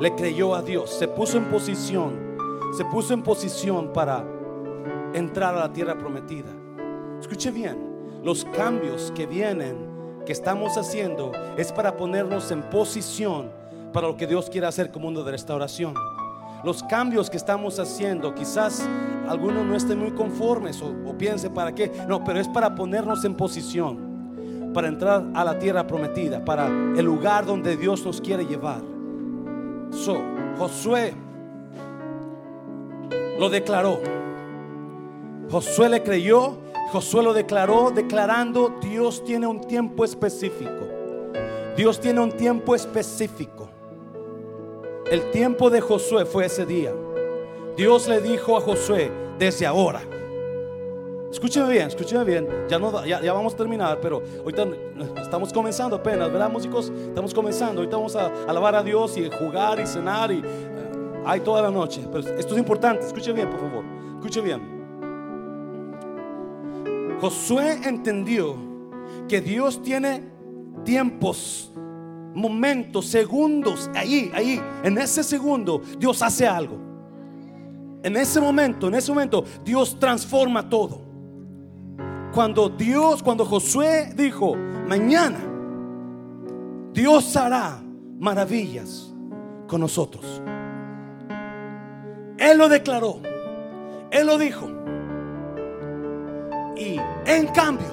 Le 0.00 0.14
creyó 0.14 0.54
a 0.54 0.62
Dios, 0.62 0.90
se 0.90 1.08
puso 1.08 1.38
en 1.38 1.46
posición, 1.46 2.36
se 2.76 2.84
puso 2.84 3.14
en 3.14 3.22
posición 3.22 3.92
para 3.92 4.24
entrar 5.14 5.54
a 5.54 5.60
la 5.60 5.72
tierra 5.72 5.96
prometida. 5.96 6.50
Escuche 7.18 7.50
bien, 7.50 8.20
los 8.22 8.44
cambios 8.44 9.12
que 9.14 9.26
vienen, 9.26 10.22
que 10.26 10.32
estamos 10.32 10.76
haciendo, 10.76 11.32
es 11.56 11.72
para 11.72 11.96
ponernos 11.96 12.50
en 12.50 12.62
posición 12.62 13.50
para 13.92 14.08
lo 14.08 14.16
que 14.16 14.26
Dios 14.26 14.50
quiere 14.50 14.66
hacer 14.66 14.92
como 14.92 15.06
mundo 15.06 15.24
de 15.24 15.32
restauración. 15.32 15.94
Los 16.62 16.82
cambios 16.82 17.30
que 17.30 17.36
estamos 17.36 17.78
haciendo, 17.78 18.34
quizás 18.34 18.86
algunos 19.28 19.64
no 19.64 19.74
estén 19.74 19.98
muy 19.98 20.12
conformes 20.12 20.82
o, 20.82 20.94
o 21.06 21.16
piense 21.16 21.48
para 21.48 21.74
qué, 21.74 21.90
no, 22.06 22.22
pero 22.22 22.38
es 22.38 22.48
para 22.48 22.74
ponernos 22.74 23.24
en 23.24 23.34
posición 23.34 24.05
para 24.76 24.88
entrar 24.88 25.24
a 25.32 25.42
la 25.42 25.58
tierra 25.58 25.86
prometida, 25.86 26.44
para 26.44 26.66
el 26.66 27.02
lugar 27.02 27.46
donde 27.46 27.78
Dios 27.78 28.04
nos 28.04 28.20
quiere 28.20 28.44
llevar. 28.44 28.82
So, 29.90 30.22
Josué 30.58 31.14
lo 33.38 33.48
declaró. 33.48 34.02
Josué 35.50 35.88
le 35.88 36.02
creyó, 36.02 36.58
Josué 36.92 37.22
lo 37.22 37.32
declaró, 37.32 37.90
declarando, 37.90 38.74
Dios 38.82 39.24
tiene 39.24 39.46
un 39.46 39.62
tiempo 39.62 40.04
específico. 40.04 40.86
Dios 41.74 41.98
tiene 41.98 42.20
un 42.20 42.32
tiempo 42.32 42.74
específico. 42.74 43.70
El 45.10 45.30
tiempo 45.30 45.70
de 45.70 45.80
Josué 45.80 46.26
fue 46.26 46.44
ese 46.44 46.66
día. 46.66 46.92
Dios 47.78 48.08
le 48.08 48.20
dijo 48.20 48.58
a 48.58 48.60
Josué, 48.60 49.10
desde 49.38 49.64
ahora. 49.64 50.02
Escúcheme 51.36 51.68
bien, 51.70 51.88
escúcheme 51.88 52.24
bien. 52.24 52.48
Ya, 52.66 52.78
no, 52.78 53.04
ya, 53.04 53.20
ya 53.20 53.34
vamos 53.34 53.52
a 53.52 53.56
terminar, 53.58 53.98
pero 54.00 54.22
ahorita 54.38 54.68
estamos 55.20 55.52
comenzando 55.52 55.96
apenas, 55.96 56.32
¿verdad, 56.32 56.50
músicos? 56.50 56.90
Estamos 57.08 57.34
comenzando. 57.34 57.82
Ahorita 57.82 57.98
vamos 57.98 58.16
a 58.16 58.32
alabar 58.48 58.74
a 58.74 58.82
Dios 58.82 59.18
y 59.18 59.28
jugar 59.28 59.78
y 59.78 59.86
cenar 59.86 60.32
y 60.32 60.38
eh, 60.38 61.22
hay 61.26 61.40
toda 61.40 61.60
la 61.60 61.70
noche. 61.70 62.00
Pero 62.10 62.26
esto 62.38 62.54
es 62.54 62.58
importante. 62.58 63.04
Escuche 63.04 63.34
bien, 63.34 63.50
por 63.50 63.60
favor. 63.60 63.84
Escuche 64.14 64.40
bien. 64.40 64.62
Josué 67.20 67.80
entendió 67.84 68.56
que 69.28 69.42
Dios 69.42 69.82
tiene 69.82 70.22
tiempos, 70.84 71.70
momentos, 72.32 73.04
segundos, 73.08 73.90
ahí, 73.94 74.32
ahí, 74.34 74.58
en 74.82 74.96
ese 74.96 75.22
segundo, 75.22 75.82
Dios 75.98 76.22
hace 76.22 76.46
algo. 76.46 76.78
En 78.02 78.16
ese 78.16 78.40
momento, 78.40 78.88
en 78.88 78.94
ese 78.94 79.12
momento, 79.12 79.44
Dios 79.62 79.98
transforma 80.00 80.66
todo. 80.66 81.05
Cuando 82.36 82.68
Dios, 82.68 83.22
cuando 83.22 83.46
Josué 83.46 84.12
dijo, 84.14 84.56
mañana, 84.56 85.38
Dios 86.92 87.34
hará 87.34 87.82
maravillas 88.18 89.10
con 89.66 89.80
nosotros. 89.80 90.42
Él 92.36 92.58
lo 92.58 92.68
declaró. 92.68 93.20
Él 94.10 94.26
lo 94.26 94.36
dijo. 94.36 94.68
Y 96.76 97.00
en 97.24 97.46
cambio, 97.54 97.88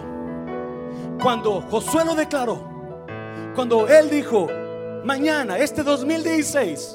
cuando 1.22 1.62
Josué 1.62 2.04
lo 2.04 2.14
declaró, 2.14 2.68
cuando 3.56 3.88
él 3.88 4.10
dijo, 4.10 4.50
mañana, 5.06 5.58
este 5.58 5.84
2016, 5.84 6.94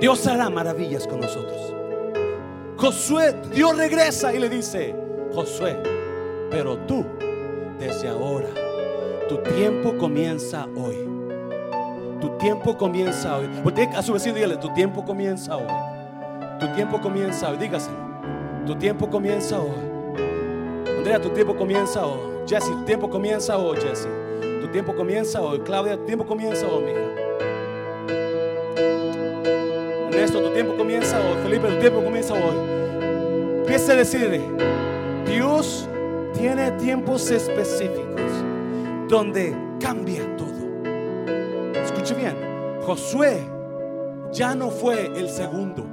Dios 0.00 0.26
hará 0.26 0.50
maravillas 0.50 1.06
con 1.06 1.20
nosotros. 1.20 1.72
Josué, 2.78 3.36
Dios 3.52 3.76
regresa 3.76 4.34
y 4.34 4.40
le 4.40 4.48
dice, 4.48 5.03
Josué, 5.34 5.76
pero 6.50 6.76
tú, 6.78 7.04
desde 7.78 8.08
ahora, 8.08 8.48
tu 9.28 9.38
tiempo 9.38 9.96
comienza 9.98 10.66
hoy. 10.76 11.08
Tu 12.20 12.28
tiempo 12.38 12.76
comienza 12.78 13.36
hoy. 13.36 13.48
Porque 13.62 13.82
a 13.94 14.02
su 14.02 14.12
vecino 14.12 14.34
dígale, 14.36 14.56
tu 14.56 14.72
tiempo 14.74 15.04
comienza 15.04 15.56
hoy. 15.56 15.66
Tu 16.60 16.68
tiempo 16.74 17.00
comienza 17.00 17.50
hoy. 17.50 17.56
Dígaselo. 17.58 17.96
Tu 18.66 18.74
tiempo 18.76 19.10
comienza 19.10 19.58
hoy. 19.60 19.74
Andrea, 20.96 21.20
tu 21.20 21.30
tiempo 21.30 21.54
comienza 21.56 22.06
hoy. 22.06 22.18
Jesse, 22.46 22.70
tu 22.70 22.84
tiempo 22.84 23.10
comienza 23.10 23.58
hoy, 23.58 23.76
Jesse. 23.78 24.08
Tu 24.60 24.68
tiempo 24.68 24.94
comienza 24.94 25.40
hoy. 25.42 25.58
Claudia, 25.60 25.96
tu 25.96 26.04
tiempo 26.04 26.24
comienza 26.24 26.66
hoy, 26.66 26.84
mija. 26.84 27.00
Ernesto, 30.10 30.40
tu 30.40 30.50
tiempo 30.50 30.74
comienza 30.76 31.18
hoy. 31.18 31.42
Felipe, 31.42 31.68
tu 31.68 31.80
tiempo 31.80 32.02
comienza 32.02 32.34
hoy. 32.34 32.56
Empieza 33.60 33.92
a 33.92 33.96
decirle, 33.96 34.40
Dios 35.26 35.88
tiene 36.34 36.72
tiempos 36.72 37.30
específicos 37.30 38.30
donde 39.08 39.56
cambia 39.80 40.24
todo. 40.36 40.52
Escuche 41.74 42.14
bien, 42.14 42.36
Josué 42.82 43.40
ya 44.32 44.54
no 44.54 44.70
fue 44.70 45.06
el 45.06 45.28
segundo. 45.28 45.86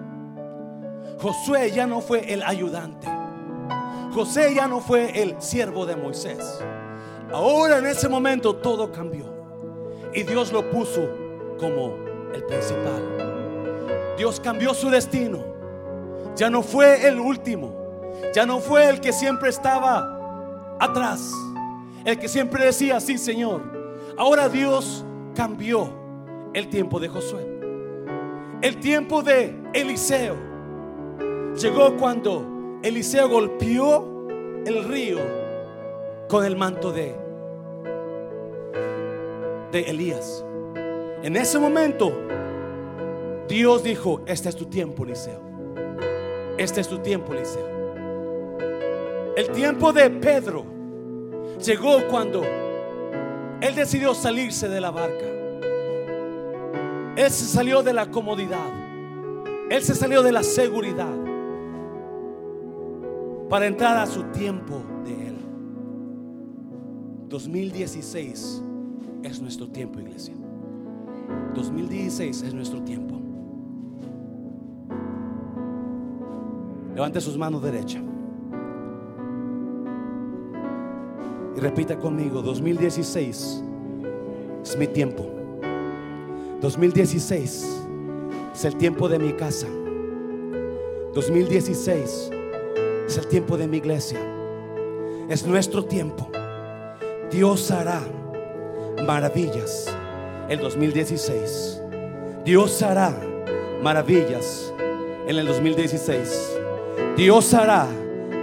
Josué 1.21 1.71
ya 1.71 1.85
no 1.85 2.01
fue 2.01 2.33
el 2.33 2.41
ayudante. 2.43 3.07
José 4.13 4.53
ya 4.53 4.67
no 4.67 4.81
fue 4.81 5.21
el 5.21 5.41
siervo 5.41 5.85
de 5.85 5.95
Moisés. 5.95 6.59
Ahora 7.31 7.77
en 7.77 7.85
ese 7.85 8.09
momento 8.09 8.55
todo 8.55 8.91
cambió. 8.91 9.25
Y 10.13 10.23
Dios 10.23 10.51
lo 10.51 10.69
puso 10.69 11.07
como 11.57 11.95
el 12.33 12.43
principal. 12.43 14.15
Dios 14.17 14.39
cambió 14.41 14.73
su 14.73 14.89
destino. 14.89 15.39
Ya 16.35 16.49
no 16.49 16.61
fue 16.61 17.07
el 17.07 17.19
último. 17.19 17.80
Ya 18.33 18.45
no 18.45 18.59
fue 18.59 18.89
el 18.89 19.01
que 19.01 19.11
siempre 19.11 19.49
estaba 19.49 20.75
atrás. 20.79 21.31
El 22.05 22.17
que 22.17 22.27
siempre 22.27 22.65
decía, 22.65 22.99
sí 22.99 23.17
Señor. 23.17 23.61
Ahora 24.17 24.49
Dios 24.49 25.05
cambió 25.35 25.89
el 26.53 26.69
tiempo 26.69 26.99
de 26.99 27.09
Josué. 27.09 27.47
El 28.61 28.77
tiempo 28.79 29.21
de 29.21 29.55
Eliseo. 29.73 30.35
Llegó 31.55 31.97
cuando 31.97 32.79
Eliseo 32.83 33.29
golpeó 33.29 34.27
el 34.65 34.83
río 34.85 35.19
con 36.27 36.45
el 36.45 36.55
manto 36.55 36.91
de, 36.91 37.15
de 39.71 39.81
Elías. 39.81 40.45
En 41.23 41.35
ese 41.35 41.59
momento, 41.59 42.11
Dios 43.47 43.83
dijo, 43.83 44.21
este 44.25 44.49
es 44.49 44.55
tu 44.55 44.65
tiempo, 44.65 45.03
Eliseo. 45.03 45.41
Este 46.57 46.81
es 46.81 46.87
tu 46.87 46.99
tiempo, 46.99 47.33
Eliseo. 47.33 47.80
El 49.35 49.49
tiempo 49.51 49.93
de 49.93 50.09
Pedro 50.09 50.65
llegó 51.63 52.07
cuando 52.09 52.43
él 53.61 53.75
decidió 53.75 54.15
salirse 54.15 54.67
de 54.67 54.81
la 54.81 54.89
barca. 54.89 55.25
Él 57.15 57.29
se 57.29 57.45
salió 57.45 57.83
de 57.83 57.93
la 57.93 58.09
comodidad. 58.09 58.67
Él 59.69 59.83
se 59.83 59.93
salió 59.93 60.23
de 60.23 60.31
la 60.31 60.41
seguridad 60.41 61.15
para 63.49 63.67
entrar 63.67 63.97
a 63.97 64.07
su 64.07 64.23
tiempo 64.31 64.81
de 65.05 65.27
Él. 65.27 65.35
2016 67.29 68.63
es 69.23 69.41
nuestro 69.41 69.69
tiempo, 69.69 69.99
iglesia. 69.99 70.33
2016 71.53 72.41
es 72.41 72.53
nuestro 72.53 72.81
tiempo. 72.81 73.21
Levante 76.95 77.21
sus 77.21 77.37
manos 77.37 77.61
derecha. 77.61 78.01
Y 81.55 81.59
repita 81.59 81.97
conmigo, 81.97 82.41
2016 82.41 83.63
es 84.63 84.77
mi 84.77 84.87
tiempo. 84.87 85.25
2016 86.61 87.83
es 88.53 88.65
el 88.65 88.75
tiempo 88.77 89.09
de 89.09 89.19
mi 89.19 89.33
casa. 89.33 89.67
2016 91.13 92.31
es 93.07 93.17
el 93.17 93.27
tiempo 93.27 93.57
de 93.57 93.67
mi 93.67 93.77
iglesia. 93.77 94.19
Es 95.29 95.45
nuestro 95.45 95.83
tiempo. 95.85 96.29
Dios 97.31 97.71
hará 97.71 98.01
maravillas 99.05 99.93
el 100.47 100.59
2016. 100.59 101.81
Dios 102.45 102.81
hará 102.81 103.13
maravillas 103.81 104.73
en 105.27 105.37
el 105.37 105.45
2016. 105.45 106.57
Dios 107.17 107.53
hará 107.53 107.87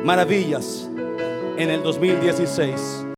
maravillas 0.05 0.88
en 1.59 1.71
el 1.71 1.83
2016. 1.83 3.05